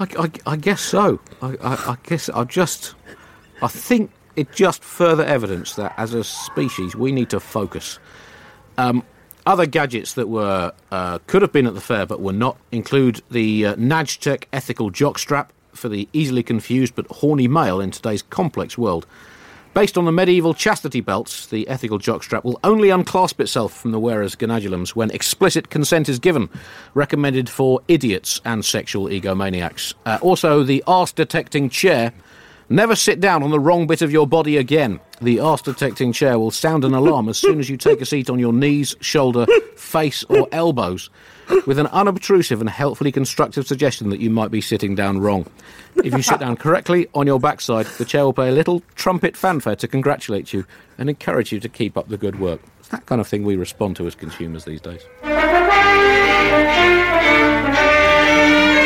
I, 0.00 0.30
I 0.46 0.56
guess 0.56 0.80
so. 0.80 1.20
I, 1.42 1.56
I, 1.60 1.74
I 1.74 1.96
guess 2.04 2.28
I 2.28 2.44
just. 2.44 2.94
I 3.60 3.66
think 3.66 4.12
it's 4.38 4.56
just 4.56 4.84
further 4.84 5.24
evidence 5.24 5.74
that 5.74 5.92
as 5.96 6.14
a 6.14 6.22
species 6.22 6.94
we 6.94 7.12
need 7.12 7.28
to 7.30 7.40
focus. 7.40 7.98
Um, 8.78 9.02
other 9.46 9.66
gadgets 9.66 10.14
that 10.14 10.28
were 10.28 10.72
uh, 10.92 11.18
could 11.26 11.42
have 11.42 11.52
been 11.52 11.66
at 11.66 11.74
the 11.74 11.80
fair 11.80 12.06
but 12.06 12.20
were 12.20 12.32
not 12.32 12.56
include 12.70 13.20
the 13.30 13.66
uh, 13.66 13.74
Nagtech 13.74 14.44
ethical 14.52 14.90
jockstrap 14.90 15.48
for 15.72 15.88
the 15.88 16.08
easily 16.12 16.42
confused 16.42 16.94
but 16.94 17.06
horny 17.08 17.48
male 17.48 17.80
in 17.80 17.90
today's 17.90 18.22
complex 18.22 18.78
world. 18.78 19.06
Based 19.74 19.98
on 19.98 20.06
the 20.06 20.12
medieval 20.12 20.54
chastity 20.54 21.00
belts, 21.00 21.46
the 21.46 21.68
ethical 21.68 21.98
jockstrap 21.98 22.42
will 22.42 22.58
only 22.64 22.90
unclasp 22.90 23.40
itself 23.40 23.72
from 23.72 23.92
the 23.92 24.00
wearer's 24.00 24.34
gonadulums 24.34 24.90
when 24.90 25.10
explicit 25.10 25.70
consent 25.70 26.08
is 26.08 26.18
given, 26.18 26.48
recommended 26.94 27.48
for 27.48 27.80
idiots 27.86 28.40
and 28.44 28.64
sexual 28.64 29.06
egomaniacs. 29.06 29.94
Uh, 30.06 30.18
also, 30.20 30.62
the 30.62 30.82
arse 30.86 31.12
detecting 31.12 31.68
chair. 31.68 32.12
Never 32.70 32.94
sit 32.94 33.18
down 33.18 33.42
on 33.42 33.50
the 33.50 33.58
wrong 33.58 33.86
bit 33.86 34.02
of 34.02 34.12
your 34.12 34.26
body 34.26 34.58
again. 34.58 35.00
The 35.22 35.40
arse 35.40 35.62
detecting 35.62 36.12
chair 36.12 36.38
will 36.38 36.50
sound 36.50 36.84
an 36.84 36.92
alarm 36.92 37.30
as 37.30 37.38
soon 37.38 37.60
as 37.60 37.70
you 37.70 37.78
take 37.78 38.02
a 38.02 38.06
seat 38.06 38.28
on 38.28 38.38
your 38.38 38.52
knees, 38.52 38.94
shoulder, 39.00 39.46
face, 39.74 40.22
or 40.24 40.46
elbows, 40.52 41.08
with 41.66 41.78
an 41.78 41.86
unobtrusive 41.86 42.60
and 42.60 42.68
helpfully 42.68 43.10
constructive 43.10 43.66
suggestion 43.66 44.10
that 44.10 44.20
you 44.20 44.28
might 44.28 44.50
be 44.50 44.60
sitting 44.60 44.94
down 44.94 45.18
wrong. 45.18 45.46
If 46.04 46.12
you 46.12 46.20
sit 46.20 46.40
down 46.40 46.56
correctly 46.56 47.08
on 47.14 47.26
your 47.26 47.40
backside, 47.40 47.86
the 47.96 48.04
chair 48.04 48.24
will 48.24 48.34
play 48.34 48.50
a 48.50 48.52
little 48.52 48.82
trumpet 48.96 49.34
fanfare 49.34 49.76
to 49.76 49.88
congratulate 49.88 50.52
you 50.52 50.66
and 50.98 51.08
encourage 51.08 51.52
you 51.52 51.60
to 51.60 51.70
keep 51.70 51.96
up 51.96 52.08
the 52.08 52.18
good 52.18 52.38
work. 52.38 52.60
It's 52.80 52.88
that 52.88 53.06
kind 53.06 53.20
of 53.20 53.26
thing 53.26 53.44
we 53.44 53.56
respond 53.56 53.96
to 53.96 54.06
as 54.06 54.14
consumers 54.14 54.66
these 54.66 54.82
days. 54.82 55.00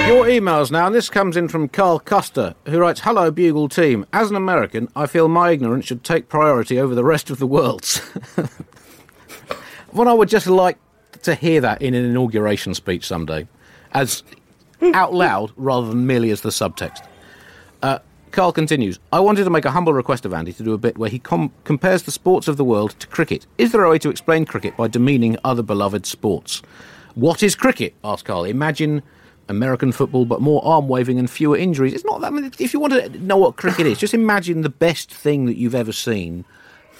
Your 0.06 0.26
emails 0.26 0.70
now, 0.70 0.86
and 0.86 0.94
this 0.94 1.08
comes 1.08 1.36
in 1.36 1.48
from 1.48 1.68
Carl 1.68 1.98
Custer, 1.98 2.54
who 2.66 2.78
writes 2.78 3.00
Hello, 3.00 3.30
Bugle 3.30 3.68
team. 3.68 4.04
As 4.12 4.30
an 4.30 4.36
American, 4.36 4.88
I 4.96 5.06
feel 5.06 5.28
my 5.28 5.50
ignorance 5.50 5.86
should 5.86 6.04
take 6.04 6.28
priority 6.28 6.78
over 6.78 6.94
the 6.94 7.04
rest 7.04 7.30
of 7.30 7.38
the 7.38 7.46
world's. 7.46 8.00
well, 9.92 10.08
I 10.08 10.12
would 10.12 10.28
just 10.28 10.48
like 10.48 10.78
to 11.22 11.34
hear 11.34 11.60
that 11.60 11.80
in 11.80 11.94
an 11.94 12.04
inauguration 12.04 12.74
speech 12.74 13.06
someday, 13.06 13.46
as 13.92 14.22
out 14.92 15.14
loud 15.14 15.52
rather 15.56 15.88
than 15.88 16.06
merely 16.06 16.30
as 16.30 16.40
the 16.40 16.50
subtext. 16.50 17.06
Uh, 17.82 18.00
Carl 18.32 18.52
continues 18.52 18.98
I 19.12 19.20
wanted 19.20 19.44
to 19.44 19.50
make 19.50 19.64
a 19.64 19.70
humble 19.70 19.92
request 19.92 20.24
of 20.24 20.34
Andy 20.34 20.52
to 20.54 20.62
do 20.62 20.72
a 20.72 20.78
bit 20.78 20.98
where 20.98 21.10
he 21.10 21.18
com- 21.20 21.52
compares 21.64 22.02
the 22.02 22.10
sports 22.10 22.48
of 22.48 22.56
the 22.56 22.64
world 22.64 22.98
to 22.98 23.06
cricket. 23.06 23.46
Is 23.56 23.72
there 23.72 23.84
a 23.84 23.90
way 23.90 23.98
to 24.00 24.10
explain 24.10 24.46
cricket 24.46 24.76
by 24.76 24.88
demeaning 24.88 25.36
other 25.44 25.62
beloved 25.62 26.06
sports? 26.06 26.60
What 27.14 27.42
is 27.42 27.54
cricket? 27.54 27.94
asked 28.02 28.24
Carl. 28.24 28.44
Imagine 28.44 29.02
American 29.52 29.92
football, 29.92 30.24
but 30.24 30.40
more 30.40 30.64
arm 30.64 30.88
waving 30.88 31.18
and 31.18 31.30
fewer 31.30 31.56
injuries. 31.56 31.92
It's 31.92 32.04
not 32.04 32.20
that. 32.20 32.28
I 32.28 32.30
mean, 32.30 32.52
if 32.58 32.74
you 32.74 32.80
want 32.80 32.92
to 32.94 33.08
know 33.20 33.36
what 33.36 33.56
cricket 33.56 33.86
is, 33.86 33.98
just 33.98 34.14
imagine 34.14 34.62
the 34.62 34.68
best 34.68 35.12
thing 35.12 35.46
that 35.46 35.56
you've 35.56 35.74
ever 35.74 35.92
seen, 35.92 36.44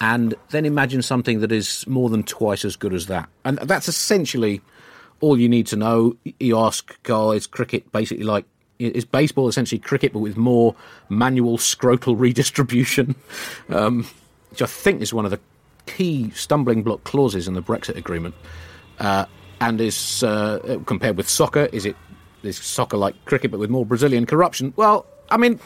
and 0.01 0.35
then 0.51 0.65
imagine 0.65 1.03
something 1.03 1.41
that 1.41 1.51
is 1.51 1.87
more 1.87 2.09
than 2.09 2.23
twice 2.23 2.65
as 2.65 2.77
good 2.77 2.95
as 2.95 3.07
that. 3.07 3.29
And 3.45 3.59
that's 3.59 3.89
essentially 3.89 4.61
all 5.21 5.39
you 5.39 5.49
need 5.49 5.67
to 5.69 5.77
know. 5.77 6.17
You 6.39 6.59
ask 6.59 7.03
Carl, 7.03 7.33
is 7.33 7.47
cricket 7.47 7.91
basically 7.91 8.25
like 8.25 8.45
is 8.79 9.05
baseball 9.05 9.49
essentially 9.49 9.79
cricket, 9.79 10.13
but 10.13 10.21
with 10.21 10.37
more 10.37 10.75
manual 11.09 11.59
scrotal 11.59 12.15
redistribution, 12.19 13.15
um, 13.69 14.07
which 14.51 14.63
I 14.63 14.67
think 14.67 15.03
is 15.03 15.13
one 15.13 15.25
of 15.25 15.31
the 15.31 15.41
key 15.87 16.31
stumbling 16.31 16.83
block 16.83 17.05
clauses 17.05 17.49
in 17.49 17.55
the 17.55 17.63
Brexit 17.63 17.97
agreement. 17.97 18.35
Uh, 18.99 19.27
and 19.61 19.81
is 19.81 20.25
uh, 20.25 20.81
compared 20.87 21.17
with 21.17 21.29
soccer, 21.29 21.69
is 21.73 21.87
it 21.87 21.97
is 22.45 22.57
soccer 22.59 22.97
like 22.97 23.25
cricket 23.25 23.51
but 23.51 23.61
with 23.61 23.71
more 23.71 23.87
Brazilian 23.87 24.27
corruption? 24.27 24.73
Well, 24.77 25.07
I 25.31 25.37
mean, 25.37 25.61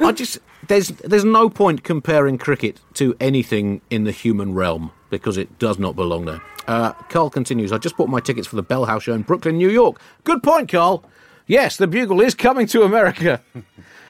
I 0.00 0.12
just 0.12 0.38
there's 0.68 0.88
there's 0.88 1.24
no 1.24 1.48
point 1.48 1.84
comparing 1.84 2.38
cricket 2.38 2.80
to 2.94 3.16
anything 3.20 3.80
in 3.90 4.04
the 4.04 4.12
human 4.12 4.54
realm 4.54 4.90
because 5.10 5.36
it 5.36 5.58
does 5.58 5.78
not 5.78 5.96
belong 5.96 6.24
there. 6.24 6.42
Uh, 6.66 6.92
Carl 7.10 7.30
continues. 7.30 7.72
I 7.72 7.78
just 7.78 7.96
bought 7.96 8.08
my 8.08 8.20
tickets 8.20 8.46
for 8.46 8.56
the 8.56 8.62
Bell 8.62 8.86
House 8.86 9.02
show 9.04 9.12
in 9.12 9.22
Brooklyn, 9.22 9.58
New 9.58 9.68
York. 9.70 10.00
Good 10.24 10.42
point, 10.42 10.70
Carl. 10.70 11.04
Yes, 11.46 11.76
the 11.76 11.86
Bugle 11.86 12.22
is 12.22 12.34
coming 12.34 12.66
to 12.68 12.82
America. 12.82 13.42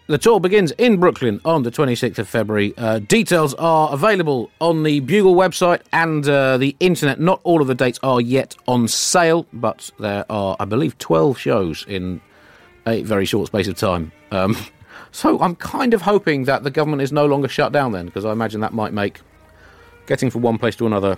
The 0.06 0.18
tour 0.18 0.38
begins 0.38 0.70
in 0.72 0.98
Brooklyn 1.00 1.40
on 1.46 1.62
the 1.62 1.70
26th 1.70 2.18
of 2.18 2.28
February. 2.28 2.74
Uh, 2.76 2.98
details 2.98 3.54
are 3.54 3.90
available 3.90 4.50
on 4.60 4.82
the 4.82 5.00
Bugle 5.00 5.34
website 5.34 5.80
and 5.94 6.28
uh, 6.28 6.58
the 6.58 6.76
internet. 6.78 7.18
Not 7.20 7.40
all 7.42 7.62
of 7.62 7.68
the 7.68 7.74
dates 7.74 7.98
are 8.02 8.20
yet 8.20 8.54
on 8.68 8.86
sale, 8.86 9.46
but 9.54 9.90
there 9.98 10.26
are, 10.28 10.58
I 10.60 10.66
believe, 10.66 10.98
12 10.98 11.38
shows 11.38 11.86
in 11.88 12.20
a 12.86 13.02
very 13.02 13.24
short 13.24 13.46
space 13.46 13.66
of 13.66 13.78
time. 13.78 14.12
Um, 14.30 14.58
so 15.10 15.40
I'm 15.40 15.56
kind 15.56 15.94
of 15.94 16.02
hoping 16.02 16.44
that 16.44 16.64
the 16.64 16.70
government 16.70 17.00
is 17.00 17.10
no 17.10 17.24
longer 17.24 17.48
shut 17.48 17.72
down 17.72 17.92
then, 17.92 18.04
because 18.04 18.26
I 18.26 18.32
imagine 18.32 18.60
that 18.60 18.74
might 18.74 18.92
make 18.92 19.22
getting 20.04 20.28
from 20.28 20.42
one 20.42 20.58
place 20.58 20.76
to 20.76 20.86
another 20.86 21.16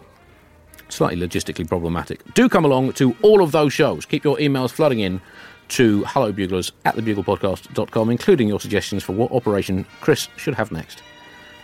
slightly 0.91 1.27
logistically 1.27 1.67
problematic. 1.67 2.23
Do 2.35 2.49
come 2.49 2.65
along 2.65 2.93
to 2.93 3.17
all 3.23 3.43
of 3.43 3.51
those 3.51 3.73
shows. 3.73 4.07
Keep 4.07 4.23
your 4.23 4.37
emails 4.37 4.71
flooding 4.71 5.01
in 5.01 5.21
to 5.69 6.05
hello 6.05 6.33
buglers 6.33 6.73
at 6.85 6.95
thebuglepodcast.com, 6.97 8.11
including 8.11 8.49
your 8.49 8.61
suggestions 8.61 9.03
for 9.03 9.13
what 9.13 9.33
operation 9.33 9.85
Chris 10.01 10.29
should 10.37 10.55
have 10.55 10.71
next. 10.73 11.03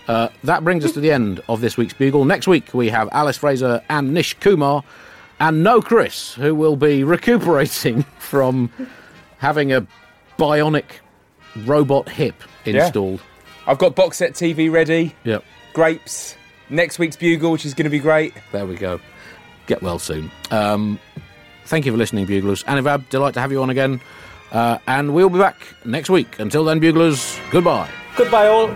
Uh, 0.09 0.29
that 0.43 0.65
brings 0.65 0.85
us 0.85 0.93
to 0.93 1.01
the 1.01 1.13
end 1.13 1.41
of 1.49 1.61
this 1.61 1.77
week's 1.77 1.95
Bugle. 1.95 2.25
Next 2.25 2.49
week 2.49 2.75
we 2.75 2.89
have 2.89 3.09
Alice 3.13 3.37
Fraser 3.37 3.83
and 3.89 4.13
Nish 4.13 4.35
Kumar, 4.35 4.83
and 5.39 5.63
no 5.63 5.81
Chris, 5.81 6.35
who 6.35 6.55
will 6.55 6.77
be 6.77 7.05
recuperating 7.05 8.03
from 8.19 8.71
having 9.39 9.73
a 9.73 9.87
bionic 10.39 10.85
robot 11.65 12.09
hip 12.09 12.35
installed. 12.65 13.21
I've 13.67 13.79
got 13.79 13.95
box 13.95 14.17
set 14.17 14.33
TV 14.33 14.71
ready. 14.73 15.15
Yep, 15.25 15.45
Grapes. 15.73 16.37
Next 16.69 16.99
week's 16.99 17.17
Bugle, 17.17 17.53
which 17.53 17.65
is 17.67 17.75
going 17.75 17.85
to 17.85 17.91
be 17.91 17.99
great. 17.99 18.35
there 18.51 18.67
we 18.67 18.75
go. 18.77 18.99
Get 19.67 19.83
well 19.83 19.99
soon. 19.99 20.31
Um, 20.51 20.99
thank 21.73 21.87
you 21.87 21.93
for 21.93 21.97
listening, 21.97 22.27
Buglers. 22.27 22.63
Anuvab, 22.65 23.09
delight 23.09 23.33
to 23.33 23.41
have 23.41 23.51
you 23.51 23.63
on 23.63 23.71
again. 23.71 23.99
Uh, 24.51 24.77
and 24.87 25.15
we'll 25.15 25.31
be 25.31 25.39
back 25.39 25.57
next 25.87 26.11
week. 26.11 26.39
Until 26.39 26.65
then, 26.65 26.81
Buglers, 26.81 27.41
goodbye. 27.51 27.89
Goodbye, 28.15 28.47
all. 28.47 28.69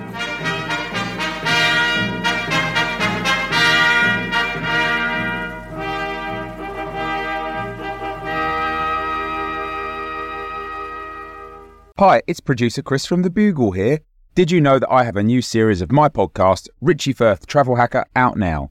Hi, 11.99 12.23
it's 12.27 12.41
producer 12.41 12.81
Chris 12.81 13.05
from 13.05 13.21
The 13.21 13.29
Bugle 13.29 13.73
here. 13.73 14.01
Did 14.35 14.51
you 14.51 14.63
know 14.63 14.79
that 14.79 14.91
I 14.91 15.05
have 15.05 15.17
a 15.17 15.23
new 15.23 15.43
series 15.43 15.83
of 15.83 15.93
my 15.93 16.09
podcast, 16.09 16.71
Richie 16.81 17.13
Firth 17.13 17.47
Travel 17.47 17.77
Hacker, 17.77 18.07
out 18.17 18.39
now? 18.39 18.71